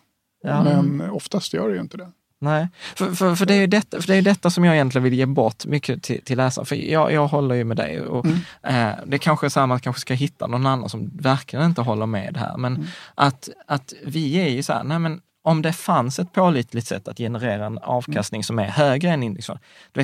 Ja. 0.44 0.64
Men 0.64 1.10
oftast 1.10 1.54
gör 1.54 1.70
det 1.70 1.76
ju 1.76 1.82
inte 1.82 1.98
det. 1.98 2.12
Nej, 2.42 2.68
för, 2.96 3.12
för, 3.12 3.36
för, 3.36 3.46
det 3.46 3.54
är 3.54 3.68
detta, 3.68 4.02
för 4.02 4.08
det 4.08 4.16
är 4.16 4.22
detta 4.22 4.50
som 4.50 4.64
jag 4.64 4.76
egentligen 4.76 5.04
vill 5.04 5.14
ge 5.14 5.26
bort 5.26 5.66
mycket 5.66 6.04
till, 6.04 6.24
till 6.24 6.38
läsaren. 6.38 6.66
För 6.66 6.76
jag, 6.76 7.14
jag 7.14 7.28
håller 7.28 7.56
ju 7.56 7.64
med 7.64 7.78
dig. 7.78 8.02
Och, 8.02 8.26
mm. 8.26 8.40
eh, 8.64 8.96
det 9.06 9.18
kanske 9.18 9.48
är 9.48 9.50
så 9.50 9.60
att 9.60 9.70
man 9.70 9.80
kanske 9.80 10.00
ska 10.00 10.14
hitta 10.14 10.48
någon 10.48 10.66
annan 10.66 10.90
som 10.90 11.10
verkligen 11.14 11.66
inte 11.66 11.82
håller 11.82 12.06
med 12.06 12.38
här. 12.38 12.58
Men 12.58 12.76
mm. 12.76 12.88
att, 13.16 13.50
att 13.68 13.94
vi 14.06 14.36
är 14.36 14.50
ju 14.50 14.64
så 14.64 14.74
här, 14.74 14.84
nej 14.84 15.00
men 15.00 15.22
om 15.42 15.62
det 15.62 15.74
fanns 15.74 16.20
ett 16.20 16.34
pålitligt 16.34 16.88
sätt 16.88 17.08
att 17.08 17.18
generera 17.18 17.66
en 17.66 17.78
avkastning 17.78 18.40
mm. 18.40 18.44
som 18.44 18.60
är 18.60 18.68
högre 18.68 19.10
än 19.10 19.24
indexfond, 19.24 19.60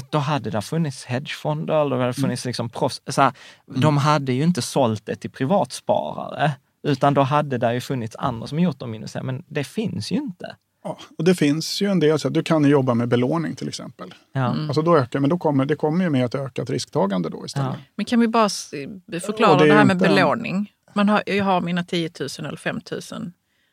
då 0.09 0.17
hade 0.17 0.49
det 0.49 0.61
funnits 0.61 1.05
hedgefonder, 1.05 1.81
eller 1.81 1.89
det 1.89 1.95
hade 1.95 2.03
mm. 2.03 2.13
funnits 2.13 2.45
liksom 2.45 2.69
proffs, 2.69 3.01
så 3.07 3.21
här, 3.21 3.33
mm. 3.67 3.81
De 3.81 3.97
hade 3.97 4.33
ju 4.33 4.43
inte 4.43 4.61
sålt 4.61 5.05
det 5.05 5.15
till 5.15 5.31
privatsparare. 5.31 6.51
Utan 6.85 7.13
då 7.13 7.21
hade 7.21 7.57
det 7.57 7.73
ju 7.73 7.81
funnits 7.81 8.15
andra 8.15 8.47
som 8.47 8.59
gjort 8.59 8.79
de 8.79 8.91
minusen, 8.91 9.25
men 9.25 9.43
det 9.47 9.63
finns 9.63 10.11
ju 10.11 10.15
inte. 10.15 10.55
Ja, 10.83 10.97
och 11.17 11.23
det 11.23 11.35
finns 11.35 11.81
ju 11.81 11.87
en 11.87 11.99
del, 11.99 12.19
så 12.19 12.27
att 12.27 12.33
du 12.33 12.43
kan 12.43 12.63
ju 12.63 12.69
jobba 12.69 12.93
med 12.93 13.07
belåning 13.07 13.55
till 13.55 13.67
exempel. 13.67 14.13
Ja. 14.33 14.53
Mm. 14.53 14.67
Alltså 14.67 14.81
då 14.81 14.97
ökar, 14.97 15.19
men 15.19 15.29
då 15.29 15.37
kommer, 15.37 15.65
det 15.65 15.75
kommer 15.75 16.03
ju 16.03 16.09
med 16.09 16.25
ett 16.25 16.35
ökat 16.35 16.69
risktagande 16.69 17.29
då 17.29 17.45
istället. 17.45 17.69
Ja. 17.73 17.79
Men 17.95 18.05
kan 18.05 18.19
vi 18.19 18.27
bara 18.27 18.49
förklara 18.49 19.57
det, 19.57 19.65
det, 19.65 19.73
här 19.73 19.85
med 19.85 19.95
inte... 19.95 20.07
belåning? 20.07 20.71
Man 20.93 21.09
har, 21.09 21.23
jag 21.25 21.45
har 21.45 21.61
mina 21.61 21.83
10 21.83 22.09
000 22.19 22.47
eller 22.47 22.57
5 22.57 22.79
000 22.91 23.31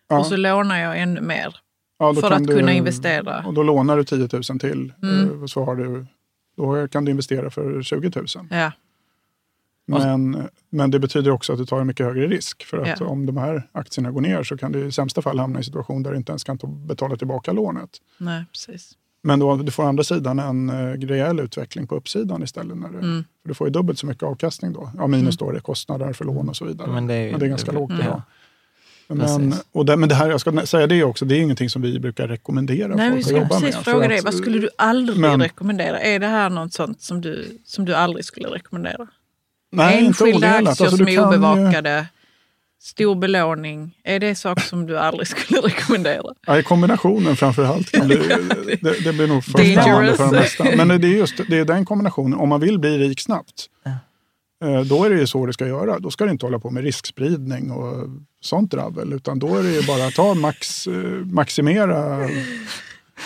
ja. 0.09 0.18
och 0.18 0.27
så 0.27 0.37
lånar 0.37 0.79
jag 0.79 1.01
ännu 1.01 1.20
mer 1.20 1.57
ja, 1.98 2.14
för 2.14 2.31
att 2.31 2.46
du, 2.46 2.57
kunna 2.57 2.72
investera. 2.72 3.44
Och 3.46 3.55
då 3.55 3.62
lånar 3.62 3.96
du 3.96 4.05
10 4.05 4.29
000 4.33 4.42
till. 4.42 4.92
Mm. 5.03 5.40
Eh, 5.40 5.46
så 5.46 5.64
har 5.64 5.77
du, 5.77 6.07
då 6.57 6.88
kan 6.88 7.05
du 7.05 7.11
investera 7.11 7.51
för 7.51 7.83
20 7.83 8.11
000. 8.16 8.27
Ja. 8.51 8.72
Men, 9.86 10.48
men 10.70 10.90
det 10.90 10.98
betyder 10.98 11.30
också 11.30 11.52
att 11.52 11.58
du 11.58 11.66
tar 11.66 11.80
en 11.80 11.86
mycket 11.86 12.06
högre 12.06 12.26
risk. 12.26 12.64
För 12.64 12.78
att 12.78 13.00
ja. 13.00 13.06
om 13.06 13.26
de 13.26 13.36
här 13.36 13.68
aktierna 13.72 14.10
går 14.10 14.20
ner 14.20 14.42
så 14.42 14.56
kan 14.56 14.72
du 14.72 14.86
i 14.86 14.92
sämsta 14.92 15.22
fall 15.22 15.38
hamna 15.38 15.58
i 15.58 15.60
en 15.60 15.64
situation 15.64 16.02
där 16.02 16.10
du 16.10 16.16
inte 16.16 16.32
ens 16.32 16.44
kan 16.44 16.58
betala 16.86 17.16
tillbaka 17.16 17.52
lånet. 17.52 17.90
Nej, 18.18 18.44
precis. 18.52 18.92
Men 19.22 19.38
då, 19.38 19.56
du 19.56 19.70
får 19.70 19.82
å 19.82 19.86
andra 19.86 20.04
sidan 20.04 20.38
en 20.38 20.70
uh, 20.70 21.06
rejäl 21.06 21.40
utveckling 21.40 21.86
på 21.86 21.96
uppsidan 21.96 22.42
istället. 22.42 22.76
När 22.76 22.88
du, 22.88 22.98
mm. 22.98 23.24
för 23.42 23.48
du 23.48 23.54
får 23.54 23.66
ju 23.66 23.72
dubbelt 23.72 23.98
så 23.98 24.06
mycket 24.06 24.22
avkastning 24.22 24.72
då. 24.72 24.90
Ja, 24.98 25.06
minus 25.06 25.40
mm. 25.40 25.52
då 25.52 25.56
är 25.56 25.60
kostnader 25.60 26.12
för 26.12 26.24
lån 26.24 26.48
och 26.48 26.56
så 26.56 26.64
vidare. 26.64 26.90
Men 26.90 27.06
det 27.06 27.14
är, 27.14 27.30
men 27.30 27.40
det 27.40 27.46
är 27.46 27.50
ganska 27.50 27.72
det, 27.72 27.78
lågt 27.78 27.90
mm. 27.90 28.02
idag. 28.02 28.22
Men, 29.08 29.54
och 29.72 29.86
det, 29.86 29.96
men 29.96 30.08
det 30.08 30.14
här, 30.14 30.30
jag 30.30 30.40
ska 30.40 30.66
säga 30.66 30.86
det 30.86 31.04
också, 31.04 31.24
det 31.24 31.36
är 31.36 31.40
ingenting 31.40 31.70
som 31.70 31.82
vi 31.82 32.00
brukar 32.00 32.28
rekommendera 32.28 32.94
Nej, 32.94 33.10
folk 33.10 33.26
att 33.26 33.42
jobba 33.42 33.60
med. 33.60 33.74
fråga 33.74 34.08
dig, 34.08 34.20
vad 34.24 34.34
skulle 34.34 34.58
du 34.58 34.68
aldrig 34.78 35.18
men, 35.18 35.40
rekommendera? 35.40 36.00
Är 36.00 36.18
det 36.18 36.26
här 36.26 36.50
något 36.50 36.72
sånt 36.72 37.00
som 37.00 37.20
du, 37.20 37.58
som 37.64 37.84
du 37.84 37.94
aldrig 37.94 38.24
skulle 38.24 38.48
rekommendera? 38.48 39.06
Nej, 39.72 40.06
Enskilda 40.06 40.50
aktier 40.50 40.68
alltså, 40.68 40.96
som 40.96 41.08
är 41.08 41.26
obevakade. 41.26 41.98
Ju... 41.98 42.04
Stor 42.80 43.14
belåning. 43.14 43.98
Är 44.04 44.20
det 44.20 44.35
saker 44.35 44.62
som 44.62 44.87
du 44.87 44.98
aldrig 44.98 45.26
skulle 45.28 45.61
rekommendera? 45.61 46.35
Ja, 46.46 46.58
i 46.58 46.62
kombinationen 46.62 47.37
framför 47.37 47.64
allt. 47.64 47.92
Det, 48.08 48.76
det, 48.82 49.04
det 49.04 49.12
blir 49.12 49.26
nog 49.26 49.44
för 49.44 49.50
spännande 49.50 50.14
för 50.14 50.24
de 50.24 50.30
mesta. 50.30 50.64
Men 50.76 50.88
det 50.88 51.06
är 51.06 51.16
just 51.18 51.40
det 51.48 51.58
är 51.58 51.64
den 51.64 51.85
kombinationen. 51.85 52.38
Om 52.38 52.48
man 52.48 52.61
vill 52.61 52.78
bli 52.78 52.98
rik 52.98 53.20
snabbt, 53.20 53.66
eh, 54.64 54.80
då 54.80 55.04
är 55.04 55.11
det 55.11 55.16
ju 55.16 55.26
så 55.26 55.46
det 55.46 55.52
ska 55.52 55.66
göra. 55.66 55.98
Då 55.98 56.11
ska 56.11 56.24
du 56.24 56.30
inte 56.30 56.46
hålla 56.46 56.58
på 56.58 56.70
med 56.70 56.85
riskspridning 56.85 57.70
och 57.70 58.08
sånt 58.40 58.70
dravel. 58.70 59.12
Utan 59.12 59.38
då 59.38 59.56
är 59.56 59.62
det 59.62 59.70
ju 59.70 59.82
bara 59.87 60.06
att 60.06 60.14
ta 60.14 60.35
max, 60.35 60.87
eh, 60.87 60.94
maximera 61.24 62.28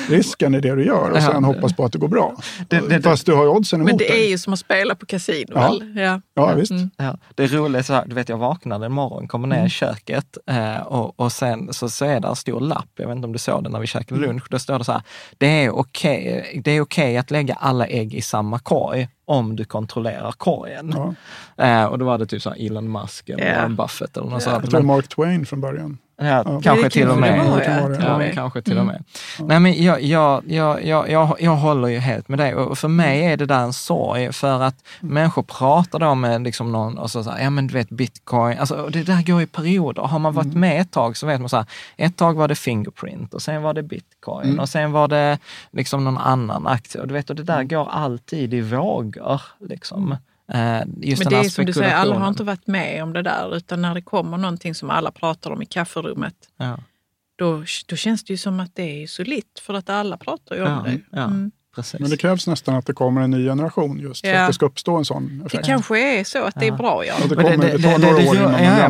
risken 0.09 0.55
i 0.55 0.61
det 0.61 0.75
du 0.75 0.85
gör 0.85 1.11
och 1.11 1.23
sen 1.23 1.45
hoppas 1.45 1.73
på 1.73 1.85
att 1.85 1.93
det 1.93 1.99
går 1.99 2.09
bra. 2.09 2.37
Det, 2.69 2.81
det, 2.89 3.03
Fast 3.03 3.27
du 3.27 3.35
har 3.35 3.43
ju 3.43 3.49
oddsen 3.49 3.81
emot 3.81 3.91
Men 3.91 3.97
det 3.99 4.25
är 4.25 4.29
ju 4.29 4.39
som 4.39 4.53
att 4.53 4.59
spela 4.59 4.95
på 4.95 5.07
kasino. 5.07 5.53
Ja, 5.55 5.81
ja. 5.95 6.21
ja 6.35 6.55
visst. 6.55 6.71
Mm. 6.71 6.91
Ja. 6.97 7.19
Det 7.35 7.47
roliga 7.47 7.79
är 7.79 7.83
så 7.83 7.93
här, 7.93 8.05
du 8.07 8.15
vet 8.15 8.29
jag 8.29 8.39
vaknade 8.39 8.87
en 8.87 8.93
morgon, 8.93 9.29
kommer 9.29 9.49
ner 9.49 9.57
mm. 9.57 9.67
i 9.67 9.71
köket 9.71 10.39
eh, 10.47 10.77
och, 10.77 11.21
och 11.21 11.33
sen 11.33 11.73
så, 11.73 11.89
så 11.89 12.05
är 12.05 12.21
det 12.21 12.29
en 12.29 12.37
stor 12.37 12.61
lapp, 12.61 12.91
jag 12.97 13.07
vet 13.07 13.17
inte 13.17 13.27
om 13.27 13.33
du 13.33 13.39
såg 13.39 13.65
det 13.65 13.71
när 13.71 13.81
vi 13.81 13.87
käkade 13.87 14.19
mm. 14.19 14.31
lunch, 14.31 14.47
då 14.51 14.59
står 14.59 14.79
det 14.79 14.85
så 14.85 14.93
här, 14.93 15.03
det 15.39 15.47
är 15.47 15.71
okej 15.71 16.45
okay, 16.59 16.81
okay 16.81 17.17
att 17.17 17.31
lägga 17.31 17.55
alla 17.55 17.87
ägg 17.87 18.15
i 18.15 18.23
samma 18.23 18.59
korg 18.59 19.09
om 19.25 19.57
du 19.57 19.65
kontrollerar 19.65 20.33
korgen. 20.33 20.95
Ja. 20.97 21.15
Eh, 21.65 21.85
och 21.85 21.99
då 21.99 22.05
var 22.05 22.19
det 22.19 22.27
typ 22.27 22.43
så 22.43 22.53
Elon 22.53 22.93
Musk 22.93 23.29
eller 23.29 23.45
yeah. 23.45 23.57
Warren 23.57 23.77
Buffett 23.77 24.17
eller 24.17 24.31
något 24.31 24.43
yeah. 24.43 24.55
sånt. 24.55 24.65
Jag 24.65 24.71
tror 24.71 24.83
Mark 24.83 25.09
Twain 25.09 25.47
från 25.47 25.61
början. 25.61 25.99
Ja, 26.19 26.43
ja. 26.47 26.61
Kanske 26.63 26.91
till 26.91 27.09
och 27.09 27.19
med. 27.19 27.39
Ja, 27.39 28.23
ja, 28.23 28.33
kanske 28.35 28.63
till 28.63 28.79
och 28.79 28.87
med. 28.87 29.05
Mm. 29.39 29.49
Nej, 29.49 29.61
men 29.61 29.83
jag, 29.83 30.03
jag, 30.03 30.43
jag, 30.47 30.85
jag, 30.85 31.11
jag, 31.11 31.37
jag 31.41 31.57
håller 31.57 31.89
ju 31.89 31.99
helt 31.99 32.29
med 32.29 32.39
dig 32.39 32.55
och 32.55 32.79
för 32.79 32.89
mig 32.89 33.25
är 33.25 33.37
det 33.37 33.47
där 33.47 33.61
en 33.61 33.73
sorg 33.73 34.33
för 34.33 34.63
att 34.63 34.85
mm. 35.03 35.15
människor 35.15 35.43
pratar 35.43 35.99
då 35.99 36.15
med 36.15 36.43
liksom 36.43 36.73
någon 36.73 36.99
och 36.99 37.11
så, 37.11 37.25
så 37.25 37.31
här, 37.31 37.45
ja 37.45 37.51
men 37.51 37.67
du 37.67 37.75
vet 37.75 37.89
bitcoin, 37.89 38.59
alltså, 38.59 38.89
det 38.93 39.03
där 39.03 39.23
går 39.23 39.43
i 39.43 39.47
perioder. 39.47 40.03
Har 40.03 40.19
man 40.19 40.35
varit 40.35 40.47
mm. 40.47 40.61
med 40.61 40.81
ett 40.81 40.91
tag 40.91 41.17
så 41.17 41.27
vet 41.27 41.41
man 41.41 41.49
så 41.49 41.57
här, 41.57 41.67
ett 41.97 42.17
tag 42.17 42.35
var 42.35 42.49
det 42.49 42.55
Fingerprint 42.55 43.35
och 43.35 43.43
sen 43.43 43.63
var 43.63 43.75
det 43.75 43.83
bitcoin 43.83 44.49
mm. 44.49 44.61
och 44.61 44.69
sen 44.69 44.93
var 44.93 45.09
det 45.09 45.39
liksom 45.71 46.05
någon 46.05 46.19
annan 46.19 46.67
aktie. 46.67 47.01
Och, 47.01 47.09
du 47.09 47.15
vet, 47.15 47.31
och 47.31 47.37
det 47.37 47.43
där 47.43 47.55
mm. 47.55 47.69
går 47.69 47.89
alltid 47.91 48.55
i 48.55 48.61
vågor. 48.61 49.41
Liksom. 49.69 50.17
Eh, 50.49 50.83
just 51.01 51.23
Men 51.23 51.33
det 51.33 51.39
är 51.39 51.49
som 51.49 51.65
du 51.65 51.73
säger, 51.73 51.95
alla 51.95 52.19
har 52.19 52.29
inte 52.29 52.45
varit 52.45 52.67
med 52.67 53.03
om 53.03 53.13
det 53.13 53.23
där, 53.23 53.57
utan 53.57 53.83
när 53.83 53.95
det 53.95 54.03
kommer 54.03 54.39
någonting 54.39 54.75
som 54.75 54.91
alla 54.91 55.11
pratar 55.11 55.51
om 55.51 55.63
i 55.63 55.67
kafferummet, 55.67 56.35
ja. 56.57 56.79
då, 57.37 57.65
då 57.87 57.97
känns 57.97 58.25
det 58.25 58.33
ju 58.33 58.37
som 58.37 58.61
att 58.61 58.75
det 58.75 59.03
är 59.03 59.07
solitt, 59.07 59.59
för 59.63 59.75
att 59.75 59.91
alla 59.91 60.17
pratar 60.17 60.57
ju 60.57 60.63
om 60.63 60.69
ja, 60.69 60.85
det. 60.85 61.21
Mm. 61.21 61.51
Precis. 61.77 62.01
Men 62.01 62.11
det 62.11 62.17
krävs 62.17 62.47
nästan 62.47 62.75
att 62.75 62.87
det 62.87 62.93
kommer 62.93 63.21
en 63.21 63.31
ny 63.31 63.45
generation 63.45 63.99
just 63.99 64.27
för 64.27 64.35
att 64.35 64.49
det 64.49 64.53
ska 64.53 64.67
uppstå 64.67 64.97
en 64.97 65.05
sån 65.05 65.43
effekt. 65.47 65.65
Det 65.65 65.71
kanske 65.71 66.19
är 66.19 66.25
så 66.25 66.45
att 66.45 66.55
det 66.61 66.67
är 66.67 66.73
bra, 66.73 67.05
ja. 67.07 67.15
det, 67.29 67.35
kommer, 67.35 67.57
det, 67.57 67.77
det, 67.77 67.83
tar 67.83 67.99
några 67.99 68.31
år 68.31 68.37
innan 68.37 68.65
ja, 68.65 68.89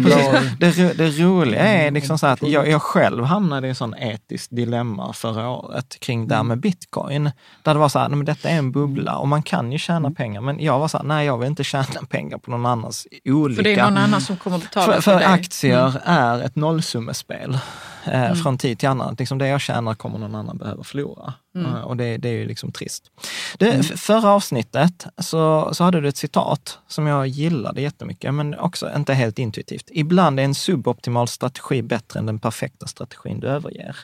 det, 0.60 0.98
det, 0.98 1.10
roliga 1.10 1.60
är 1.60 1.90
liksom 1.90 2.18
så 2.18 2.26
att 2.26 2.42
jag, 2.42 2.68
jag 2.68 2.82
själv 2.82 3.24
hamnade 3.24 3.66
i 3.66 3.70
en 3.70 3.74
sån 3.76 3.94
etiskt 3.94 4.56
dilemma 4.56 5.12
förra 5.12 5.48
året 5.48 6.00
kring 6.00 6.28
det 6.28 6.34
här 6.34 6.42
med 6.42 6.60
bitcoin. 6.60 7.30
Där 7.62 7.74
det 7.74 7.80
var 7.80 7.88
så 7.88 7.98
här, 7.98 8.08
men 8.08 8.24
detta 8.24 8.48
är 8.48 8.58
en 8.58 8.72
bubbla 8.72 9.16
och 9.18 9.28
man 9.28 9.42
kan 9.42 9.72
ju 9.72 9.78
tjäna 9.78 10.10
pengar. 10.10 10.40
Men 10.40 10.60
jag 10.60 10.78
var 10.78 10.88
så 10.88 10.98
här, 10.98 11.04
nej 11.04 11.26
jag 11.26 11.38
vill 11.38 11.48
inte 11.48 11.64
tjäna 11.64 11.84
pengar 12.10 12.38
på 12.38 12.50
någon 12.50 12.66
annans 12.66 13.06
olycka. 13.24 13.56
För 13.56 13.62
det 13.62 13.74
är 13.74 13.84
någon 13.84 13.98
annan 13.98 14.20
som 14.20 14.36
kommer 14.36 14.58
betala 14.58 14.86
för, 14.86 15.00
för, 15.00 15.18
för 15.18 15.26
aktier 15.26 15.88
mm. 15.88 16.00
är 16.04 16.42
ett 16.42 16.56
nollsummespel. 16.56 17.58
Eh, 18.06 18.24
mm. 18.24 18.36
från 18.36 18.58
tid 18.58 18.78
till 18.78 18.88
annan. 18.88 19.16
Liksom 19.18 19.38
det 19.38 19.48
jag 19.48 19.60
tjänar 19.60 19.94
kommer 19.94 20.18
någon 20.18 20.34
annan 20.34 20.58
behöva 20.58 20.84
förlora. 20.84 21.34
Mm. 21.54 21.74
Eh, 21.74 21.80
och 21.80 21.96
det, 21.96 22.16
det, 22.16 22.28
är 22.28 22.32
ju 22.32 22.46
liksom 22.46 22.72
trist. 22.72 23.10
Det, 23.58 23.70
mm. 23.70 23.82
Förra 23.82 24.30
avsnittet 24.30 25.06
så, 25.18 25.74
så 25.74 25.84
hade 25.84 26.00
du 26.00 26.08
ett 26.08 26.16
citat 26.16 26.78
som 26.86 27.06
jag 27.06 27.26
gillade 27.26 27.80
jättemycket, 27.80 28.34
men 28.34 28.58
också 28.58 28.90
inte 28.96 29.14
helt 29.14 29.38
intuitivt. 29.38 29.88
Ibland 29.92 30.40
är 30.40 30.44
en 30.44 30.54
suboptimal 30.54 31.28
strategi 31.28 31.82
bättre 31.82 32.18
än 32.18 32.26
den 32.26 32.38
perfekta 32.38 32.86
strategin 32.86 33.40
du 33.40 33.48
överger. 33.48 33.96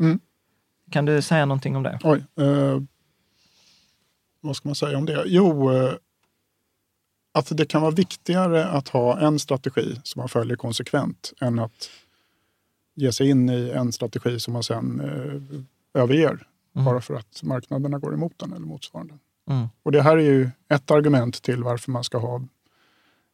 Mm. 0.00 0.20
Kan 0.90 1.04
du 1.04 1.22
säga 1.22 1.46
någonting 1.46 1.76
om 1.76 1.82
det? 1.82 1.98
Oj, 2.02 2.24
eh, 2.40 2.82
vad 4.40 4.56
ska 4.56 4.68
man 4.68 4.74
säga 4.74 4.98
om 4.98 5.06
det? 5.06 5.22
Jo, 5.26 5.72
eh, 5.72 5.92
att 7.34 7.56
det 7.56 7.66
kan 7.66 7.82
vara 7.82 7.90
viktigare 7.90 8.66
att 8.66 8.88
ha 8.88 9.20
en 9.20 9.38
strategi 9.38 10.00
som 10.02 10.20
man 10.20 10.28
följer 10.28 10.56
konsekvent 10.56 11.32
än 11.40 11.58
att 11.58 11.90
ge 12.94 13.12
sig 13.12 13.28
in 13.28 13.50
i 13.50 13.70
en 13.70 13.92
strategi 13.92 14.40
som 14.40 14.52
man 14.52 14.62
sen 14.62 15.00
eh, 15.00 16.02
överger 16.02 16.46
mm. 16.74 16.84
bara 16.84 17.00
för 17.00 17.14
att 17.14 17.42
marknaderna 17.42 17.98
går 17.98 18.14
emot 18.14 18.38
den 18.38 18.52
eller 18.52 18.66
motsvarande. 18.66 19.14
Mm. 19.50 19.68
Och 19.82 19.92
det 19.92 20.02
här 20.02 20.16
är 20.16 20.22
ju 20.22 20.50
ett 20.68 20.90
argument 20.90 21.42
till 21.42 21.62
varför 21.62 21.90
man 21.90 22.04
ska 22.04 22.18
ha, 22.18 22.42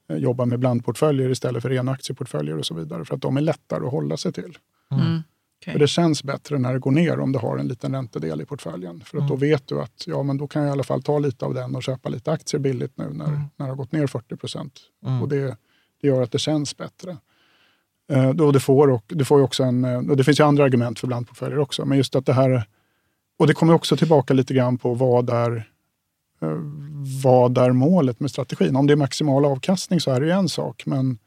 eh, 0.08 0.16
jobba 0.16 0.44
med 0.44 0.58
blandportföljer 0.58 1.30
istället 1.30 1.62
för 1.62 1.70
rena 1.70 1.92
aktieportföljer 1.92 2.58
och 2.58 2.66
så 2.66 2.74
vidare. 2.74 3.04
För 3.04 3.14
att 3.14 3.22
de 3.22 3.36
är 3.36 3.40
lättare 3.40 3.86
att 3.86 3.92
hålla 3.92 4.16
sig 4.16 4.32
till. 4.32 4.58
Mm. 4.90 5.06
mm. 5.06 5.22
Okay. 5.60 5.72
För 5.72 5.78
det 5.78 5.88
känns 5.88 6.22
bättre 6.22 6.58
när 6.58 6.72
det 6.72 6.78
går 6.78 6.90
ner 6.90 7.20
om 7.20 7.32
du 7.32 7.38
har 7.38 7.58
en 7.58 7.68
liten 7.68 7.94
räntedel 7.94 8.40
i 8.40 8.44
portföljen. 8.44 9.00
För 9.00 9.18
att 9.18 9.22
mm. 9.22 9.28
då 9.28 9.36
vet 9.36 9.66
du 9.66 9.80
att 9.80 10.06
ja, 10.06 10.22
men 10.22 10.36
då 10.36 10.46
kan 10.46 10.62
jag 10.62 10.68
i 10.68 10.72
alla 10.72 10.84
fall 10.84 11.02
ta 11.02 11.18
lite 11.18 11.44
av 11.44 11.54
den 11.54 11.76
och 11.76 11.82
köpa 11.82 12.08
lite 12.08 12.32
aktier 12.32 12.60
billigt 12.60 12.98
nu 12.98 13.04
när, 13.04 13.26
mm. 13.26 13.40
när 13.56 13.66
det 13.66 13.72
har 13.72 13.76
gått 13.76 13.92
ner 13.92 14.06
40 14.06 14.36
procent. 14.36 14.80
Mm. 15.06 15.22
Och 15.22 15.28
det, 15.28 15.56
det 16.00 16.08
gör 16.08 16.22
att 16.22 16.32
det 16.32 16.38
känns 16.38 16.76
bättre. 16.76 17.16
Eh, 18.08 18.30
då 18.30 18.52
det, 18.52 18.60
får 18.60 18.90
och, 18.90 19.04
det 19.06 19.24
får 19.24 19.42
också 19.42 19.62
en, 19.62 20.10
och 20.10 20.16
det 20.16 20.24
finns 20.24 20.40
ju 20.40 20.44
andra 20.44 20.64
argument 20.64 20.98
för 20.98 21.06
blandportföljer 21.06 21.58
också, 21.58 21.84
men 21.84 21.98
just 21.98 22.16
att 22.16 22.26
det 22.26 22.32
här... 22.32 22.64
Och 23.38 23.46
det 23.46 23.54
kommer 23.54 23.74
också 23.74 23.96
tillbaka 23.96 24.34
lite 24.34 24.54
grann 24.54 24.78
på 24.78 24.94
vad 24.94 25.30
är, 25.30 25.56
eh, 26.42 26.58
vad 27.24 27.58
är 27.58 27.72
målet 27.72 28.20
med 28.20 28.30
strategin. 28.30 28.76
Om 28.76 28.86
det 28.86 28.94
är 28.94 28.96
maximal 28.96 29.44
avkastning 29.44 30.00
så 30.00 30.10
är 30.10 30.20
det 30.20 30.26
ju 30.26 30.32
en 30.32 30.48
sak, 30.48 30.82
men 30.86 31.18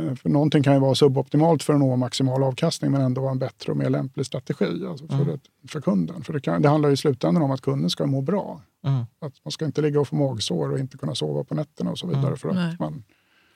Eh, 0.00 0.14
för 0.14 0.28
någonting 0.28 0.62
kan 0.62 0.74
ju 0.74 0.80
vara 0.80 0.94
suboptimalt 0.94 1.62
för 1.62 1.74
att 1.74 1.80
nå 1.80 1.96
maximal 1.96 2.42
avkastning 2.42 2.90
men 2.90 3.00
ändå 3.00 3.20
vara 3.20 3.32
en 3.32 3.38
bättre 3.38 3.72
och 3.72 3.78
mer 3.78 3.90
lämplig 3.90 4.26
strategi 4.26 4.86
alltså 4.88 5.06
för, 5.06 5.14
mm. 5.14 5.34
ett, 5.34 5.70
för 5.70 5.80
kunden. 5.80 6.22
För 6.22 6.32
det, 6.32 6.40
kan, 6.40 6.62
det 6.62 6.68
handlar 6.68 6.90
i 6.90 6.96
slutändan 6.96 7.42
om 7.42 7.50
att 7.50 7.60
kunden 7.60 7.90
ska 7.90 8.06
må 8.06 8.20
bra. 8.20 8.60
Mm. 8.84 9.04
Att 9.18 9.44
man 9.44 9.52
ska 9.52 9.64
inte 9.64 9.82
ligga 9.82 10.00
och 10.00 10.08
få 10.08 10.16
magsår 10.16 10.72
och 10.72 10.78
inte 10.78 10.98
kunna 10.98 11.14
sova 11.14 11.44
på 11.44 11.54
nätterna 11.54 11.90
och 11.90 11.98
så 11.98 12.06
vidare. 12.06 12.26
Mm. 12.26 12.36
För 12.36 12.48
att 12.48 12.78
man, 12.78 13.02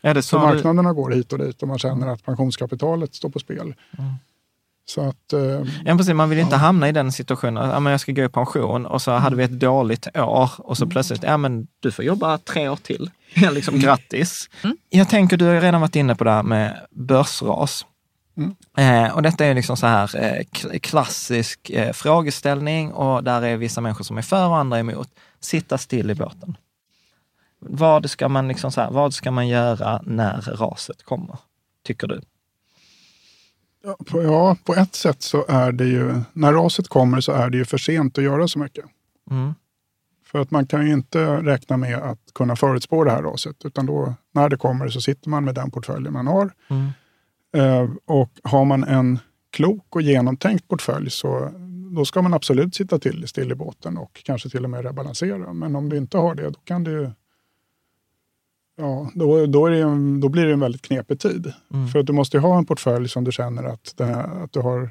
är 0.05 0.15
det 0.15 0.23
så 0.23 0.39
marknaderna 0.39 0.89
du... 0.89 0.95
går 0.95 1.11
hit 1.11 1.33
och 1.33 1.39
dit 1.39 1.63
och 1.63 1.69
man 1.69 1.79
känner 1.79 2.07
att 2.07 2.25
pensionskapitalet 2.25 3.15
står 3.15 3.29
på 3.29 3.39
spel. 3.39 3.75
Mm. 3.99 4.13
Så 4.87 5.01
att, 5.01 5.33
eh, 5.33 5.41
ja, 5.85 5.97
precis, 5.97 6.15
man 6.15 6.31
vill 6.31 6.39
inte 6.39 6.55
ja. 6.55 6.59
hamna 6.59 6.89
i 6.89 6.93
den 6.93 7.13
situationen, 7.13 7.71
ja, 7.71 7.81
men 7.81 7.91
jag 7.91 8.01
ska 8.01 8.13
gå 8.13 8.23
i 8.23 8.29
pension 8.29 8.87
och 8.87 9.03
så 9.03 9.11
mm. 9.11 9.23
hade 9.23 9.37
vi 9.37 9.45
ett 9.45 9.61
dåligt 9.61 10.17
år 10.17 10.51
och 10.59 10.77
så 10.77 10.85
mm. 10.85 10.91
plötsligt, 10.91 11.23
ja 11.23 11.37
men 11.37 11.67
du 11.81 11.93
får 11.93 12.05
jobba 12.05 12.39
tre 12.39 12.69
år 12.69 12.77
till. 12.77 13.11
Liksom 13.35 13.75
mm. 13.75 13.85
grattis. 13.85 14.51
Mm. 14.65 14.77
Jag 14.89 15.09
tänker, 15.09 15.37
du 15.37 15.45
har 15.45 15.61
redan 15.61 15.81
varit 15.81 15.97
inne 15.97 16.15
på 16.15 16.25
det 16.25 16.31
här 16.31 16.43
med 16.43 16.87
börsras. 16.91 17.87
Mm. 18.37 18.55
Eh, 18.77 19.15
och 19.15 19.23
detta 19.23 19.45
är 19.45 19.55
liksom 19.55 19.77
så 19.77 19.87
här 19.87 20.11
eh, 20.17 20.79
klassisk 20.79 21.71
eh, 21.71 21.93
frågeställning 21.93 22.93
och 22.93 23.25
där 23.25 23.43
är 23.43 23.57
vissa 23.57 23.81
människor 23.81 24.05
som 24.05 24.19
är 24.19 24.23
för 24.23 24.49
och 24.49 24.57
andra 24.57 24.79
emot. 24.79 25.09
Sitta 25.41 25.79
still 25.79 26.11
i 26.11 26.15
båten. 26.15 26.57
Vad 27.69 28.11
ska 28.11 28.29
man, 28.29 28.49
liksom 28.49 28.73
så 28.73 28.81
här, 28.81 28.91
vad 28.91 29.15
ska 29.15 29.31
man 29.31 29.49
göra 29.49 30.01
när 30.05 30.41
raset 30.41 31.03
kommer, 31.03 31.39
tycker 31.83 32.07
du? 32.07 32.21
Ja 33.85 33.97
på, 34.07 34.23
ja, 34.23 34.57
på 34.65 34.75
ett 34.75 34.95
sätt 34.95 35.23
så 35.23 35.45
är 35.49 35.73
det 35.73 35.85
ju, 35.85 36.15
när 36.33 36.53
raset 36.53 36.89
kommer 36.89 37.21
så 37.21 37.33
är 37.33 37.51
det 37.51 37.57
ju 37.57 37.65
för 37.65 37.79
sent 37.79 38.19
att 38.19 38.25
göra 38.25 38.49
så 38.49 38.59
mycket. 38.59 38.85
Mm. 39.31 39.55
För 40.25 40.39
att 40.39 40.51
man 40.51 40.67
kan 40.67 40.87
ju 40.87 40.93
inte 40.93 41.43
räkna 41.43 41.77
med 41.77 41.99
att 41.99 42.21
kunna 42.35 42.57
förutspå 42.57 43.05
det 43.05 43.11
här 43.11 43.23
raset, 43.23 43.65
utan 43.65 43.87
då 43.87 44.15
när 44.33 44.49
det 44.49 44.57
kommer 44.57 44.89
så 44.89 45.01
sitter 45.01 45.31
man 45.31 45.45
med 45.45 45.55
den 45.55 45.71
portföljen 45.71 46.13
man 46.13 46.27
har. 46.27 46.53
Mm. 46.69 46.91
Eh, 47.57 47.91
och 48.05 48.31
har 48.43 48.65
man 48.65 48.85
en 48.85 49.19
klok 49.51 49.97
och 49.97 50.03
genomtänkt 50.03 50.69
portfölj 50.69 51.11
så 51.11 51.51
då 51.97 52.05
ska 52.05 52.23
man 52.23 52.35
absolut 52.35 52.75
sitta 52.75 52.99
till 52.99 53.29
still 53.29 53.53
i 53.53 53.55
båten 53.55 53.99
och 53.99 54.21
kanske 54.25 54.51
till 54.51 54.65
och 54.65 54.71
med 54.71 54.85
rebalansera. 54.85 55.53
Men 55.53 55.77
om 55.77 55.89
du 55.89 55.97
inte 55.97 56.19
har 56.19 56.35
det, 56.35 56.51
då 56.51 56.61
kan 56.65 56.85
du 56.85 57.11
Ja, 58.77 59.11
då, 59.15 59.47
då, 59.47 59.67
en, 59.67 60.21
då, 60.21 60.29
blir 60.29 60.47
det 60.47 60.53
en 60.53 60.61
väldigt 60.61 60.83
knepig 60.83 61.21
tid. 61.21 61.53
Mm. 61.73 61.89
För 61.89 61.99
att 61.99 62.07
du 62.07 62.13
måste 62.13 62.39
ha 62.39 62.59
en 62.59 62.67
portfölj 62.67 63.09
som 63.09 63.25
du 63.25 63.33
känner 63.33 63.65
att, 63.65 63.95
här, 63.99 64.45
att 64.45 64.53
du 64.53 64.61
har 64.61 64.91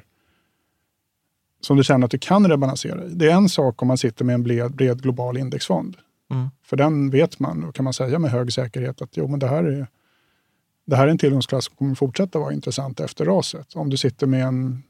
som 1.60 1.76
du 1.76 1.84
känner 1.84 2.04
att 2.04 2.10
du 2.10 2.18
kan 2.18 2.48
rebalansera 2.48 3.04
i. 3.04 3.08
Det 3.08 3.30
är 3.30 3.34
en 3.34 3.48
sak 3.48 3.82
om 3.82 3.88
man 3.88 3.98
sitter 3.98 4.24
med 4.24 4.34
en 4.34 4.42
bred, 4.42 4.74
bred 4.74 5.02
global 5.02 5.36
indexfond. 5.36 5.96
Mm. 6.30 6.48
För 6.62 6.76
den 6.76 7.10
vet 7.10 7.38
man 7.38 7.64
och 7.64 7.74
kan 7.74 7.84
man 7.84 7.92
säga 7.92 8.18
med 8.18 8.30
hög 8.30 8.52
säkerhet 8.52 9.02
att 9.02 9.16
jo, 9.16 9.28
men 9.28 9.38
det, 9.38 9.46
här 9.46 9.64
är, 9.64 9.86
det 10.86 10.96
här 10.96 11.06
är 11.06 11.10
en 11.10 11.18
tillgångsklass 11.18 11.64
som 11.64 11.76
kommer 11.76 11.94
fortsätta 11.94 12.38
vara 12.38 12.52
intressant 12.52 13.00
efter 13.00 13.24
raset. 13.24 13.76
Om 13.76 13.90
du 13.90 13.96
sitter 13.96 14.26
med 14.26 14.44
en 14.44 14.82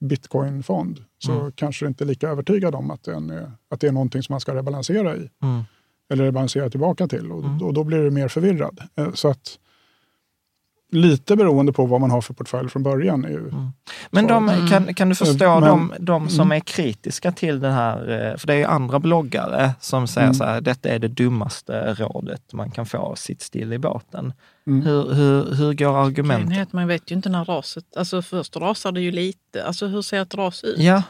bitcoinfond 0.00 1.04
så 1.18 1.32
mm. 1.32 1.52
kanske 1.52 1.84
du 1.84 1.88
inte 1.88 2.04
är 2.04 2.06
lika 2.06 2.28
övertygad 2.28 2.74
om 2.74 2.90
att, 2.90 3.08
är, 3.08 3.52
att 3.68 3.80
det 3.80 3.86
är 3.86 3.92
någonting 3.92 4.22
som 4.22 4.32
man 4.32 4.40
ska 4.40 4.54
rebalansera 4.54 5.16
i. 5.16 5.30
Mm 5.42 5.64
eller 6.12 6.24
rebalansera 6.24 6.70
tillbaka 6.70 7.08
till. 7.08 7.32
Och, 7.32 7.44
mm. 7.44 7.62
och 7.62 7.74
då 7.74 7.84
blir 7.84 7.98
det 7.98 8.10
mer 8.10 8.28
förvirrad. 8.28 8.80
Eh, 8.96 9.12
så 9.12 9.28
att 9.28 9.58
lite 10.92 11.36
beroende 11.36 11.72
på 11.72 11.86
vad 11.86 12.00
man 12.00 12.10
har 12.10 12.20
för 12.20 12.34
portfölj 12.34 12.68
från 12.68 12.82
början. 12.82 13.24
Är 13.24 13.28
ju 13.28 13.38
mm. 13.38 13.68
Men 14.10 14.26
de, 14.26 14.68
kan, 14.70 14.94
kan 14.94 15.08
du 15.08 15.14
förstå 15.14 15.44
eh, 15.44 15.60
Men, 15.60 15.88
de, 15.88 15.92
de 15.98 16.28
som 16.28 16.40
mm. 16.40 16.56
är 16.56 16.60
kritiska 16.60 17.32
till 17.32 17.60
den 17.60 17.72
här, 17.72 18.30
eh, 18.30 18.36
för 18.36 18.46
det 18.46 18.52
är 18.54 18.58
ju 18.58 18.64
andra 18.64 18.98
bloggare 18.98 19.70
som 19.80 20.06
säger 20.06 20.26
mm. 20.26 20.34
så 20.34 20.44
här, 20.44 20.60
detta 20.60 20.88
är 20.88 20.98
det 20.98 21.08
dummaste 21.08 21.94
rådet 21.94 22.52
man 22.52 22.70
kan 22.70 22.86
få, 22.86 23.14
sitt 23.16 23.42
still 23.42 23.72
i 23.72 23.78
båten. 23.78 24.32
Mm. 24.66 24.82
Hur, 24.82 25.14
hur, 25.14 25.54
hur 25.54 25.74
går 25.74 26.06
argumentet? 26.06 26.72
Man 26.72 26.88
vet 26.88 27.10
ju 27.10 27.14
inte 27.14 27.28
när 27.28 27.44
raset, 27.44 27.96
alltså 27.96 28.22
först 28.22 28.56
rasar 28.56 28.92
det 28.92 29.00
ju 29.00 29.10
lite, 29.10 29.64
alltså 29.64 29.86
hur 29.86 30.02
ser 30.02 30.22
ett 30.22 30.34
ras 30.34 30.64
ut? 30.64 30.78
Ja. 30.78 31.02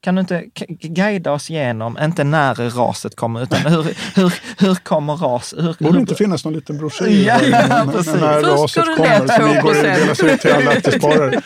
Kan 0.00 0.14
du 0.14 0.20
inte 0.20 0.44
guida 0.80 1.32
oss 1.32 1.50
igenom, 1.50 1.98
inte 2.00 2.24
när 2.24 2.54
raset 2.54 3.16
kommer, 3.16 3.42
utan 3.42 3.60
hur, 3.60 3.82
hur, 4.14 4.32
hur 4.58 4.74
kommer 4.74 5.16
ras? 5.16 5.54
Hur, 5.56 5.76
Borde 5.78 5.98
det 5.98 6.00
inte 6.00 6.14
finnas 6.14 6.44
någon 6.44 6.54
liten 6.54 6.78
broschyr 6.78 7.26
ja, 7.26 7.40
ja, 7.42 7.84
när 7.84 8.42
raset 8.42 8.84
kommer 8.96 9.26
som 9.26 9.48
vi 9.48 9.60
går 9.60 9.82
delas 9.82 10.20
ut 10.20 10.40
till 10.40 10.52
alla 10.52 10.70
aktiesparare? 10.70 11.40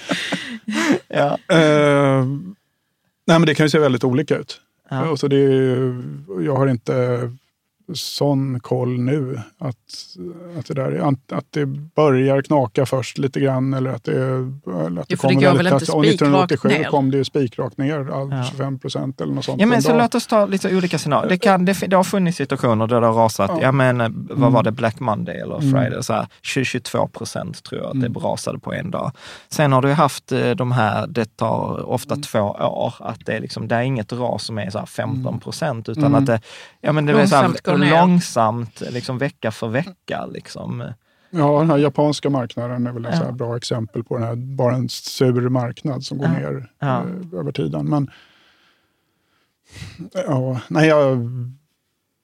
ja. 1.09 1.39
Uh, 1.53 2.25
nej, 3.27 3.39
men 3.39 3.43
det 3.43 3.55
kan 3.55 3.67
ju 3.67 3.71
se 3.71 3.79
väldigt 3.79 4.05
olika 4.05 4.37
ut. 4.37 4.61
Ja. 4.91 5.11
Och 5.11 5.19
så 5.19 5.29
det, 5.29 5.37
jag 6.45 6.57
har 6.57 6.67
inte 6.67 6.93
sån 7.95 8.61
koll 8.61 9.01
nu. 9.01 9.41
Att, 9.59 9.77
att, 10.59 10.67
det 10.67 10.75
där, 10.75 11.15
att 11.33 11.47
det 11.51 11.67
börjar 11.67 12.43
knaka 12.43 12.87
först 12.87 13.19
lite 13.19 13.41
grann 13.41 13.75
eller 13.75 13.91
att 13.91 14.05
det, 14.05 14.13
eller 14.87 15.01
att 15.01 15.09
det 15.09 15.17
kommer 15.17 15.41
det 15.41 15.53
väldigt... 15.53 15.73
Alltså, 15.73 16.05
1987 16.05 16.69
ner. 16.69 16.85
kom 16.85 17.11
det 17.11 17.17
ju 17.17 17.25
spikrakt 17.25 17.79
ner, 17.79 18.07
ja. 18.11 18.45
25 18.51 18.79
procent 18.79 19.21
eller 19.21 19.35
något 19.35 19.45
sånt. 19.45 19.61
Ja, 19.61 19.67
men 19.67 19.83
så 19.83 19.99
låt 19.99 20.15
oss 20.15 20.27
ta 20.27 20.47
lite 20.47 20.77
olika 20.77 20.99
scenarier. 20.99 21.29
Det, 21.29 21.39
kan, 21.39 21.65
det, 21.65 21.81
det 21.87 21.97
har 21.97 22.05
funnits 22.05 22.37
situationer 22.37 22.87
där 22.87 23.01
det 23.01 23.07
har 23.07 23.15
rasat, 23.15 23.51
ja. 23.55 23.63
ja 23.63 23.73
men 23.73 23.99
vad 24.31 24.53
var 24.53 24.61
mm. 24.61 24.65
det, 24.65 24.73
Black 24.73 25.01
Monday 25.01 25.37
eller 25.37 25.59
mm. 25.59 25.71
Friday, 25.71 25.87
mm. 25.87 26.03
så 26.03 26.13
här, 26.13 26.27
22 26.43 27.09
procent 27.09 27.63
tror 27.65 27.81
jag 27.81 27.89
att 27.89 27.95
mm. 27.95 28.13
det 28.13 28.19
rasade 28.21 28.59
på 28.59 28.73
en 28.73 28.91
dag. 28.91 29.13
Sen 29.49 29.73
har 29.73 29.83
du 29.83 29.93
haft 29.93 30.33
eh, 30.33 30.51
de 30.51 30.73
här, 30.73 31.07
det 31.07 31.37
tar 31.37 31.89
ofta 31.89 32.15
mm. 32.15 32.23
två 32.23 32.41
år, 32.61 32.95
att 32.99 33.27
det 33.27 33.33
är, 33.33 33.41
liksom, 33.41 33.69
det 33.69 33.75
är 33.75 33.83
inget 33.83 34.13
ras 34.13 34.45
som 34.45 34.59
är 34.59 34.71
så 34.71 34.87
15 34.87 35.41
procent, 35.41 35.89
utan 35.89 36.05
mm. 36.05 36.15
att 36.15 36.27
det, 36.27 36.41
ja, 36.81 36.93
men 36.93 37.07
det 37.07 37.13
är 37.13 37.27
så 37.27 37.37
här, 37.37 37.49
långsamt, 37.91 38.83
liksom 38.91 39.19
vecka 39.19 39.51
för 39.51 39.69
vecka. 39.69 40.27
Liksom. 40.27 40.93
Ja, 41.35 41.59
den 41.59 41.71
här 41.71 41.79
japanska 41.79 42.31
marknaden 42.31 42.87
är 42.87 42.93
väl 42.93 43.07
ett 43.07 43.23
ja. 43.27 43.33
bra 43.33 43.57
exempel 43.57 44.05
på 44.05 44.19
den 44.19 44.27
här, 44.27 44.37
bara 44.37 44.75
en 44.75 44.89
sur 44.89 45.49
marknad 45.49 46.05
som 46.05 46.19
går 46.19 46.27
ja. 46.27 46.33
ner 46.33 46.71
ja. 46.79 46.99
Eh, 46.99 47.39
över 47.39 47.53
tiden. 47.53 47.87
Men 47.87 48.11
ja, 50.13 50.61
nej, 50.69 50.89
jag, 50.89 51.19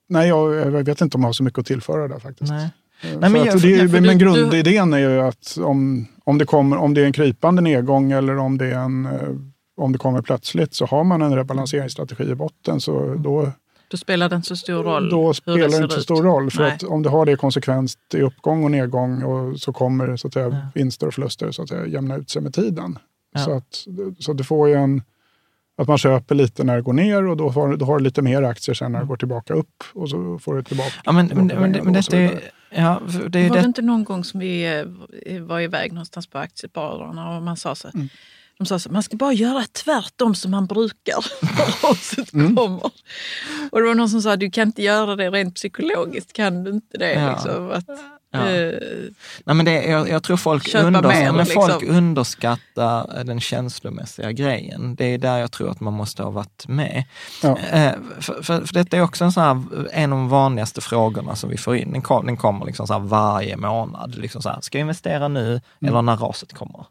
nej 0.07 0.27
jag, 0.27 0.55
jag, 0.55 0.83
vet 0.83 1.01
inte 1.01 1.17
om 1.17 1.21
jag 1.21 1.27
har 1.27 1.33
så 1.33 1.43
mycket 1.43 1.59
att 1.59 1.65
tillföra 1.65 2.07
där 2.07 2.19
faktiskt. 2.19 2.51
Nej. 2.51 2.69
Eh, 3.01 3.19
nej, 3.19 3.29
men, 3.29 3.45
jag, 3.45 3.61
det, 3.61 3.91
men, 3.91 4.05
men 4.05 4.17
grundidén 4.17 4.93
är 4.93 4.97
ju 4.97 5.21
att 5.21 5.57
om, 5.57 6.07
om, 6.23 6.37
det 6.37 6.45
kommer, 6.45 6.77
om 6.77 6.93
det 6.93 7.01
är 7.01 7.05
en 7.05 7.13
krypande 7.13 7.61
nedgång 7.61 8.11
eller 8.11 8.37
om 8.37 8.57
det, 8.57 8.65
är 8.65 8.79
en, 8.79 9.05
eh, 9.05 9.29
om 9.77 9.91
det 9.91 9.97
kommer 9.97 10.21
plötsligt 10.21 10.73
så 10.73 10.85
har 10.85 11.03
man 11.03 11.21
en 11.21 11.35
rebalanseringsstrategi 11.35 12.23
i 12.23 12.35
botten 12.35 12.81
så 12.81 13.03
mm. 13.03 13.23
då 13.23 13.51
då 13.89 13.97
spelar 13.97 14.29
det 14.29 14.35
inte 14.35 14.47
så 14.47 14.55
stor 14.55 14.83
roll 14.83 15.09
Då 15.09 15.33
spelar 15.33 15.69
det 15.69 15.83
inte 15.83 15.95
så 15.95 16.01
stor 16.01 16.23
roll. 16.23 16.51
För 16.51 16.63
att 16.63 16.83
om 16.83 17.03
du 17.03 17.09
har 17.09 17.25
det 17.25 17.35
konsekvent 17.35 17.95
i 18.13 18.21
uppgång 18.21 18.63
och 18.63 18.71
nedgång 18.71 19.23
och 19.23 19.59
så 19.59 19.73
kommer 19.73 20.17
så 20.17 20.27
att 20.27 20.33
säga, 20.33 20.47
ja. 20.47 20.57
vinster 20.75 21.07
och 21.07 21.13
förluster 21.13 21.51
så 21.51 21.61
att 21.61 21.69
säga, 21.69 21.87
jämna 21.87 22.15
ut 22.15 22.29
sig 22.29 22.41
med 22.41 22.53
tiden. 22.53 22.99
Ja. 23.33 23.39
Så, 23.39 23.51
att, 23.51 23.85
så 24.19 24.33
du 24.33 24.43
får 24.43 24.69
ju 24.69 24.75
en... 24.75 25.01
Att 25.77 25.87
man 25.87 25.97
köper 25.97 26.35
lite 26.35 26.63
när 26.63 26.75
det 26.75 26.81
går 26.81 26.93
ner 26.93 27.27
och 27.27 27.37
då 27.37 27.49
har, 27.49 27.75
då 27.75 27.85
har 27.85 27.97
du 27.97 28.03
lite 28.03 28.21
mer 28.21 28.43
aktier 28.43 28.75
sen 28.75 28.91
när 28.91 28.99
det 28.99 29.03
mm. 29.03 29.07
går 29.07 29.17
tillbaka 29.17 29.53
upp 29.53 29.83
och 29.93 30.09
så 30.09 30.39
får 30.39 30.55
du 30.55 30.63
tillbaka. 30.63 30.93
Ja, 31.05 31.11
men, 31.11 31.27
men, 31.27 31.47
men, 31.47 31.71
men 31.71 31.93
detta 31.93 32.17
är, 32.17 32.51
Ja, 32.69 33.01
det 33.29 33.49
var 33.49 33.57
det 33.57 33.65
inte 33.65 33.81
någon 33.81 34.03
gång 34.03 34.23
som 34.23 34.39
vi 34.39 34.83
eh, 35.25 35.41
var 35.41 35.59
iväg 35.59 35.93
någonstans 35.93 36.27
på 36.27 36.37
aktiespararna 36.37 37.37
och 37.37 37.43
man 37.43 37.57
sa 37.57 37.75
så 37.75 37.89
mm. 37.93 38.09
De 38.59 38.65
sa 38.65 38.79
så 38.79 38.91
man 38.91 39.03
ska 39.03 39.17
bara 39.17 39.33
göra 39.33 39.63
tvärtom 39.71 40.35
som 40.35 40.51
man 40.51 40.65
brukar 40.65 41.25
när 41.41 41.89
raset 41.89 42.33
mm. 42.33 42.55
kommer. 42.55 42.91
Och 43.71 43.79
det 43.79 43.87
var 43.87 43.95
någon 43.95 44.09
som 44.09 44.21
sa, 44.21 44.35
du 44.35 44.51
kan 44.51 44.67
inte 44.67 44.83
göra 44.83 45.15
det 45.15 45.29
rent 45.29 45.55
psykologiskt, 45.55 46.33
kan 46.33 46.63
du 46.63 46.71
inte 46.71 46.97
det? 46.97 47.13
Ja. 47.13 47.31
Liksom, 47.31 47.71
att, 47.71 47.85
Ja. 48.31 48.49
Eh, 48.49 48.79
Nej, 49.43 49.55
men 49.55 49.65
det, 49.65 49.83
jag, 49.83 50.09
jag 50.09 50.23
tror 50.23 50.37
folk, 50.37 50.75
under, 50.75 51.01
mer, 51.01 51.31
men 51.31 51.45
liksom. 51.45 51.67
folk 51.67 51.83
underskattar 51.83 53.23
den 53.23 53.39
känslomässiga 53.39 54.31
grejen. 54.31 54.95
Det 54.95 55.05
är 55.05 55.17
där 55.17 55.37
jag 55.37 55.51
tror 55.51 55.71
att 55.71 55.79
man 55.79 55.93
måste 55.93 56.23
ha 56.23 56.29
varit 56.29 56.67
med. 56.67 57.03
Ja. 57.43 57.57
Eh, 57.57 57.93
för, 58.19 58.43
för, 58.43 58.65
för, 58.65 58.73
detta 58.73 58.97
är 58.97 59.01
också 59.01 59.23
en, 59.23 59.31
sån 59.31 59.43
här, 59.43 59.87
en 59.91 60.13
av 60.13 60.19
de 60.19 60.29
vanligaste 60.29 60.81
frågorna 60.81 61.35
som 61.35 61.49
vi 61.49 61.57
får 61.57 61.75
in. 61.75 61.91
Den, 61.91 62.01
kom, 62.01 62.25
den 62.25 62.37
kommer 62.37 62.65
liksom 62.65 62.87
så 62.87 62.99
varje 62.99 63.57
månad. 63.57 64.15
Liksom 64.15 64.41
så 64.41 64.49
här, 64.49 64.61
ska 64.61 64.77
jag 64.77 64.83
investera 64.83 65.27
nu 65.27 65.47
mm. 65.47 65.61
eller 65.81 66.01
när 66.01 66.17
raset 66.17 66.53
kommer? 66.53 66.85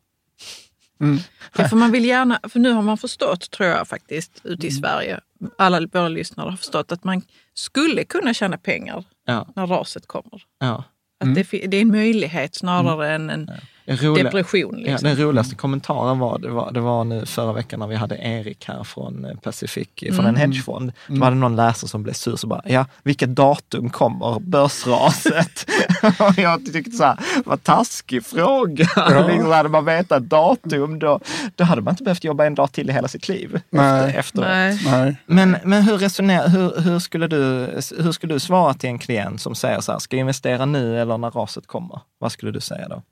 Mm. 1.01 1.19
Ja, 1.57 1.69
för 1.69 1.77
man 1.77 1.93
vill 1.93 2.05
gärna, 2.05 2.41
för 2.49 2.61
nu 2.61 2.73
har 2.73 2.83
man 2.83 2.99
förstått, 2.99 3.51
tror 3.51 3.69
jag 3.69 3.89
faktiskt, 3.89 4.41
ute 4.45 4.67
i 4.67 4.71
mm. 4.71 4.81
Sverige, 4.81 5.21
alla 5.59 5.87
våra 5.93 6.09
lyssnare 6.09 6.51
har 6.51 6.57
förstått 6.57 6.93
att 6.93 7.05
man 7.05 7.23
skulle 7.55 8.05
kunna 8.05 8.35
tjäna 8.35 8.59
pengar 8.59 9.05
ja. 9.27 9.47
när 9.57 9.67
raset 9.67 10.07
kommer. 10.07 10.43
Ja. 10.59 10.85
Att 11.21 11.27
mm. 11.27 11.35
det, 11.35 11.67
det, 11.67 11.77
är 11.77 11.83
en 11.83 11.89
möjlighet 11.89 12.55
snarare 12.55 13.15
mm. 13.15 13.31
än 13.31 13.49
en 13.49 13.57
Roliga, 13.89 14.25
depression. 14.25 14.77
Liksom. 14.77 15.09
Ja, 15.09 15.15
den 15.15 15.27
roligaste 15.27 15.55
kommentaren 15.55 16.19
var 16.19 16.39
det, 16.39 16.49
var, 16.49 16.73
det 16.73 16.81
var 16.81 17.05
nu 17.05 17.27
förra 17.27 17.53
veckan 17.53 17.81
när 17.81 17.87
vi 17.87 17.95
hade 17.95 18.17
Erik 18.17 18.65
här 18.69 18.85
från 18.85 19.25
eh, 19.25 19.37
Pacific, 19.37 19.89
mm. 20.03 20.15
från 20.15 20.27
en 20.27 20.37
hedgefond. 20.37 20.93
Mm. 21.09 21.21
Då 21.21 21.25
hade 21.25 21.37
någon 21.37 21.57
läsare 21.57 21.89
som 21.89 22.03
blev 22.03 22.13
sur 22.13 22.37
så 22.37 22.47
bara, 22.47 22.63
ja, 22.65 22.87
vilket 23.03 23.29
datum 23.29 23.91
kommer 23.91 24.41
börsraset? 24.41 25.71
jag 26.37 26.73
tyckte 26.73 26.91
så 26.91 27.05
här, 27.05 27.19
vad 27.45 27.63
taskig 27.63 28.25
fråga. 28.25 28.87
Ja. 28.97 29.27
liksom, 29.33 29.53
hade 29.53 29.69
man 29.69 29.85
vetat 29.85 30.23
datum 30.23 30.99
då, 30.99 31.21
då 31.55 31.65
hade 31.65 31.83
man 31.83 31.93
inte 31.93 32.05
behövt 32.05 32.25
jobba 32.25 32.47
en 32.47 32.55
dag 32.55 32.73
till 32.73 32.91
i 32.91 32.93
hela 32.93 33.09
sitt 33.09 33.29
liv. 33.29 33.61
Nej. 33.71 34.15
Efter, 34.17 34.41
Nej. 34.41 34.81
Nej. 34.85 35.17
Men, 35.27 35.57
men 35.65 35.83
hur 35.83 35.99
resonerar, 35.99 36.49
hur, 36.49 36.81
hur, 36.81 36.99
skulle 36.99 37.27
du, 37.27 37.71
hur 37.99 38.13
skulle 38.13 38.35
du 38.35 38.41
svara 38.41 38.75
till 38.75 38.91
en 38.91 38.99
klient 38.99 39.41
som 39.41 39.55
säger 39.55 39.81
så 39.81 39.93
här, 39.93 39.99
ska 39.99 40.17
jag 40.17 40.21
investera 40.21 40.65
nu 40.65 41.01
eller 41.01 41.19
när 41.19 41.31
raset 41.31 41.67
kommer? 41.67 42.01
Vad 42.19 42.33
skulle 42.33 42.53
du 42.53 42.61
säga 42.61 42.89
då? 42.89 43.03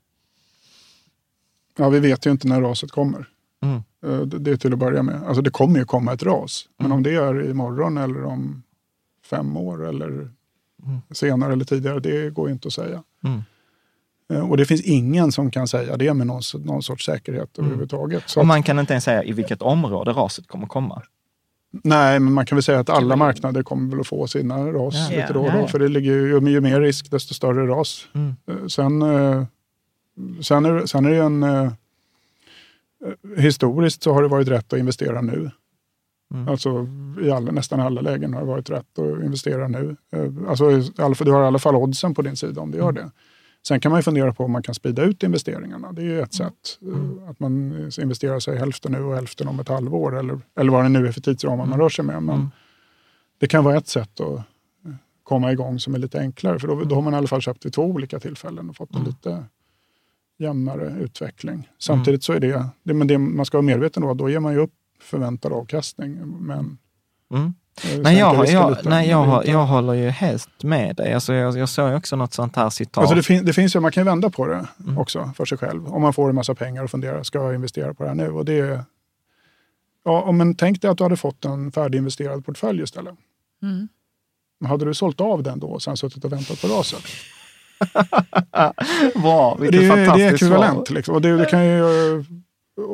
Ja, 1.77 1.89
vi 1.89 1.99
vet 1.99 2.25
ju 2.25 2.31
inte 2.31 2.47
när 2.47 2.61
raset 2.61 2.91
kommer. 2.91 3.29
Mm. 3.61 3.83
Eh, 4.05 4.27
det 4.27 4.51
är 4.51 4.57
till 4.57 4.73
att 4.73 4.79
börja 4.79 5.03
med. 5.03 5.23
Alltså 5.27 5.41
det 5.41 5.49
kommer 5.49 5.79
ju 5.79 5.85
komma 5.85 6.13
ett 6.13 6.23
ras. 6.23 6.69
Men 6.77 6.85
mm. 6.85 6.95
om 6.95 7.03
det 7.03 7.15
är 7.15 7.49
imorgon 7.49 7.97
eller 7.97 8.23
om 8.23 8.63
fem 9.29 9.57
år 9.57 9.87
eller 9.89 10.07
mm. 10.07 11.01
senare 11.11 11.53
eller 11.53 11.65
tidigare, 11.65 11.99
det 11.99 12.29
går 12.29 12.49
inte 12.49 12.67
att 12.67 12.73
säga. 12.73 13.03
Mm. 13.23 13.41
Eh, 14.33 14.49
och 14.49 14.57
det 14.57 14.65
finns 14.65 14.81
ingen 14.81 15.31
som 15.31 15.51
kan 15.51 15.67
säga 15.67 15.97
det 15.97 16.13
med 16.13 16.27
någon, 16.27 16.41
någon 16.59 16.83
sorts 16.83 17.05
säkerhet 17.05 17.57
mm. 17.57 17.67
överhuvudtaget. 17.67 18.23
Så 18.29 18.39
och 18.39 18.47
man 18.47 18.63
kan 18.63 18.79
inte 18.79 18.93
ens 18.93 19.03
säga 19.03 19.23
i 19.23 19.31
vilket 19.31 19.61
område 19.61 20.11
raset 20.11 20.47
kommer 20.47 20.67
komma? 20.67 21.01
Nej, 21.83 22.19
men 22.19 22.33
man 22.33 22.45
kan 22.45 22.55
väl 22.55 22.63
säga 22.63 22.79
att 22.79 22.89
alla 22.89 23.15
marknader 23.15 23.63
kommer 23.63 23.89
väl 23.91 23.99
att 23.99 24.07
få 24.07 24.27
sina 24.27 24.71
ras 24.71 24.95
ja, 24.95 25.17
lite 25.17 25.33
då 25.33 25.39
och 25.39 25.51
då. 25.51 25.57
Ja, 25.57 25.61
ja. 25.61 25.67
För 25.67 25.79
det 25.79 25.87
ligger 25.87 26.11
ju, 26.11 26.49
ju 26.49 26.61
mer 26.61 26.81
risk, 26.81 27.11
desto 27.11 27.33
större 27.33 27.67
ras. 27.67 28.07
Mm. 28.13 28.35
Eh, 28.49 28.67
sen 28.67 29.01
Sen 30.41 30.65
är, 30.65 30.85
sen 30.85 31.05
är 31.05 31.09
det 31.09 31.17
en... 31.17 31.43
Eh, 31.43 31.71
historiskt 33.37 34.03
så 34.03 34.13
har 34.13 34.21
det 34.21 34.27
varit 34.27 34.47
rätt 34.47 34.73
att 34.73 34.79
investera 34.79 35.21
nu. 35.21 35.51
Mm. 36.33 36.47
Alltså 36.47 36.87
i 37.21 37.31
alla, 37.31 37.51
nästan 37.51 37.79
alla 37.79 38.01
lägen 38.01 38.33
har 38.33 38.41
det 38.41 38.47
varit 38.47 38.69
rätt 38.69 38.99
att 38.99 39.23
investera 39.23 39.67
nu. 39.67 39.95
Eh, 40.11 40.49
alltså, 40.49 41.23
du 41.23 41.31
har 41.31 41.43
i 41.43 41.45
alla 41.45 41.59
fall 41.59 41.75
oddsen 41.75 42.13
på 42.13 42.21
din 42.21 42.35
sida 42.35 42.61
om 42.61 42.71
du 42.71 42.77
gör 42.77 42.89
mm. 42.89 42.95
det. 42.95 43.11
Sen 43.67 43.79
kan 43.79 43.91
man 43.91 43.99
ju 43.99 44.03
fundera 44.03 44.33
på 44.33 44.43
om 44.43 44.51
man 44.51 44.63
kan 44.63 44.75
sprida 44.75 45.03
ut 45.03 45.23
investeringarna. 45.23 45.91
Det 45.91 46.01
är 46.01 46.05
ju 46.05 46.21
ett 46.21 46.39
mm. 46.39 46.49
sätt. 46.49 46.79
Eh, 46.81 46.87
mm. 46.87 47.29
Att 47.29 47.39
man 47.39 47.73
investerar 48.01 48.39
sig 48.39 48.57
hälften 48.57 48.91
nu 48.91 49.03
och 49.03 49.15
hälften 49.15 49.47
om 49.47 49.59
ett 49.59 49.69
halvår 49.69 50.19
eller, 50.19 50.39
eller 50.59 50.71
vad 50.71 50.85
det 50.85 50.89
nu 50.89 51.07
är 51.07 51.11
för 51.11 51.21
tidsramar 51.21 51.57
man 51.57 51.67
mm. 51.67 51.79
rör 51.79 51.89
sig 51.89 52.05
med. 52.05 52.23
Men 52.23 52.35
mm. 52.35 52.49
Det 53.39 53.47
kan 53.47 53.63
vara 53.63 53.77
ett 53.77 53.87
sätt 53.87 54.19
att 54.19 54.41
komma 55.23 55.51
igång 55.51 55.79
som 55.79 55.95
är 55.95 55.99
lite 55.99 56.19
enklare. 56.19 56.59
För 56.59 56.67
då, 56.67 56.83
då 56.83 56.95
har 56.95 57.01
man 57.01 57.13
i 57.13 57.17
alla 57.17 57.27
fall 57.27 57.41
köpt 57.41 57.65
vid 57.65 57.73
två 57.73 57.83
olika 57.83 58.19
tillfällen 58.19 58.69
och 58.69 58.75
fått 58.75 58.95
en 58.95 59.03
lite 59.03 59.43
jämnare 60.37 60.95
utveckling. 60.99 61.69
Samtidigt 61.79 62.23
så 62.23 62.33
är 62.33 62.39
det, 62.39 62.65
det, 62.83 62.93
men 62.93 63.07
det 63.07 63.17
man 63.17 63.45
ska 63.45 63.57
vara 63.57 63.65
medveten 63.65 64.03
om, 64.03 64.17
då 64.17 64.29
ger 64.29 64.39
man 64.39 64.53
ju 64.53 64.59
upp 64.59 64.73
förväntad 65.01 65.53
avkastning. 65.53 66.17
Men 66.39 66.77
mm. 67.31 67.53
Nej, 67.97 68.17
jag, 68.17 68.47
jag, 68.47 68.77
nej 68.83 69.09
jag, 69.09 69.45
jag 69.45 69.65
håller 69.65 69.93
ju 69.93 70.09
helt 70.09 70.63
med 70.63 70.95
dig. 70.95 71.13
Alltså 71.13 71.33
jag, 71.33 71.57
jag 71.57 71.69
såg 71.69 71.93
också 71.93 72.15
något 72.15 72.33
sånt 72.33 72.55
här 72.55 72.69
citat. 72.69 73.01
Alltså 73.01 73.15
det, 73.15 73.23
fin, 73.23 73.45
det 73.45 73.53
finns 73.53 73.75
ju, 73.75 73.79
man 73.79 73.91
kan 73.91 74.01
ju 74.01 74.05
vända 74.05 74.29
på 74.29 74.47
det 74.47 74.67
mm. 74.83 74.97
också 74.97 75.31
för 75.37 75.45
sig 75.45 75.57
själv. 75.57 75.87
Om 75.87 76.01
man 76.01 76.13
får 76.13 76.29
en 76.29 76.35
massa 76.35 76.55
pengar 76.55 76.83
och 76.83 76.91
funderar, 76.91 77.23
ska 77.23 77.39
jag 77.39 77.55
investera 77.55 77.93
på 77.93 78.03
det 78.03 78.09
här 78.09 78.15
nu? 78.15 78.29
Och 78.29 78.45
det, 78.45 78.83
ja, 80.03 80.31
men 80.31 80.55
tänk 80.55 80.81
dig 80.81 80.91
att 80.91 80.97
du 80.97 81.03
hade 81.03 81.17
fått 81.17 81.45
en 81.45 81.71
färdiginvesterad 81.71 82.45
portfölj 82.45 82.83
istället. 82.83 83.15
Mm. 83.61 83.87
Hade 84.65 84.85
du 84.85 84.93
sålt 84.93 85.21
av 85.21 85.43
den 85.43 85.59
då 85.59 85.67
och 85.67 85.81
sen 85.81 85.97
suttit 85.97 86.25
och 86.25 86.31
väntat 86.31 86.61
på 86.61 86.67
raset? 86.67 87.03
Bra, 89.21 89.57
vilket 89.59 89.81
det, 89.81 89.87
fantastiskt 89.87 90.17
Det 90.17 90.23
är 90.23 90.33
ekvivalent. 90.33 90.89
Liksom. 90.89 91.15
Och 91.15 91.21
det, 91.21 91.37
det 91.37 91.45
kan 91.45 91.65
ju, 91.65 91.83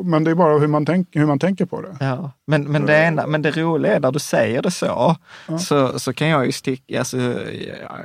men 0.04 0.24
det 0.24 0.32
är 0.32 0.36
bara 0.36 0.60
hur 0.60 0.68
man, 0.68 0.86
tänk, 0.86 1.08
hur 1.12 1.26
man 1.26 1.40
tänker 1.40 1.66
på 1.66 1.82
det. 1.82 1.98
Ja, 2.00 2.32
men, 2.48 2.64
men, 2.64 2.86
det 2.86 2.98
enda, 2.98 3.28
men 3.28 3.42
det 3.42 3.52
roliga 3.52 3.96
är 3.96 4.00
när 4.00 4.12
du 4.12 4.20
säger 4.20 4.62
det 4.62 4.72
så, 4.72 4.86
ja. 4.86 5.18
så, 5.58 6.00
så 6.00 6.14
kan 6.14 6.28
jag 6.28 6.46
ju 6.46 6.52
sticka, 6.52 7.00
alltså, 7.00 7.18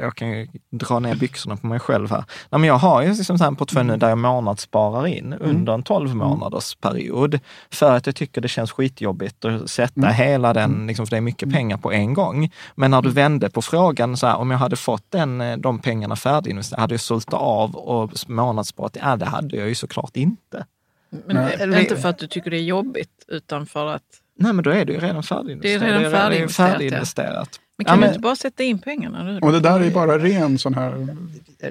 jag 0.01 0.15
kan 0.15 0.31
ju 0.31 0.49
dra 0.71 0.99
ner 0.99 1.15
byxorna 1.15 1.57
på 1.57 1.67
mig 1.67 1.81
själv 1.81 2.11
här. 2.11 2.25
Nej, 2.51 2.61
men 2.61 2.65
jag 2.65 2.79
har 2.79 3.03
ju 3.03 3.09
liksom 3.09 3.37
en 3.43 3.57
portfölj 3.57 3.87
nu 3.87 3.97
där 3.97 4.09
jag 4.09 4.19
månadssparar 4.19 5.07
in 5.07 5.33
mm. 5.33 5.51
under 5.51 5.73
en 5.73 5.83
12 5.83 6.07
mm. 6.07 6.19
månaders 6.19 6.75
period 6.75 7.41
för 7.71 7.97
att 7.97 8.07
jag 8.07 8.17
tycker 8.17 8.41
det 8.41 8.49
känns 8.49 8.73
skitjobbigt 8.73 9.45
att 9.45 9.71
sätta 9.71 10.01
mm. 10.01 10.15
hela 10.15 10.53
den, 10.53 10.75
mm. 10.75 10.87
liksom, 10.87 11.07
för 11.07 11.11
det 11.11 11.17
är 11.17 11.21
mycket 11.21 11.43
mm. 11.43 11.55
pengar 11.55 11.77
på 11.77 11.93
en 11.93 12.15
gång. 12.15 12.51
Men 12.75 12.91
när 12.91 13.03
du 13.03 13.11
vände 13.11 13.51
på 13.51 13.63
frågan, 13.63 14.17
så 14.17 14.27
här, 14.27 14.37
om 14.37 14.51
jag 14.51 14.59
hade 14.59 14.77
fått 14.77 15.05
den, 15.11 15.41
eh, 15.41 15.57
de 15.57 15.79
pengarna 15.79 16.17
färdiginvesterade, 16.17 16.81
hade 16.81 16.95
jag 16.95 17.01
sålt 17.01 17.33
av 17.33 17.77
och 17.77 18.11
månadssparat? 18.27 18.97
Ja, 19.03 19.17
det 19.17 19.27
hade 19.27 19.57
jag 19.57 19.69
ju 19.69 19.75
såklart 19.75 20.17
inte. 20.17 20.67
Men 21.11 21.37
Nej. 21.37 21.81
inte 21.81 21.97
för 21.97 22.09
att 22.09 22.19
du 22.19 22.27
tycker 22.27 22.51
det 22.51 22.57
är 22.57 22.63
jobbigt, 22.63 23.25
utan 23.29 23.67
för 23.67 23.87
att... 23.87 24.03
Nej, 24.39 24.53
men 24.53 24.65
då 24.65 24.71
är 24.71 24.85
det 24.85 24.93
ju 24.93 25.01
redan 25.01 25.23
färdiginvesterat. 25.23 25.81
Det 25.81 25.87
är 25.87 25.99
redan 25.99 26.13
färdiginvesterat. 26.13 26.73
färdiginvesterat. 26.73 27.61
Men 27.79 27.85
kan 27.85 27.95
ja, 27.95 28.01
men... 28.01 28.09
du 28.09 28.15
inte 28.15 28.21
bara 28.21 28.37
sätta 28.37 28.63
in 28.63 28.79
pengarna? 28.79 29.23
Nu? 29.23 29.39
Och 29.41 29.53
det 29.53 29.61
där 29.61 29.81
är 29.81 29.91
bara 29.91 30.19
ren 30.19 30.59
sån 30.59 30.75
här... 30.75 31.07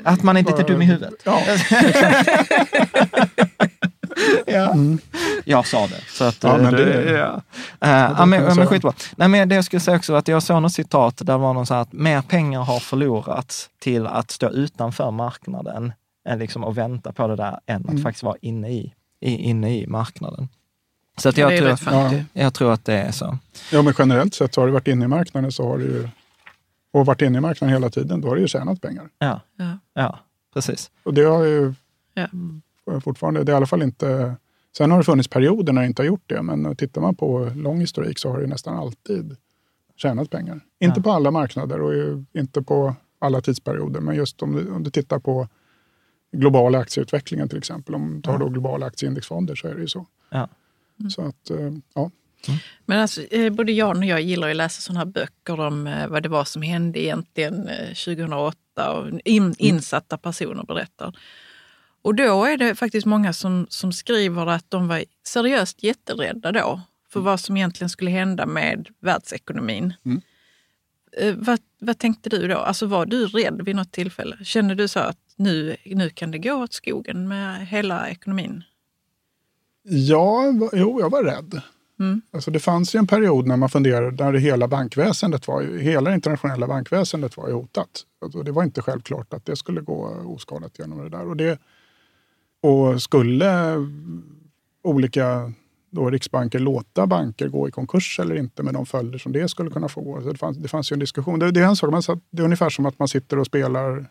Att 0.04 0.24
man 0.24 0.38
inte 0.38 0.52
är 0.52 0.68
dum 0.68 0.82
i 0.82 0.86
huvudet. 0.86 1.14
Ja, 1.24 1.42
ja. 4.46 4.72
Mm. 4.72 5.00
Jag 5.46 5.68
sa 5.68 5.88
det. 5.88 6.02
Så 6.08 6.24
att, 6.24 6.44
ja, 6.44 6.58
men 6.58 6.74
det, 6.74 6.86
det 6.86 7.12
ja. 7.12 7.42
Uh, 7.86 8.16
ja, 8.18 8.26
men, 8.26 8.56
men 8.56 8.68
skitbra. 8.68 8.94
Nej, 9.16 9.28
men 9.28 9.50
det 9.50 9.56
jag 9.56 9.66
skulle 9.66 9.80
säga 9.80 9.98
också 9.98 10.12
var 10.12 10.20
att 10.20 10.28
jag 10.28 10.44
såg 10.44 10.62
något 10.62 10.74
citat 10.74 11.22
där 11.26 11.38
var 11.38 11.54
någon 11.54 11.66
så 11.66 11.74
att 11.74 11.94
mer 11.94 12.22
pengar 12.22 12.62
har 12.62 12.80
förlorats 12.80 13.70
till 13.80 14.08
att 14.08 14.32
stå 14.32 14.50
utanför 14.50 15.12
marknaden 15.12 15.94
än 16.30 16.40
liksom 16.40 16.64
att 16.64 16.76
vänta 16.76 17.14
på 17.14 17.28
det 17.28 17.36
där 17.36 17.60
än 17.66 17.82
att 17.82 17.90
mm. 17.90 18.04
faktiskt 18.04 18.24
vara 18.24 18.38
inne 18.42 18.70
i 18.70 18.94
inne 19.22 19.78
i 19.78 19.88
marknaden. 19.88 20.48
Så 21.18 21.30
att 21.30 21.38
jag, 21.38 21.54
ja, 21.54 21.78
tror, 21.78 21.94
ja. 21.94 22.24
jag 22.34 22.54
tror 22.54 22.74
att 22.74 22.86
det 22.86 22.94
är 22.94 23.12
så. 23.12 23.38
Ja, 23.72 23.82
men 23.82 23.94
generellt 23.98 24.34
sett 24.34 24.54
så 24.54 24.62
har 24.62 24.68
du 24.68 24.74
varit 24.74 24.88
inne 24.88 25.06
i 25.06 25.08
marknaden 25.08 25.52
så 25.52 25.68
har 25.68 25.78
du 25.78 25.84
ju, 25.84 26.10
och 26.92 27.06
varit 27.06 27.22
inne 27.22 27.38
i 27.38 27.42
marknaden 27.42 27.74
hela 27.74 27.90
tiden, 27.90 28.22
då 28.22 28.28
har 28.28 28.36
du 28.36 28.42
ju 28.42 28.48
tjänat 28.48 28.82
pengar. 28.82 29.10
Ja, 29.20 29.42
ja. 29.56 29.78
ja 29.94 30.20
precis. 30.54 30.92
Och 31.04 31.14
det 31.14 31.24
har 31.24 31.44
ju 31.44 31.74
ja. 32.14 32.28
fortfarande, 33.02 33.44
det 33.44 33.52
är 33.52 33.54
i 33.54 33.58
alla 33.58 33.66
fall 33.66 33.82
inte... 33.82 34.36
Sen 34.78 34.92
har 34.92 34.98
det 34.98 35.04
funnits 35.04 35.30
perioder 35.30 35.74
när 35.74 35.82
det 35.82 35.88
inte 35.88 36.02
har 36.02 36.08
gjort 36.08 36.24
det, 36.26 36.42
men 36.42 36.76
tittar 36.76 37.02
man 37.02 37.16
på 37.16 37.52
lång 37.56 37.80
historik 37.80 38.20
så 38.20 38.32
har 38.32 38.42
det 38.42 38.48
nästan 38.48 38.78
alltid 38.78 39.36
tjänat 39.96 40.30
pengar. 40.30 40.60
Inte 40.80 41.02
på 41.02 41.12
alla 41.12 41.32
marknader 41.32 41.82
och 41.82 41.94
inte 42.34 42.62
på 42.62 42.96
alla 43.20 43.42
tidsperioder, 43.42 44.00
men 44.00 44.16
just 44.16 44.42
om 44.42 44.52
du, 44.52 44.72
om 44.72 44.84
du 44.84 44.90
tittar 44.90 45.20
på 45.20 45.48
globala 46.32 46.78
aktieutvecklingen 46.78 47.50
till 47.50 47.58
exempel. 47.58 47.96
Om 47.96 48.16
du 48.16 48.22
tar 48.22 48.32
ja. 48.32 48.38
då 48.38 48.50
globala 48.50 48.86
aktieindexfonder 48.86 49.56
så 49.56 49.68
är 49.68 49.76
det 49.76 49.82
ju 49.82 49.88
så. 49.88 50.06
Ja. 50.30 50.50
Mm. 51.00 51.10
Så 51.10 51.22
att, 51.22 51.50
eh, 51.50 51.74
ja. 51.94 52.12
Mm. 52.48 52.60
Men 52.86 53.00
alltså, 53.00 53.22
eh, 53.22 53.54
både 53.54 53.72
Jan 53.72 53.98
och 53.98 54.06
jag 54.06 54.22
gillar 54.22 54.50
att 54.50 54.56
läsa 54.56 54.82
sådana 54.82 55.00
här 55.00 55.06
böcker 55.06 55.60
om 55.60 55.88
eh, 55.88 56.08
vad 56.08 56.24
det 56.24 56.30
var 56.30 56.46
som 56.46 56.62
hände 56.62 57.00
egentligen 57.00 57.70
2008 57.88 58.58
och 58.92 59.20
in, 59.26 59.44
mm. 59.44 59.56
insatta 59.58 60.18
personer 60.18 60.64
berättar. 60.64 61.18
Och 62.02 62.16
då 62.16 62.46
är 62.46 62.58
det 62.58 62.76
faktiskt 62.76 63.06
många 63.06 63.34
som, 63.34 63.68
som 63.70 63.94
skriver 63.94 64.48
att 64.48 64.66
de 64.70 64.88
var 64.88 65.04
seriöst 65.28 65.84
jätterädda 65.84 66.52
då 66.52 66.82
för 67.10 67.20
mm. 67.20 67.26
vad 67.26 67.40
som 67.40 67.58
egentligen 67.58 67.90
skulle 67.90 68.12
hända 68.12 68.46
med 68.46 68.90
världsekonomin. 69.00 69.94
Mm. 70.06 70.22
Vad, 71.38 71.60
vad 71.80 71.98
tänkte 71.98 72.30
du 72.30 72.48
då? 72.48 72.58
Alltså 72.58 72.86
var 72.86 73.06
du 73.06 73.28
rädd 73.28 73.62
vid 73.66 73.76
något 73.76 73.92
tillfälle? 73.92 74.38
Kände 74.44 74.76
du 74.76 74.88
så 74.88 75.00
att 75.00 75.18
nu, 75.36 75.76
nu 75.86 76.10
kan 76.10 76.32
det 76.32 76.38
gå 76.38 76.54
åt 76.54 76.74
skogen 76.74 77.28
med 77.28 77.68
hela 77.68 78.10
ekonomin? 78.10 78.64
Ja, 79.84 80.54
jo, 80.74 81.00
jag 81.00 81.10
var 81.10 81.24
rädd. 81.24 81.62
Mm. 82.00 82.22
Alltså 82.32 82.52
det 82.52 82.60
fanns 82.60 82.96
ju 82.96 82.98
en 82.98 83.08
period 83.08 83.48
när 83.48 83.58
man 83.58 83.70
funderade, 83.70 84.24
när 84.24 84.34
hela 84.34 84.68
bankväsendet 84.68 85.48
var, 85.48 85.64
hela 85.64 86.14
internationella 86.14 86.68
bankväsendet 86.68 87.38
var 87.38 87.52
hotat. 87.52 88.06
Alltså 88.22 88.44
det 88.44 88.52
var 88.52 88.64
inte 88.64 88.82
självklart 88.82 89.34
att 89.34 89.46
det 89.46 89.56
skulle 89.56 89.82
gå 89.82 90.24
oskadat 90.26 90.80
genom 90.80 91.04
det 91.04 91.10
där. 91.10 91.28
Och, 91.28 91.38
det, 91.38 91.60
och 92.62 93.02
skulle 93.02 93.76
olika 94.82 95.54
då 95.98 96.10
riksbanker 96.10 96.60
låta 96.60 97.08
banker 97.08 97.48
gå 97.48 97.68
i 97.68 97.72
konkurs 97.72 98.20
eller 98.20 98.36
inte 98.36 98.64
med 98.64 98.74
de 98.74 98.86
följder 98.86 99.20
som 99.20 99.32
det 99.32 99.50
skulle 99.50 99.70
kunna 99.70 99.90
få. 99.90 100.22
Så 100.22 100.32
det, 100.32 100.38
fanns, 100.38 100.58
det 100.58 100.68
fanns 100.68 100.92
ju 100.92 100.94
en 100.94 101.00
diskussion. 101.00 101.40
Det, 101.40 101.52
det 101.52 101.60
är 101.60 101.66
en 101.66 101.76
sak, 101.76 101.92
man, 101.92 102.22
det 102.32 102.42
är 102.42 102.46
ungefär 102.46 102.70
som 102.70 102.86
att 102.86 103.00
man 103.00 103.08
sitter 103.08 103.40
och 103.40 103.46
spelar 103.46 104.06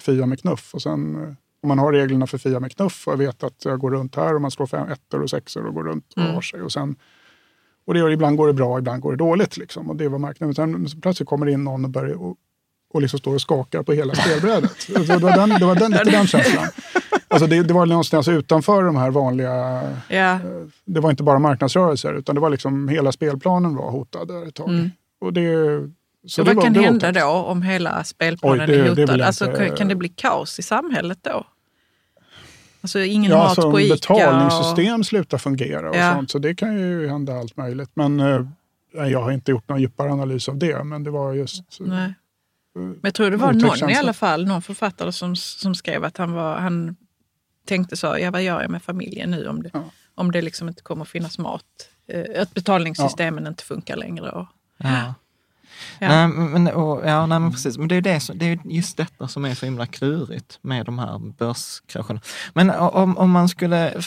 Fia 0.00 0.26
med 0.26 0.40
knuff 0.40 0.74
och 0.74 0.82
sen 0.82 1.16
om 1.62 1.68
man 1.68 1.78
har 1.78 1.92
reglerna 1.92 2.26
för 2.26 2.38
Fia 2.38 2.60
med 2.60 2.76
knuff 2.76 3.08
och 3.08 3.20
vet 3.20 3.42
att 3.42 3.64
jag 3.64 3.78
går 3.78 3.90
runt 3.90 4.16
här 4.16 4.34
och 4.34 4.40
man 4.40 4.50
slår 4.50 4.66
fem 4.66 4.88
ettor 4.88 5.22
och 5.22 5.30
sexor 5.30 5.66
och 5.66 5.74
går 5.74 5.84
runt 5.84 6.12
och 6.12 6.22
mm. 6.22 6.34
har 6.34 6.40
sig. 6.40 6.62
Och, 6.62 6.72
sen, 6.72 6.96
och 7.84 7.94
det 7.94 8.00
gör, 8.00 8.10
ibland 8.10 8.36
går 8.36 8.46
det 8.46 8.52
bra, 8.52 8.78
ibland 8.78 9.02
går 9.02 9.10
det 9.10 9.18
dåligt. 9.18 9.56
Liksom, 9.56 9.90
och 9.90 9.96
det 9.96 10.08
var 10.08 10.18
marknaden. 10.18 10.54
Sen 10.54 11.00
plötsligt 11.02 11.28
kommer 11.28 11.46
det 11.46 11.52
in 11.52 11.64
någon 11.64 11.84
och 11.84 11.90
börjar 11.90 12.14
och, 12.14 12.36
och 12.92 13.02
liksom 13.02 13.18
står 13.18 13.34
och 13.34 13.40
skakar 13.40 13.82
på 13.82 13.92
hela 13.92 14.14
spelbrädet. 14.14 14.86
det 15.06 15.16
var, 15.16 15.36
den, 15.36 15.48
det 15.48 15.66
var 15.66 15.74
den, 15.74 15.90
lite 15.90 16.10
den 16.10 16.26
känslan. 16.26 16.66
Alltså 17.28 17.46
det, 17.46 17.62
det 17.62 17.74
var 17.74 17.86
någonstans 17.86 18.28
utanför 18.28 18.82
de 18.82 18.96
här 18.96 19.10
vanliga... 19.10 19.82
Ja. 20.08 20.38
Det 20.84 21.00
var 21.00 21.10
inte 21.10 21.22
bara 21.22 21.38
marknadsrörelser 21.38 22.14
utan 22.14 22.34
det 22.34 22.40
var 22.40 22.50
liksom 22.50 22.88
hela 22.88 23.12
spelplanen 23.12 23.76
var 23.76 23.90
hotad 23.90 24.48
ett 24.48 24.54
tag. 24.54 24.68
Mm. 24.68 24.90
Och 25.20 25.32
det, 25.32 25.52
så, 26.26 26.44
vad 26.44 26.62
kan 26.62 26.74
hända 26.74 27.12
då 27.12 27.26
om 27.26 27.62
hela 27.62 28.04
spelplanen 28.04 28.60
Oj, 28.60 28.66
det, 28.66 28.80
är 28.80 28.88
hotad? 28.88 29.20
Alltså, 29.20 29.44
inte... 29.44 29.68
Kan 29.68 29.88
det 29.88 29.94
bli 29.94 30.08
kaos 30.08 30.58
i 30.58 30.62
samhället 30.62 31.18
då? 31.22 31.46
Alltså 32.80 33.00
ingen 33.00 33.30
ja, 33.30 33.38
mat 33.38 33.48
alltså, 33.48 33.70
på 33.70 33.80
Ica? 33.80 33.94
Betalningssystem 33.94 35.00
och... 35.00 35.06
slutar 35.06 35.38
fungera 35.38 35.90
och 35.90 35.96
ja. 35.96 36.14
sånt. 36.14 36.30
Så 36.30 36.38
det 36.38 36.54
kan 36.54 36.78
ju 36.78 37.08
hända 37.08 37.38
allt 37.38 37.56
möjligt. 37.56 37.90
Men 37.94 38.20
eh, 38.20 38.40
jag 38.92 39.22
har 39.22 39.32
inte 39.32 39.50
gjort 39.50 39.68
någon 39.68 39.80
djupare 39.80 40.12
analys 40.12 40.48
av 40.48 40.58
det. 40.58 40.84
Men 40.84 41.04
det 41.04 41.10
var 41.10 41.32
just... 41.32 41.80
Eh, 41.80 41.86
Nej. 41.86 42.14
Men 42.74 43.00
jag 43.02 43.14
tror 43.14 43.30
det 43.30 43.36
var 43.36 43.52
någon 43.52 43.90
i 43.90 43.94
alla 43.94 44.12
fall, 44.12 44.46
någon 44.46 44.62
författare 44.62 45.12
som, 45.12 45.36
som 45.36 45.74
skrev 45.74 46.04
att 46.04 46.16
han, 46.16 46.32
var, 46.32 46.56
han 46.56 46.96
tänkte 47.66 47.96
så, 47.96 48.16
ja 48.20 48.30
vad 48.30 48.42
gör 48.42 48.62
jag 48.62 48.70
med 48.70 48.82
familjen 48.82 49.30
nu 49.30 49.48
om 49.48 49.62
det, 49.62 49.70
ja. 49.72 49.84
om 50.14 50.32
det 50.32 50.42
liksom 50.42 50.68
inte 50.68 50.82
kommer 50.82 51.04
finnas 51.04 51.38
mat? 51.38 51.64
Eh, 52.08 52.42
att 52.42 52.54
betalningssystemen 52.54 53.44
ja. 53.44 53.48
inte 53.48 53.64
funkar 53.64 53.96
längre. 53.96 54.30
Och, 54.30 54.46
ja. 54.76 55.14
Ja. 55.98 56.08
Nej, 56.08 56.28
men, 56.28 56.66
och, 56.66 57.08
ja, 57.08 57.26
nej, 57.26 57.40
men 57.40 57.52
precis. 57.52 57.78
Men 57.78 57.88
det 57.88 57.96
är, 57.96 58.00
det, 58.00 58.20
som, 58.20 58.38
det 58.38 58.46
är 58.46 58.58
just 58.64 58.96
detta 58.96 59.28
som 59.28 59.44
är 59.44 59.54
så 59.54 59.66
himla 59.66 59.86
klurigt 59.86 60.58
med 60.62 60.86
de 60.86 60.98
här 60.98 61.18
börskrascherna. 61.38 62.20
Men 62.54 62.70
om, 62.70 63.18
om 63.18 63.30
man 63.30 63.48
skulle, 63.48 64.02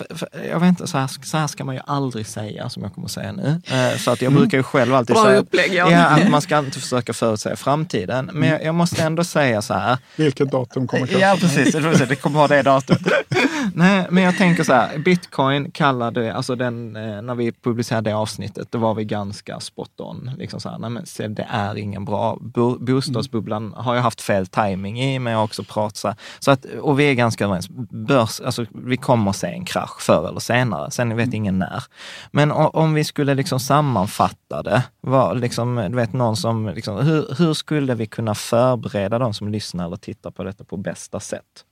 jag 0.49 0.59
vet 0.59 0.69
inte, 0.69 0.87
så 0.87 0.97
här, 0.97 1.07
så 1.07 1.37
här 1.37 1.47
ska 1.47 1.63
man 1.63 1.75
ju 1.75 1.81
aldrig 1.85 2.27
säga 2.27 2.69
som 2.69 2.83
jag 2.83 2.93
kommer 2.93 3.05
att 3.05 3.11
säga 3.11 3.31
nu. 3.31 3.61
Eh, 3.65 3.97
så 3.97 4.11
att 4.11 4.21
jag 4.21 4.31
mm. 4.31 4.41
brukar 4.41 4.57
ju 4.57 4.63
själv 4.63 4.95
alltid 4.95 5.17
säga 5.17 5.37
upplägg, 5.37 5.73
ja. 5.73 5.91
ja. 5.91 6.05
att 6.05 6.29
man 6.29 6.41
ska 6.41 6.59
inte 6.59 6.79
försöka 6.79 7.13
förutsäga 7.13 7.55
framtiden. 7.55 8.29
Men 8.33 8.49
jag, 8.49 8.63
jag 8.63 8.75
måste 8.75 9.03
ändå 9.03 9.23
säga 9.23 9.61
så 9.61 9.73
här. 9.73 9.97
Vilket 10.15 10.51
datum 10.51 10.87
kommer 10.87 11.07
kraschen? 11.07 11.21
Ja, 11.21 11.37
precis. 11.39 11.75
Det 12.09 12.15
kommer 12.15 12.37
vara 12.37 12.47
det 12.47 12.61
datumet. 12.61 13.07
nej, 13.73 14.07
men 14.09 14.23
jag 14.23 14.37
tänker 14.37 14.63
så 14.63 14.73
här, 14.73 14.97
bitcoin 14.97 15.71
kallade, 15.71 16.33
alltså 16.33 16.55
den, 16.55 16.95
eh, 16.95 17.21
när 17.21 17.35
vi 17.35 17.51
publicerade 17.51 18.09
det 18.09 18.15
avsnittet, 18.15 18.71
då 18.71 18.77
var 18.77 18.95
vi 18.95 19.05
ganska 19.05 19.59
spot 19.59 19.99
on. 19.99 20.31
Liksom 20.37 20.59
så 20.59 20.69
här, 20.69 20.77
nej, 20.79 20.89
men, 20.89 21.35
det 21.35 21.47
är 21.49 21.77
ingen 21.77 22.05
bra. 22.05 22.37
Bostadsbubblan 22.79 23.73
har 23.77 23.95
jag 23.95 24.01
haft 24.01 24.21
fel 24.21 24.47
timing 24.47 25.01
i, 25.01 25.19
men 25.19 25.31
jag 25.31 25.39
har 25.39 25.43
också 25.43 25.63
pratat 25.63 25.97
så, 25.97 26.13
så 26.39 26.51
att, 26.51 26.65
och 26.65 26.99
vi 26.99 27.03
är 27.03 27.13
ganska 27.13 27.45
överens. 27.45 27.69
Börs, 27.89 28.41
alltså, 28.41 28.65
vi 28.71 28.97
kommer 28.97 29.31
se 29.31 29.47
en 29.47 29.65
krasch 29.65 30.01
förr 30.01 30.27
eller 30.29 30.39
senare, 30.39 30.91
sen 30.91 31.15
vet 31.15 31.25
mm. 31.25 31.35
ingen 31.35 31.59
när. 31.59 31.83
Men 32.31 32.51
om 32.51 32.93
vi 32.93 33.03
skulle 33.03 33.35
liksom 33.35 33.59
sammanfatta 33.59 34.63
det, 34.63 34.83
var 35.01 35.35
liksom, 35.35 35.75
du 35.75 35.95
vet 35.95 36.13
någon 36.13 36.37
som, 36.37 36.69
liksom, 36.69 36.97
hur, 36.97 37.35
hur 37.37 37.53
skulle 37.53 37.95
vi 37.95 38.05
kunna 38.05 38.35
förbereda 38.35 39.19
de 39.19 39.33
som 39.33 39.49
lyssnar 39.49 39.85
eller 39.85 39.97
tittar 39.97 40.31
på 40.31 40.43
detta 40.43 40.63
på 40.63 40.77
bästa 40.77 41.19
sätt? 41.19 41.65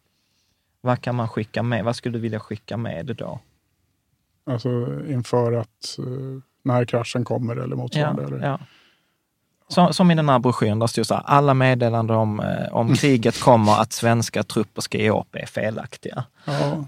Vad 0.86 1.02
kan 1.02 1.16
man 1.16 1.28
skicka 1.30 1.64
med? 1.64 1.84
Vad 1.84 1.96
skulle 1.96 2.18
du 2.18 2.22
vilja 2.22 2.40
skicka 2.40 2.78
med 2.78 3.16
då? 3.18 3.40
Alltså 4.46 4.70
inför 5.08 5.54
att 5.54 6.00
uh, 6.00 6.40
när 6.64 6.86
kraschen 6.86 7.26
kommer 7.26 7.56
eller 7.56 7.76
motsvarande? 7.76 8.22
Ja, 8.22 8.28
eller? 8.28 8.48
Ja. 8.48 8.60
Som, 9.68 9.94
som 9.94 10.12
i 10.12 10.16
den 10.16 10.30
här 10.30 10.40
broschyren, 10.40 10.80
där 10.80 10.88
står 10.88 11.04
så 11.04 11.14
här, 11.14 11.24
alla 11.26 11.54
meddelanden 11.54 12.18
om, 12.18 12.40
eh, 12.40 12.76
om 12.76 12.96
kriget 12.96 13.40
kommer 13.40 13.82
att 13.82 13.94
svenska 13.94 14.44
trupper 14.44 14.82
ska 14.82 14.98
ge 14.98 15.12
upp 15.12 15.36
är 15.36 15.46
felaktiga. 15.46 16.24
Ja. 16.46 16.86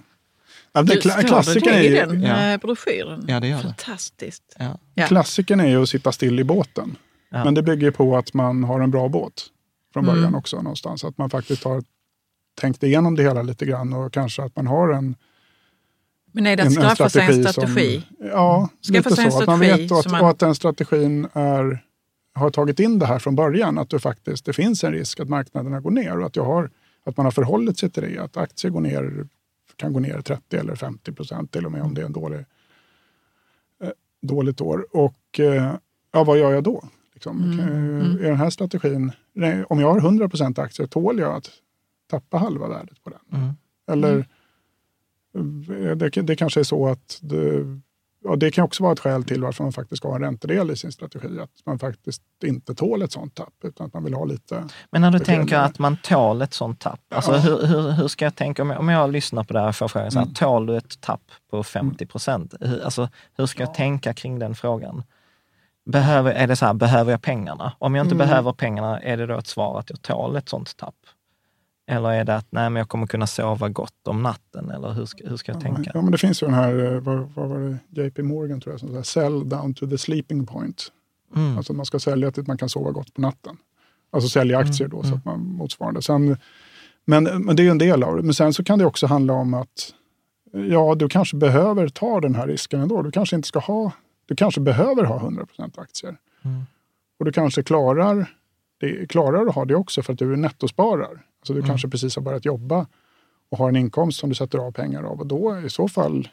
Ja, 0.72 0.84
det, 0.84 0.98
kla 0.98 1.24
klassikern 1.24 1.74
är 1.74 1.82
ju... 1.82 1.96
den 1.96 2.22
ja. 2.22 2.52
Eh, 2.52 2.60
broschyren? 2.60 3.26
Ja, 3.28 3.40
det 3.40 3.48
gör 3.48 3.60
Fantastiskt. 3.60 4.56
Ja. 4.60 4.78
Ja. 4.94 5.08
Klassikern 5.08 5.60
är 5.60 5.68
ju 5.68 5.84
att 5.84 5.90
sitta 5.90 6.12
still 6.12 6.40
i 6.40 6.44
båten. 6.44 6.96
Ja. 7.30 7.44
Men 7.44 7.54
det 7.54 7.62
bygger 7.62 7.92
på 7.92 8.18
att 8.18 8.34
man 8.34 8.64
har 8.64 8.80
en 8.80 8.92
bra 8.92 9.10
båt 9.10 9.46
från 9.94 10.06
början 10.06 10.24
mm. 10.24 10.36
också 10.36 10.58
någonstans. 10.58 11.04
Att 11.04 11.18
man 11.18 11.30
faktiskt 11.30 11.64
har 11.64 11.84
tänkt 12.56 12.84
igenom 12.84 13.16
det 13.16 13.24
hela 13.24 13.42
lite 13.42 13.66
grann 13.66 13.94
och 13.94 14.14
kanske 14.14 14.44
att 14.44 14.56
man 14.56 14.68
har 14.68 14.90
en 14.90 15.16
men 16.32 16.48
är 16.48 16.56
det 16.56 16.64
att 16.64 16.74
skaffa 16.74 17.10
sig 17.10 17.26
en 17.26 17.44
strategi? 17.44 18.04
Som, 18.18 18.28
ja, 18.28 18.70
skaffa 18.94 19.10
lite 19.10 19.32
så. 19.32 19.40
Att 19.42 19.48
man 19.48 19.60
vet 19.60 19.92
och 19.92 20.00
att, 20.00 20.12
man... 20.12 20.22
och 20.22 20.30
att 20.30 20.40
den 20.40 20.56
strategin 20.56 21.28
är 21.34 21.86
har 22.36 22.50
tagit 22.50 22.80
in 22.80 23.00
det 23.00 23.06
här 23.06 23.20
från 23.20 23.36
början, 23.36 23.78
att 23.78 23.90
det 23.90 24.00
faktiskt 24.00 24.46
det 24.46 24.54
finns 24.54 24.84
en 24.84 24.92
risk 24.92 25.20
att 25.20 25.30
marknaderna 25.30 25.80
går 25.80 25.92
ner 25.92 26.18
och 26.18 26.26
att, 26.26 26.36
jag 26.36 26.46
har, 26.46 26.70
att 27.06 27.18
man 27.18 27.26
har 27.26 27.32
förhållit 27.32 27.80
sig 27.80 27.90
till 27.90 28.04
det. 28.04 28.20
Att 28.20 28.38
aktier 28.38 28.72
går 28.72 28.82
ner, 28.82 29.28
kan 29.76 29.94
gå 29.94 30.00
ner 30.00 30.22
30 30.22 30.58
eller 30.58 30.76
50 30.76 31.12
procent 31.12 31.52
till 31.52 31.66
och 31.66 31.72
med 31.72 31.82
om 31.82 31.94
det 31.94 32.02
är 32.02 32.06
en 32.06 32.14
dålig, 32.14 32.40
eh, 33.84 33.90
dåligt 34.22 34.62
år. 34.62 34.88
Och 34.92 35.40
eh, 35.40 35.76
ja, 36.12 36.24
vad 36.24 36.38
gör 36.38 36.54
jag 36.54 36.64
då? 36.64 36.84
Liksom, 37.14 37.44
mm. 37.44 37.60
Mm. 37.60 38.18
Är 38.18 38.30
den 38.30 38.38
här 38.38 38.50
strategin, 38.50 39.12
om 39.68 39.80
jag 39.80 39.92
har 39.92 39.98
100 39.98 40.30
procent 40.30 40.60
aktier, 40.60 40.88
tål 40.88 41.20
jag 41.20 41.36
att 41.36 41.52
tappa 42.08 42.38
halva 42.38 42.68
värdet 42.68 43.04
på 43.04 43.10
den? 43.10 43.42
Mm. 43.42 43.54
Eller 43.88 44.28
mm. 45.36 45.98
det, 45.98 46.10
det 46.10 46.36
kanske 46.36 46.60
är 46.60 46.64
så 46.64 46.88
att 46.88 47.20
det, 47.22 47.66
och 48.26 48.40
det 48.40 48.52
kan 48.52 48.66
också 48.66 48.84
vara 48.84 48.94
ett 48.94 49.00
skäl 49.00 49.24
till 49.24 49.42
varför 49.42 49.64
man 49.64 49.74
faktiskt 49.74 49.98
ska 49.98 50.08
ha 50.08 50.16
en 50.16 50.22
räntedel 50.22 50.72
i 50.72 50.76
sin 50.76 50.92
strategi. 50.92 51.40
Att 51.40 51.50
man 51.66 51.80
faktiskt 51.80 52.22
inte 52.44 52.76
tål 52.76 53.02
ett 53.02 53.12
sånt 53.12 53.36
tapp, 53.36 53.54
utan 53.64 53.88
att 53.88 53.94
man 53.94 54.04
vill 54.04 54.14
ha 54.14 54.26
lite... 54.26 54.68
Men 54.92 55.02
när 55.02 55.12
du 55.12 55.20
tänker 55.20 55.58
att 55.58 55.80
man 55.80 55.98
tål 55.98 56.42
ett 56.42 56.54
sånt 56.54 56.80
tapp, 56.80 57.00
alltså 57.10 57.32
ja. 57.32 57.38
hur, 57.38 57.66
hur, 57.66 57.92
hur, 57.92 58.08
ska 58.08 58.26
jag 58.26 58.36
tänka? 58.36 58.62
Om 58.62 58.70
jag, 58.70 58.80
om 58.80 58.90
jag 58.90 59.12
lyssnar 59.12 59.44
på 59.44 59.54
det 59.54 59.60
här 59.60 59.68
och 59.68 59.76
får 59.76 59.88
frågan, 59.88 60.12
så 60.12 60.20
här, 60.20 60.26
mm. 60.26 60.34
tål 60.34 60.66
du 60.66 60.78
ett 60.78 61.02
tapp 61.02 61.32
på 61.50 61.64
50 61.64 62.06
procent? 62.06 62.54
Hur, 62.60 62.84
alltså, 62.84 63.10
hur 63.38 63.46
ska 63.46 63.64
jag 63.64 63.74
tänka 63.74 64.14
kring 64.14 64.40
den 64.40 64.56
frågan? 64.56 65.04
Behöver, 65.86 66.32
är 66.32 66.48
det 66.48 66.56
så 66.56 66.66
här, 66.66 66.74
behöver 66.74 67.12
jag 67.12 67.22
pengarna? 67.22 67.74
Om 67.80 67.96
jag 67.96 68.06
inte 68.06 68.16
mm. 68.16 68.28
behöver 68.28 68.54
pengarna, 68.54 69.00
är 69.00 69.18
det 69.18 69.26
då 69.26 69.38
ett 69.38 69.48
svar 69.48 69.80
att 69.80 69.90
jag 69.90 70.02
tål 70.02 70.36
ett 70.36 70.50
sånt 70.50 70.78
tapp? 70.78 70.96
Eller 71.88 72.10
är 72.10 72.24
det 72.24 72.36
att 72.36 72.48
nej, 72.50 72.70
men 72.70 72.80
jag 72.80 72.90
kommer 72.90 73.08
kunna 73.08 73.28
sova 73.28 73.70
gott 73.70 74.08
om 74.08 74.24
natten? 74.24 74.70
Eller 74.70 74.94
hur 74.94 75.06
ska, 75.06 75.28
hur 75.28 75.38
ska 75.38 75.52
jag 75.52 75.62
ja, 75.62 75.62
tänka? 75.62 75.92
Ja, 75.94 76.02
men 76.02 76.12
det 76.12 76.18
finns 76.18 76.44
ju 76.44 76.48
den 76.48 76.56
här, 76.56 76.94
eh, 76.94 77.00
vad, 77.00 77.18
vad 77.36 77.50
var 77.50 77.80
det, 77.90 78.04
JP 78.04 78.24
Morgan 78.24 78.62
tror 78.62 78.74
jag, 78.74 78.80
som 78.80 78.90
säger 78.90 79.04
sell 79.04 79.50
down 79.50 79.74
to 79.74 79.88
the 79.88 79.98
sleeping 79.98 80.46
point. 80.46 80.92
Mm. 81.36 81.58
Alltså 81.58 81.74
man 81.74 81.86
ska 81.86 82.00
sälja 82.00 82.32
till 82.32 82.42
att 82.42 82.48
man 82.48 82.58
kan 82.58 82.70
sova 82.70 82.92
gott 82.92 83.14
på 83.14 83.22
natten. 83.22 83.58
Alltså 84.12 84.30
sälja 84.30 84.58
mm, 84.58 84.70
aktier 84.70 84.88
då, 84.88 84.98
mm. 84.98 85.10
så 85.10 85.16
att 85.16 85.26
man 85.26 85.40
motsvarande. 85.40 86.02
Sen, 86.02 86.38
men, 87.06 87.24
men 87.24 87.56
det 87.56 87.62
är 87.62 87.66
ju 87.66 87.70
en 87.70 87.78
del 87.78 88.04
av 88.04 88.16
det. 88.16 88.24
Men 88.24 88.34
sen 88.34 88.54
så 88.54 88.64
kan 88.64 88.80
det 88.80 88.86
också 88.86 89.08
handla 89.08 89.34
om 89.34 89.54
att 89.54 89.94
ja, 90.70 90.96
du 90.96 91.10
kanske 91.10 91.38
behöver 91.38 91.88
ta 91.88 92.20
den 92.20 92.36
här 92.36 92.48
risken 92.48 92.82
ändå. 92.82 93.02
Du 93.02 93.12
kanske 93.12 93.36
inte 93.36 93.48
ska 93.48 93.60
ha, 93.60 93.92
du 94.26 94.36
kanske 94.36 94.62
behöver 94.62 95.04
ha 95.04 95.20
100% 95.20 95.82
aktier. 95.82 96.18
Mm. 96.42 96.64
Och 97.20 97.26
du 97.26 97.32
kanske 97.32 97.64
klarar, 97.64 98.30
det, 98.78 99.10
klarar 99.10 99.46
att 99.46 99.56
ha 99.56 99.66
det 99.66 99.76
också 99.76 100.02
för 100.02 100.14
att 100.14 100.20
du 100.20 100.36
nettosparar. 100.36 101.26
Så 101.44 101.54
du 101.54 101.60
mm. 101.60 101.68
kanske 101.68 101.88
precis 101.88 102.16
har 102.16 102.24
börjat 102.24 102.46
jobba 102.46 102.88
och 103.50 103.58
har 103.58 103.70
en 103.70 103.76
inkomst 103.76 104.20
som 104.20 104.30
du 104.30 104.36
sätter 104.36 104.58
av 104.58 104.72
pengar 104.72 105.04
av. 105.04 105.20
Och 105.20 105.28
då 105.28 105.60
i 105.60 105.70
så 105.70 105.88
fall, 105.88 106.30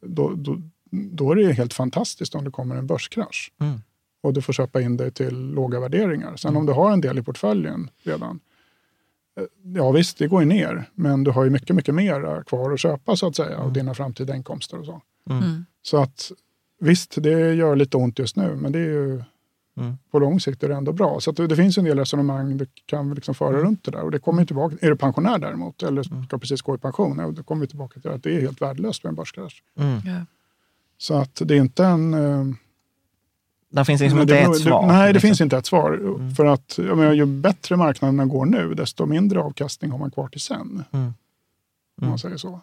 då, 0.00 0.34
då, 0.34 0.60
då 0.90 1.32
är 1.32 1.36
det 1.36 1.52
helt 1.52 1.74
fantastiskt 1.74 2.34
om 2.34 2.44
det 2.44 2.50
kommer 2.50 2.76
en 2.76 2.86
börskrasch. 2.86 3.52
Mm. 3.60 3.80
Och 4.22 4.32
du 4.32 4.42
får 4.42 4.52
köpa 4.52 4.80
in 4.80 4.96
dig 4.96 5.10
till 5.10 5.50
låga 5.50 5.80
värderingar. 5.80 6.36
Sen 6.36 6.48
mm. 6.48 6.60
om 6.60 6.66
du 6.66 6.72
har 6.72 6.92
en 6.92 7.00
del 7.00 7.18
i 7.18 7.22
portföljen 7.22 7.90
redan, 8.02 8.40
eh, 9.36 9.44
ja 9.62 9.90
visst, 9.90 10.18
det 10.18 10.28
går 10.28 10.42
ju 10.42 10.48
ner. 10.48 10.90
Men 10.94 11.24
du 11.24 11.30
har 11.30 11.44
ju 11.44 11.50
mycket, 11.50 11.76
mycket 11.76 11.94
mer 11.94 12.42
kvar 12.42 12.72
att 12.72 12.80
köpa 12.80 13.16
så 13.16 13.26
att 13.26 13.36
säga 13.36 13.56
av 13.56 13.62
mm. 13.62 13.72
dina 13.72 13.94
framtida 13.94 14.36
inkomster 14.36 14.78
och 14.78 14.86
så. 14.86 15.02
Mm. 15.30 15.42
Mm. 15.42 15.64
Så 15.82 15.96
att 15.96 16.32
visst, 16.80 17.22
det 17.22 17.54
gör 17.54 17.76
lite 17.76 17.96
ont 17.96 18.18
just 18.18 18.36
nu, 18.36 18.56
men 18.56 18.72
det 18.72 18.78
är 18.78 18.84
ju 18.84 19.22
Mm. 19.80 19.98
På 20.10 20.18
lång 20.18 20.40
sikt 20.40 20.62
är 20.62 20.68
det 20.68 20.74
ändå 20.74 20.92
bra. 20.92 21.20
Så 21.20 21.32
det 21.32 21.56
finns 21.56 21.78
en 21.78 21.84
del 21.84 21.98
resonemang 21.98 22.56
du 22.56 22.66
kan 22.86 23.14
liksom 23.14 23.34
föra 23.34 23.48
mm. 23.48 23.62
runt 23.62 23.84
det 23.84 23.90
där. 23.90 24.02
Och 24.02 24.10
det 24.10 24.18
kommer 24.18 24.44
tillbaka. 24.44 24.76
Är 24.80 24.90
du 24.90 24.96
pensionär 24.96 25.38
däremot, 25.38 25.82
eller 25.82 26.12
mm. 26.12 26.24
ska 26.24 26.38
precis 26.38 26.62
gå 26.62 26.74
i 26.74 26.78
pension, 26.78 27.34
då 27.34 27.42
kommer 27.42 27.60
vi 27.60 27.68
tillbaka 27.68 28.00
till 28.00 28.10
att 28.10 28.22
det 28.22 28.36
är 28.36 28.40
helt 28.40 28.62
värdelöst 28.62 29.04
med 29.04 29.08
en 29.08 29.14
börskrasch. 29.14 29.62
Mm. 29.78 30.00
Ja. 30.04 30.26
Så 30.98 31.14
att 31.14 31.42
det 31.44 31.54
är 31.54 31.58
inte 31.58 31.84
en... 31.84 32.14
Eh, 32.14 32.44
det 33.72 33.84
finns 33.84 34.00
liksom 34.00 34.20
inte 34.20 34.38
ett 34.38 34.56
svar? 34.56 34.86
Nej, 34.86 35.06
det 35.06 35.12
liksom. 35.12 35.28
finns 35.28 35.40
inte 35.40 35.56
ett 35.56 35.66
svar. 35.66 35.92
Mm. 35.92 36.34
För 36.34 36.44
att 36.46 36.78
jag 36.78 36.98
menar, 36.98 37.12
ju 37.12 37.26
bättre 37.26 37.76
marknaderna 37.76 38.26
går 38.26 38.46
nu, 38.46 38.74
desto 38.74 39.06
mindre 39.06 39.40
avkastning 39.40 39.90
har 39.90 39.98
man 39.98 40.10
kvar 40.10 40.28
till 40.28 40.40
sen. 40.40 40.84
Mm. 40.92 41.14
Om 42.02 42.08
man 42.08 42.18
säger 42.18 42.36
så. 42.36 42.60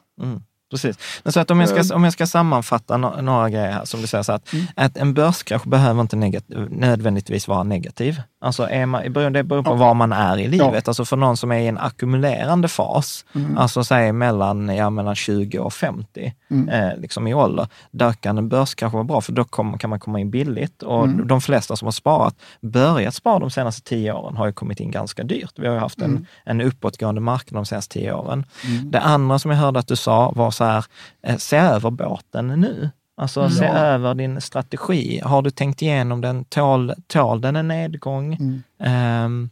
Precis. 0.72 0.98
Men 1.24 1.34
så 1.34 1.40
att 1.40 1.52
om, 1.52 1.60
jag 1.60 1.70
ska, 1.70 1.96
om 1.96 2.04
jag 2.04 2.14
ska 2.14 2.28
sammanfatta 2.28 2.98
no 2.98 3.22
några 3.22 3.50
grejer 3.50 3.72
här, 3.72 3.86
som 3.86 4.02
du 4.02 4.08
säger, 4.08 4.24
så 4.24 4.32
att, 4.32 4.54
mm. 4.54 4.66
att 4.76 4.98
en 4.98 5.14
börskrasch 5.14 5.68
behöver 5.68 6.02
inte 6.02 6.42
nödvändigtvis 6.70 7.48
vara 7.48 7.64
negativ. 7.64 8.22
Alltså 8.42 8.70
är 8.70 8.86
man, 8.86 9.14
det 9.34 9.44
beror 9.44 9.64
på 9.64 9.70
ja. 9.70 9.76
var 9.76 9.94
man 9.94 10.14
är 10.14 10.38
i 10.38 10.48
livet. 10.48 10.74
Ja. 10.74 10.82
Alltså 10.86 11.06
för 11.06 11.18
någon 11.18 11.38
som 11.38 11.52
är 11.52 11.60
i 11.60 11.68
en 11.68 11.78
ackumulerande 11.78 12.68
fas, 12.68 13.26
mm. 13.36 13.58
alltså 13.58 13.84
säg 13.84 14.12
mellan, 14.12 14.76
ja, 14.76 14.90
mellan 14.90 15.16
20 15.16 15.60
och 15.60 15.74
50 15.74 16.34
mm. 16.50 16.70
eh, 16.70 16.98
liksom 16.98 17.28
i 17.28 17.34
ålder, 17.34 17.68
där 17.92 18.14
kan 18.14 18.38
en 18.38 18.50
börskrasch 18.50 18.94
vara 18.94 19.04
bra, 19.04 19.22
för 19.22 19.32
då 19.32 19.44
kom, 19.44 19.78
kan 19.78 19.90
man 19.90 20.00
komma 20.00 20.20
in 20.20 20.32
billigt. 20.32 20.84
Och 20.84 21.04
mm. 21.04 21.28
de 21.28 21.42
flesta 21.42 21.76
som 21.76 21.86
har 21.86 21.92
sparat, 21.92 22.36
börjat 22.62 23.16
spara 23.16 23.40
de 23.40 23.52
senaste 23.52 23.90
tio 23.90 24.14
åren, 24.14 24.38
har 24.38 24.46
ju 24.46 24.54
kommit 24.54 24.80
in 24.80 24.92
ganska 24.92 25.24
dyrt. 25.24 25.54
Vi 25.56 25.68
har 25.68 25.74
ju 25.74 25.80
haft 25.80 26.02
en, 26.02 26.12
mm. 26.12 26.26
en 26.46 26.62
uppåtgående 26.62 27.22
marknad 27.22 27.60
de 27.60 27.66
senaste 27.66 27.94
tio 27.94 28.14
åren. 28.14 28.46
Mm. 28.66 28.92
Det 28.92 29.00
andra 29.00 29.40
som 29.40 29.52
jag 29.52 29.58
hörde 29.58 29.80
att 29.80 29.88
du 29.88 29.96
sa 29.96 30.32
var 30.36 30.52
så 30.58 30.64
här, 30.64 30.86
eh, 31.24 31.38
se 31.38 31.58
över 31.58 31.90
båten 31.90 32.48
nu. 32.48 32.90
Alltså 33.18 33.40
mm. 33.40 33.52
se 33.52 33.66
över 33.66 34.16
din 34.16 34.42
strategi. 34.42 35.22
Har 35.24 35.42
du 35.42 35.50
tänkt 35.50 35.82
igenom 35.82 36.22
den? 36.22 36.46
Tål, 36.46 36.94
tål 37.08 37.42
den 37.42 37.56
en 37.56 37.68
nedgång? 37.68 38.34
Mm. 38.80 39.26
Um, 39.26 39.50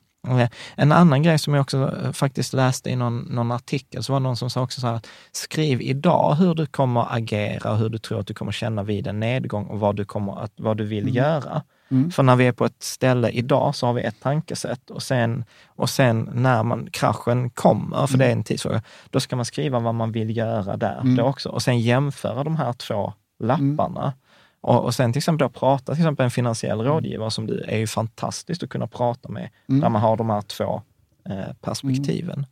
en 0.75 0.91
annan 0.91 1.23
grej 1.23 1.39
som 1.39 1.53
jag 1.53 1.61
också 1.61 1.93
eh, 2.03 2.11
faktiskt 2.11 2.53
läste 2.53 2.89
i 2.89 2.95
någon, 2.95 3.19
någon 3.19 3.51
artikel, 3.51 4.03
så 4.03 4.13
var 4.13 4.19
det 4.19 4.23
någon 4.23 4.37
som 4.37 4.49
sa 4.49 4.61
också 4.61 4.81
så 4.81 4.87
här, 4.87 4.99
skriv 5.31 5.81
idag 5.81 6.35
hur 6.35 6.55
du 6.55 6.65
kommer 6.65 7.15
agera 7.15 7.71
och 7.71 7.77
hur 7.77 7.89
du 7.89 7.97
tror 7.97 8.19
att 8.19 8.27
du 8.27 8.33
kommer 8.33 8.51
känna 8.51 8.83
vid 8.83 9.07
en 9.07 9.19
nedgång 9.19 9.65
och 9.65 9.79
vad 9.79 9.95
du, 9.95 10.05
kommer 10.05 10.43
att, 10.43 10.51
vad 10.55 10.77
du 10.77 10.85
vill 10.85 11.03
mm. 11.03 11.15
göra. 11.15 11.63
Mm. 11.91 12.11
För 12.11 12.23
när 12.23 12.35
vi 12.35 12.47
är 12.47 12.51
på 12.51 12.65
ett 12.65 12.83
ställe 12.83 13.29
idag 13.29 13.75
så 13.75 13.85
har 13.85 13.93
vi 13.93 14.01
ett 14.01 14.19
tankesätt 14.21 14.89
och 14.89 15.03
sen, 15.03 15.45
och 15.65 15.89
sen 15.89 16.29
när 16.33 16.63
man, 16.63 16.87
kraschen 16.91 17.49
kommer, 17.49 18.07
för 18.07 18.15
mm. 18.15 18.19
det 18.19 18.25
är 18.25 18.31
en 18.31 18.43
tidsfråga, 18.43 18.81
då 19.09 19.19
ska 19.19 19.35
man 19.35 19.45
skriva 19.45 19.79
vad 19.79 19.95
man 19.95 20.11
vill 20.11 20.37
göra 20.37 20.77
där 20.77 20.99
mm. 21.01 21.15
då 21.15 21.23
också 21.23 21.49
och 21.49 21.61
sen 21.61 21.79
jämföra 21.79 22.43
de 22.43 22.55
här 22.55 22.73
två 22.73 23.13
lapparna. 23.39 24.01
Mm. 24.01 24.13
Och, 24.61 24.83
och 24.83 24.95
sen 24.95 25.13
till 25.13 25.19
exempel 25.19 25.47
då 25.47 25.59
prata, 25.59 25.93
till 25.93 26.01
exempel 26.01 26.23
en 26.23 26.31
finansiell 26.31 26.79
mm. 26.79 26.91
rådgivare 26.91 27.31
som 27.31 27.47
du, 27.47 27.61
är 27.67 27.77
ju 27.77 27.87
fantastiskt 27.87 28.63
att 28.63 28.69
kunna 28.69 28.87
prata 28.87 29.29
med, 29.29 29.49
mm. 29.69 29.81
där 29.81 29.89
man 29.89 30.01
har 30.01 30.17
de 30.17 30.29
här 30.29 30.41
två 30.41 30.81
eh, 31.29 31.53
perspektiven. 31.61 32.45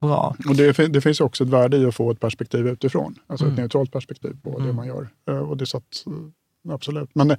Bra. 0.00 0.36
Och 0.48 0.56
det, 0.56 0.88
det, 0.88 1.00
finns 1.00 1.20
också 1.20 1.44
ett 1.44 1.50
värde 1.50 1.76
i 1.76 1.86
att 1.86 1.94
få 1.94 2.10
ett 2.10 2.20
perspektiv 2.20 2.66
utifrån, 2.66 3.14
alltså 3.26 3.46
ett 3.46 3.56
neutralt 3.56 3.92
perspektiv 3.92 4.36
på 4.42 4.58
det 4.58 4.72
man 4.72 4.86
gör. 4.86 5.08
Eh, 5.28 5.38
och 5.38 5.56
det 5.56 5.66
satt, 5.66 5.82
eh, 6.06 6.72
absolut. 6.74 7.10
Men 7.14 7.36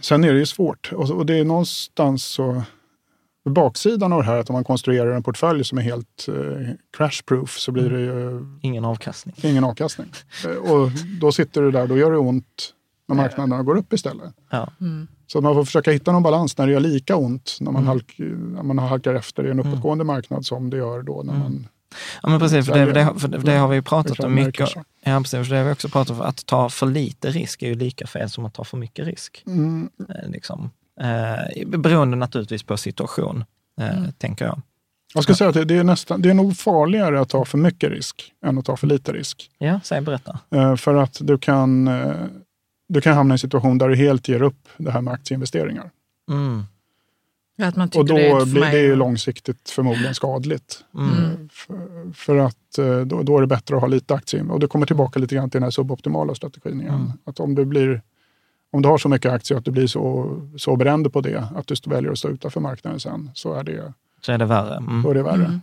Sen 0.00 0.24
är 0.24 0.32
det 0.32 0.38
ju 0.38 0.46
svårt 0.46 0.92
och, 0.92 1.10
och 1.10 1.26
det 1.26 1.38
är 1.38 1.44
någonstans 1.44 2.24
så 2.24 2.62
baksidan 3.44 4.12
av 4.12 4.18
det 4.18 4.26
här 4.26 4.38
att 4.38 4.50
om 4.50 4.54
man 4.54 4.64
konstruerar 4.64 5.10
en 5.10 5.22
portfölj 5.22 5.64
som 5.64 5.78
är 5.78 5.82
helt 5.82 6.28
eh, 6.28 6.34
crash-proof 6.98 7.58
så 7.58 7.72
blir 7.72 7.90
det 7.90 8.00
ju... 8.00 8.46
Ingen 8.62 8.84
avkastning. 8.84 9.34
Ingen 9.42 9.64
avkastning. 9.64 10.08
Och 10.60 10.90
då 11.20 11.32
sitter 11.32 11.62
du 11.62 11.70
där, 11.70 11.86
då 11.86 11.98
gör 11.98 12.10
det 12.10 12.18
ont 12.18 12.74
när 13.08 13.16
marknaderna 13.16 13.62
går 13.62 13.76
upp 13.76 13.92
istället. 13.92 14.34
Ja. 14.50 14.68
Mm. 14.80 15.08
Så 15.26 15.40
man 15.40 15.54
får 15.54 15.64
försöka 15.64 15.90
hitta 15.90 16.12
någon 16.12 16.22
balans 16.22 16.58
när 16.58 16.66
det 16.66 16.72
gör 16.72 16.80
lika 16.80 17.16
ont 17.16 17.56
när 17.60 17.72
man, 17.72 17.82
mm. 17.82 17.88
halk, 17.88 18.14
när 18.18 18.62
man 18.62 18.78
halkar 18.78 19.14
efter 19.14 19.46
i 19.46 19.50
en 19.50 19.60
mm. 19.60 19.72
uppåtgående 19.72 20.02
mm. 20.02 20.14
marknad 20.14 20.46
som 20.46 20.70
det 20.70 20.76
gör 20.76 21.02
då 21.02 21.22
när 21.22 21.34
mm. 21.34 21.42
man 21.42 21.68
Ja 22.22 22.28
men 22.28 22.40
precis, 22.40 22.66
för 22.66 22.86
det, 22.86 22.92
det, 22.92 23.14
för 23.18 23.28
det 23.28 23.56
har 23.56 23.68
vi 23.68 23.76
ju 23.76 23.82
pratat 23.82 24.20
om 24.20 24.34
mycket. 24.34 24.70
Ja 25.04 25.18
precis, 25.18 25.48
för 25.48 25.54
det 25.54 25.60
har 25.60 25.66
vi 25.66 25.72
också 25.72 25.88
pratat 25.88 26.16
om. 26.16 26.22
Att 26.22 26.46
ta 26.46 26.68
för 26.68 26.86
lite 26.86 27.30
risk 27.30 27.62
är 27.62 27.66
ju 27.66 27.74
lika 27.74 28.06
fel 28.06 28.30
som 28.30 28.44
att 28.44 28.54
ta 28.54 28.64
för 28.64 28.76
mycket 28.76 29.06
risk. 29.06 29.42
Mm. 29.46 29.90
Eh, 30.08 30.30
liksom. 30.30 30.70
Eh, 31.00 31.68
beroende 31.68 32.16
naturligtvis 32.16 32.62
på 32.62 32.76
situation, 32.76 33.44
eh, 33.80 33.98
mm. 33.98 34.12
tänker 34.12 34.44
jag. 34.44 34.62
Jag 35.14 35.24
ska 35.24 35.34
säga 35.34 35.50
att 35.50 35.68
det 35.68 35.76
är, 35.76 35.84
nästan, 35.84 36.22
det 36.22 36.30
är 36.30 36.34
nog 36.34 36.56
farligare 36.56 37.20
att 37.20 37.28
ta 37.28 37.44
för 37.44 37.58
mycket 37.58 37.90
risk 37.90 38.32
än 38.44 38.58
att 38.58 38.64
ta 38.64 38.76
för 38.76 38.86
lite 38.86 39.12
risk. 39.12 39.50
Ja, 39.58 39.80
säg 39.84 40.00
berätta. 40.00 40.38
Eh, 40.50 40.76
för 40.76 40.94
att 40.94 41.18
du 41.20 41.38
kan, 41.38 41.88
eh, 41.88 42.14
du 42.88 43.00
kan 43.00 43.14
hamna 43.14 43.32
i 43.32 43.34
en 43.34 43.38
situation 43.38 43.78
där 43.78 43.88
du 43.88 43.96
helt 43.96 44.28
ger 44.28 44.42
upp 44.42 44.68
det 44.76 44.90
här 44.90 45.00
med 45.00 45.14
aktieinvesteringar. 45.14 45.90
Mm. 46.30 46.64
Att 47.62 47.76
man 47.76 47.88
och 47.94 48.06
då 48.06 48.14
det 48.14 48.46
blir 48.46 48.70
det 48.70 48.80
ju 48.80 48.96
långsiktigt 48.96 49.70
förmodligen 49.70 50.14
skadligt. 50.14 50.84
Mm. 50.94 51.08
mm. 51.08 51.48
För, 51.52 52.12
för, 52.14 52.36
att 52.36 52.78
eh, 52.78 53.00
då, 53.00 53.22
då, 53.22 53.36
är 53.36 53.40
det 53.40 53.46
bättre 53.46 53.76
att 53.76 53.80
ha 53.80 53.88
lite 53.88 54.14
aktier. 54.14 54.50
Och 54.50 54.60
det 54.60 54.66
kommer 54.66 54.86
tillbaka 54.86 55.20
lite 55.20 55.34
grann 55.34 55.50
till 55.50 55.58
den 55.58 55.62
här 55.62 55.70
suboptimala 55.70 56.34
strategin 56.34 56.80
igen. 56.80 56.94
Mm. 56.94 57.12
Att 57.24 57.40
om 57.40 57.54
du, 57.54 57.64
blir, 57.64 58.02
om 58.70 58.82
du 58.82 58.88
har 58.88 58.98
så 58.98 59.08
mycket 59.08 59.32
aktier 59.32 59.58
att 59.58 59.64
du 59.64 59.70
blir 59.70 59.86
så, 59.86 60.36
så 60.56 60.76
beroende 60.76 61.10
på 61.10 61.20
det, 61.20 61.48
att 61.56 61.66
du 61.66 61.74
väljer 61.90 62.12
att 62.12 62.18
stå 62.18 62.28
utanför 62.28 62.60
marknaden 62.60 63.00
sen, 63.00 63.30
så 63.34 63.54
är 63.54 63.64
det, 63.64 63.92
så 64.20 64.32
är 64.32 64.38
det 64.38 64.46
värre. 64.46 64.76
Mm. 64.76 65.02
Då 65.02 65.10
är 65.10 65.14
det 65.14 65.22
värre. 65.22 65.60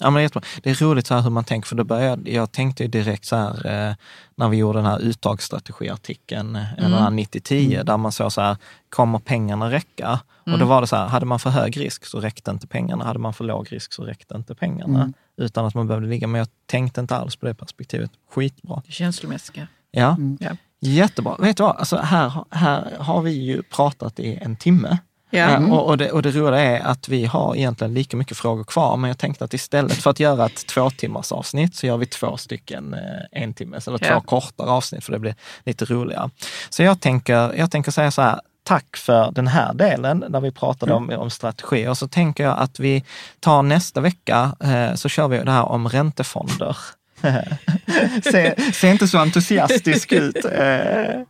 Ja, 0.00 0.10
men 0.10 0.22
jättebra. 0.22 0.48
Det 0.62 0.70
är 0.70 0.74
roligt 0.74 1.06
så 1.06 1.14
här 1.14 1.22
hur 1.22 1.30
man 1.30 1.44
tänker, 1.44 1.68
för 1.68 1.76
då 1.76 1.84
började, 1.84 2.30
jag 2.30 2.52
tänkte 2.52 2.82
ju 2.82 2.88
direkt 2.88 3.24
så 3.24 3.36
här, 3.36 3.66
eh, 3.66 3.94
när 4.34 4.48
vi 4.48 4.56
gjorde 4.56 4.78
den 4.78 4.86
här 4.86 4.98
uttagsstrategiartikeln, 4.98 6.56
eh, 6.56 6.72
mm. 6.72 6.90
den 6.90 7.02
här 7.02 7.10
90-10, 7.10 7.72
mm. 7.72 7.86
där 7.86 7.96
man 7.96 8.12
såg 8.12 8.32
så 8.32 8.40
här, 8.40 8.56
kommer 8.88 9.18
pengarna 9.18 9.70
räcka? 9.70 10.06
Mm. 10.06 10.20
Och 10.44 10.50
då 10.50 10.54
mm. 10.54 10.68
var 10.68 10.80
det 10.80 10.86
så 10.86 10.96
här, 10.96 11.06
hade 11.06 11.26
man 11.26 11.38
för 11.38 11.50
hög 11.50 11.80
risk 11.80 12.04
så 12.04 12.20
räckte 12.20 12.50
inte 12.50 12.66
pengarna, 12.66 13.04
hade 13.04 13.18
man 13.18 13.34
för 13.34 13.44
låg 13.44 13.72
risk 13.72 13.92
så 13.92 14.04
räckte 14.04 14.36
inte 14.36 14.54
pengarna. 14.54 15.00
Mm. 15.00 15.14
Utan 15.36 15.66
att 15.66 15.74
man 15.74 15.86
behövde 15.86 16.08
ligga, 16.08 16.26
men 16.26 16.38
jag 16.38 16.48
tänkte 16.66 17.00
inte 17.00 17.16
alls 17.16 17.36
på 17.36 17.46
det 17.46 17.54
perspektivet. 17.54 18.10
Skitbra. 18.30 18.82
Det 18.86 18.92
känslomässiga. 18.92 19.68
Ja. 19.90 20.08
Mm. 20.08 20.38
ja. 20.40 20.56
Jättebra. 20.80 21.36
Vet 21.38 21.56
du 21.56 21.62
vad, 21.62 21.76
alltså 21.76 21.96
här, 21.96 22.44
här 22.50 22.96
har 22.98 23.22
vi 23.22 23.32
ju 23.32 23.62
pratat 23.62 24.20
i 24.20 24.34
en 24.34 24.56
timme. 24.56 24.98
Ja. 25.30 25.44
Mm. 25.44 25.72
Och, 25.72 25.86
och, 25.86 25.98
det, 25.98 26.10
och 26.10 26.22
det 26.22 26.30
roliga 26.30 26.60
är 26.60 26.80
att 26.80 27.08
vi 27.08 27.24
har 27.24 27.56
egentligen 27.56 27.94
lika 27.94 28.16
mycket 28.16 28.36
frågor 28.36 28.64
kvar, 28.64 28.96
men 28.96 29.08
jag 29.08 29.18
tänkte 29.18 29.44
att 29.44 29.54
istället 29.54 30.02
för 30.02 30.10
att 30.10 30.20
göra 30.20 30.46
ett 30.46 30.66
två 30.66 30.90
timmars 30.90 31.32
avsnitt 31.32 31.74
så 31.74 31.86
gör 31.86 31.96
vi 31.96 32.06
två 32.06 32.36
stycken 32.36 32.94
eh, 32.94 33.42
en 33.42 33.54
timmes 33.54 33.88
eller 33.88 33.98
ja. 34.02 34.14
två 34.14 34.20
kortare 34.20 34.70
avsnitt 34.70 35.04
för 35.04 35.12
det 35.12 35.18
blir 35.18 35.34
lite 35.64 35.84
roligare. 35.84 36.30
Så 36.70 36.82
jag 36.82 37.00
tänker, 37.00 37.54
jag 37.58 37.70
tänker 37.70 37.90
säga 37.90 38.10
så 38.10 38.22
här, 38.22 38.40
tack 38.62 38.96
för 38.96 39.30
den 39.30 39.46
här 39.46 39.74
delen 39.74 40.24
där 40.28 40.40
vi 40.40 40.50
pratade 40.50 40.92
mm. 40.92 41.10
om, 41.10 41.20
om 41.20 41.30
strategi. 41.30 41.88
Och 41.88 41.98
så 41.98 42.08
tänker 42.08 42.44
jag 42.44 42.58
att 42.58 42.80
vi 42.80 43.04
tar 43.40 43.62
nästa 43.62 44.00
vecka 44.00 44.56
eh, 44.60 44.94
så 44.94 45.08
kör 45.08 45.28
vi 45.28 45.38
det 45.38 45.50
här 45.50 45.64
om 45.64 45.88
räntefonder. 45.88 46.76
se, 48.22 48.72
se, 48.72 48.90
inte 48.90 49.08
så 49.08 49.18
entusiastisk 49.18 50.12
ut, 50.12 50.44
eh, 50.44 51.10
eh, 51.10 51.24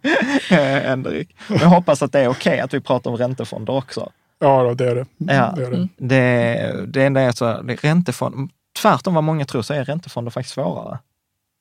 Henrik. 0.51 1.37
Jag 1.49 1.69
hoppas 1.69 2.03
att 2.03 2.13
det 2.13 2.21
är 2.21 2.29
okej 2.29 2.51
okay 2.51 2.61
att 2.61 2.75
vi 2.75 2.81
pratar 2.81 3.11
om 3.11 3.17
räntefonder 3.17 3.73
också. 3.73 4.11
Ja, 4.39 4.75
det 4.75 4.91
är 4.91 4.95
det. 4.95 5.07
Ja, 5.17 5.53
det, 5.57 5.65
är 5.65 5.71
det. 5.71 5.89
det, 5.97 6.87
det 6.87 7.05
enda 7.05 7.21
är 7.21 7.33
så, 7.33 7.53
räntefond, 7.83 8.51
tvärtom 8.83 9.15
vad 9.15 9.25
många 9.25 9.45
tror 9.45 9.63
så 9.63 9.75
är 9.75 9.85
räntefonder 9.85 10.31
faktiskt 10.31 10.55
svårare 10.55 10.99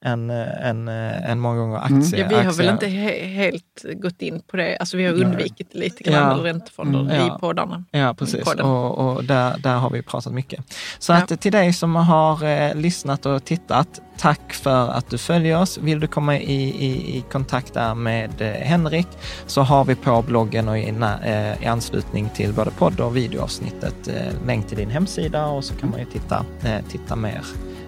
än, 0.05 0.29
än, 0.29 0.87
än 0.87 1.39
många 1.39 1.57
gånger 1.57 1.77
aktier. 1.77 1.99
Mm. 1.99 2.19
Ja, 2.19 2.27
vi 2.39 2.45
har 2.45 2.53
väl 2.53 2.69
inte 2.69 2.87
he 2.87 3.25
helt 3.25 3.85
gått 3.93 4.21
in 4.21 4.41
på 4.47 4.57
det. 4.57 4.77
Alltså 4.77 4.97
vi 4.97 5.05
har 5.05 5.13
undvikit 5.13 5.69
Nej. 5.73 5.83
lite 5.83 6.03
grann 6.03 6.37
ja. 6.37 6.43
räntefonder 6.43 7.01
mm. 7.01 7.27
i 7.27 7.29
poddarna. 7.39 7.83
Ja, 7.91 8.13
precis. 8.13 8.47
Och, 8.47 8.97
och, 8.97 9.23
där, 9.23 9.57
där 9.57 9.75
har 9.75 9.89
vi 9.89 10.01
pratat 10.01 10.33
mycket. 10.33 10.63
Så 10.99 11.11
ja. 11.11 11.17
att 11.17 11.41
till 11.41 11.51
dig 11.51 11.73
som 11.73 11.95
har 11.95 12.43
eh, 12.43 12.75
lyssnat 12.75 13.25
och 13.25 13.45
tittat, 13.45 14.01
tack 14.17 14.53
för 14.53 14.89
att 14.89 15.09
du 15.09 15.17
följer 15.17 15.61
oss. 15.61 15.77
Vill 15.77 15.99
du 15.99 16.07
komma 16.07 16.37
i, 16.37 16.63
i, 16.63 17.17
i 17.17 17.23
kontakt 17.31 17.73
där 17.73 17.95
med 17.95 18.41
eh, 18.41 18.47
Henrik 18.47 19.07
så 19.45 19.61
har 19.61 19.85
vi 19.85 19.95
på 19.95 20.21
bloggen 20.21 20.69
och 20.69 20.77
i, 20.77 20.89
eh, 21.23 21.63
i 21.63 21.65
anslutning 21.65 22.29
till 22.29 22.53
både 22.53 22.71
podd 22.71 22.99
och 22.99 23.17
videoavsnittet 23.17 24.07
eh, 24.07 24.47
länk 24.47 24.67
till 24.67 24.77
din 24.77 24.89
hemsida 24.89 25.45
och 25.45 25.63
så 25.63 25.75
kan 25.75 25.89
man 25.89 25.99
ju 25.99 26.05
titta, 26.05 26.45
eh, 26.63 26.85
titta 26.89 27.15
mer 27.15 27.41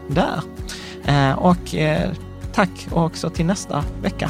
där. 0.09 0.41
Eh, 1.07 1.31
och 1.31 1.75
eh, 1.75 2.11
tack 2.53 2.87
också 2.91 3.29
till 3.29 3.45
nästa 3.45 3.83
vecka. 4.01 4.29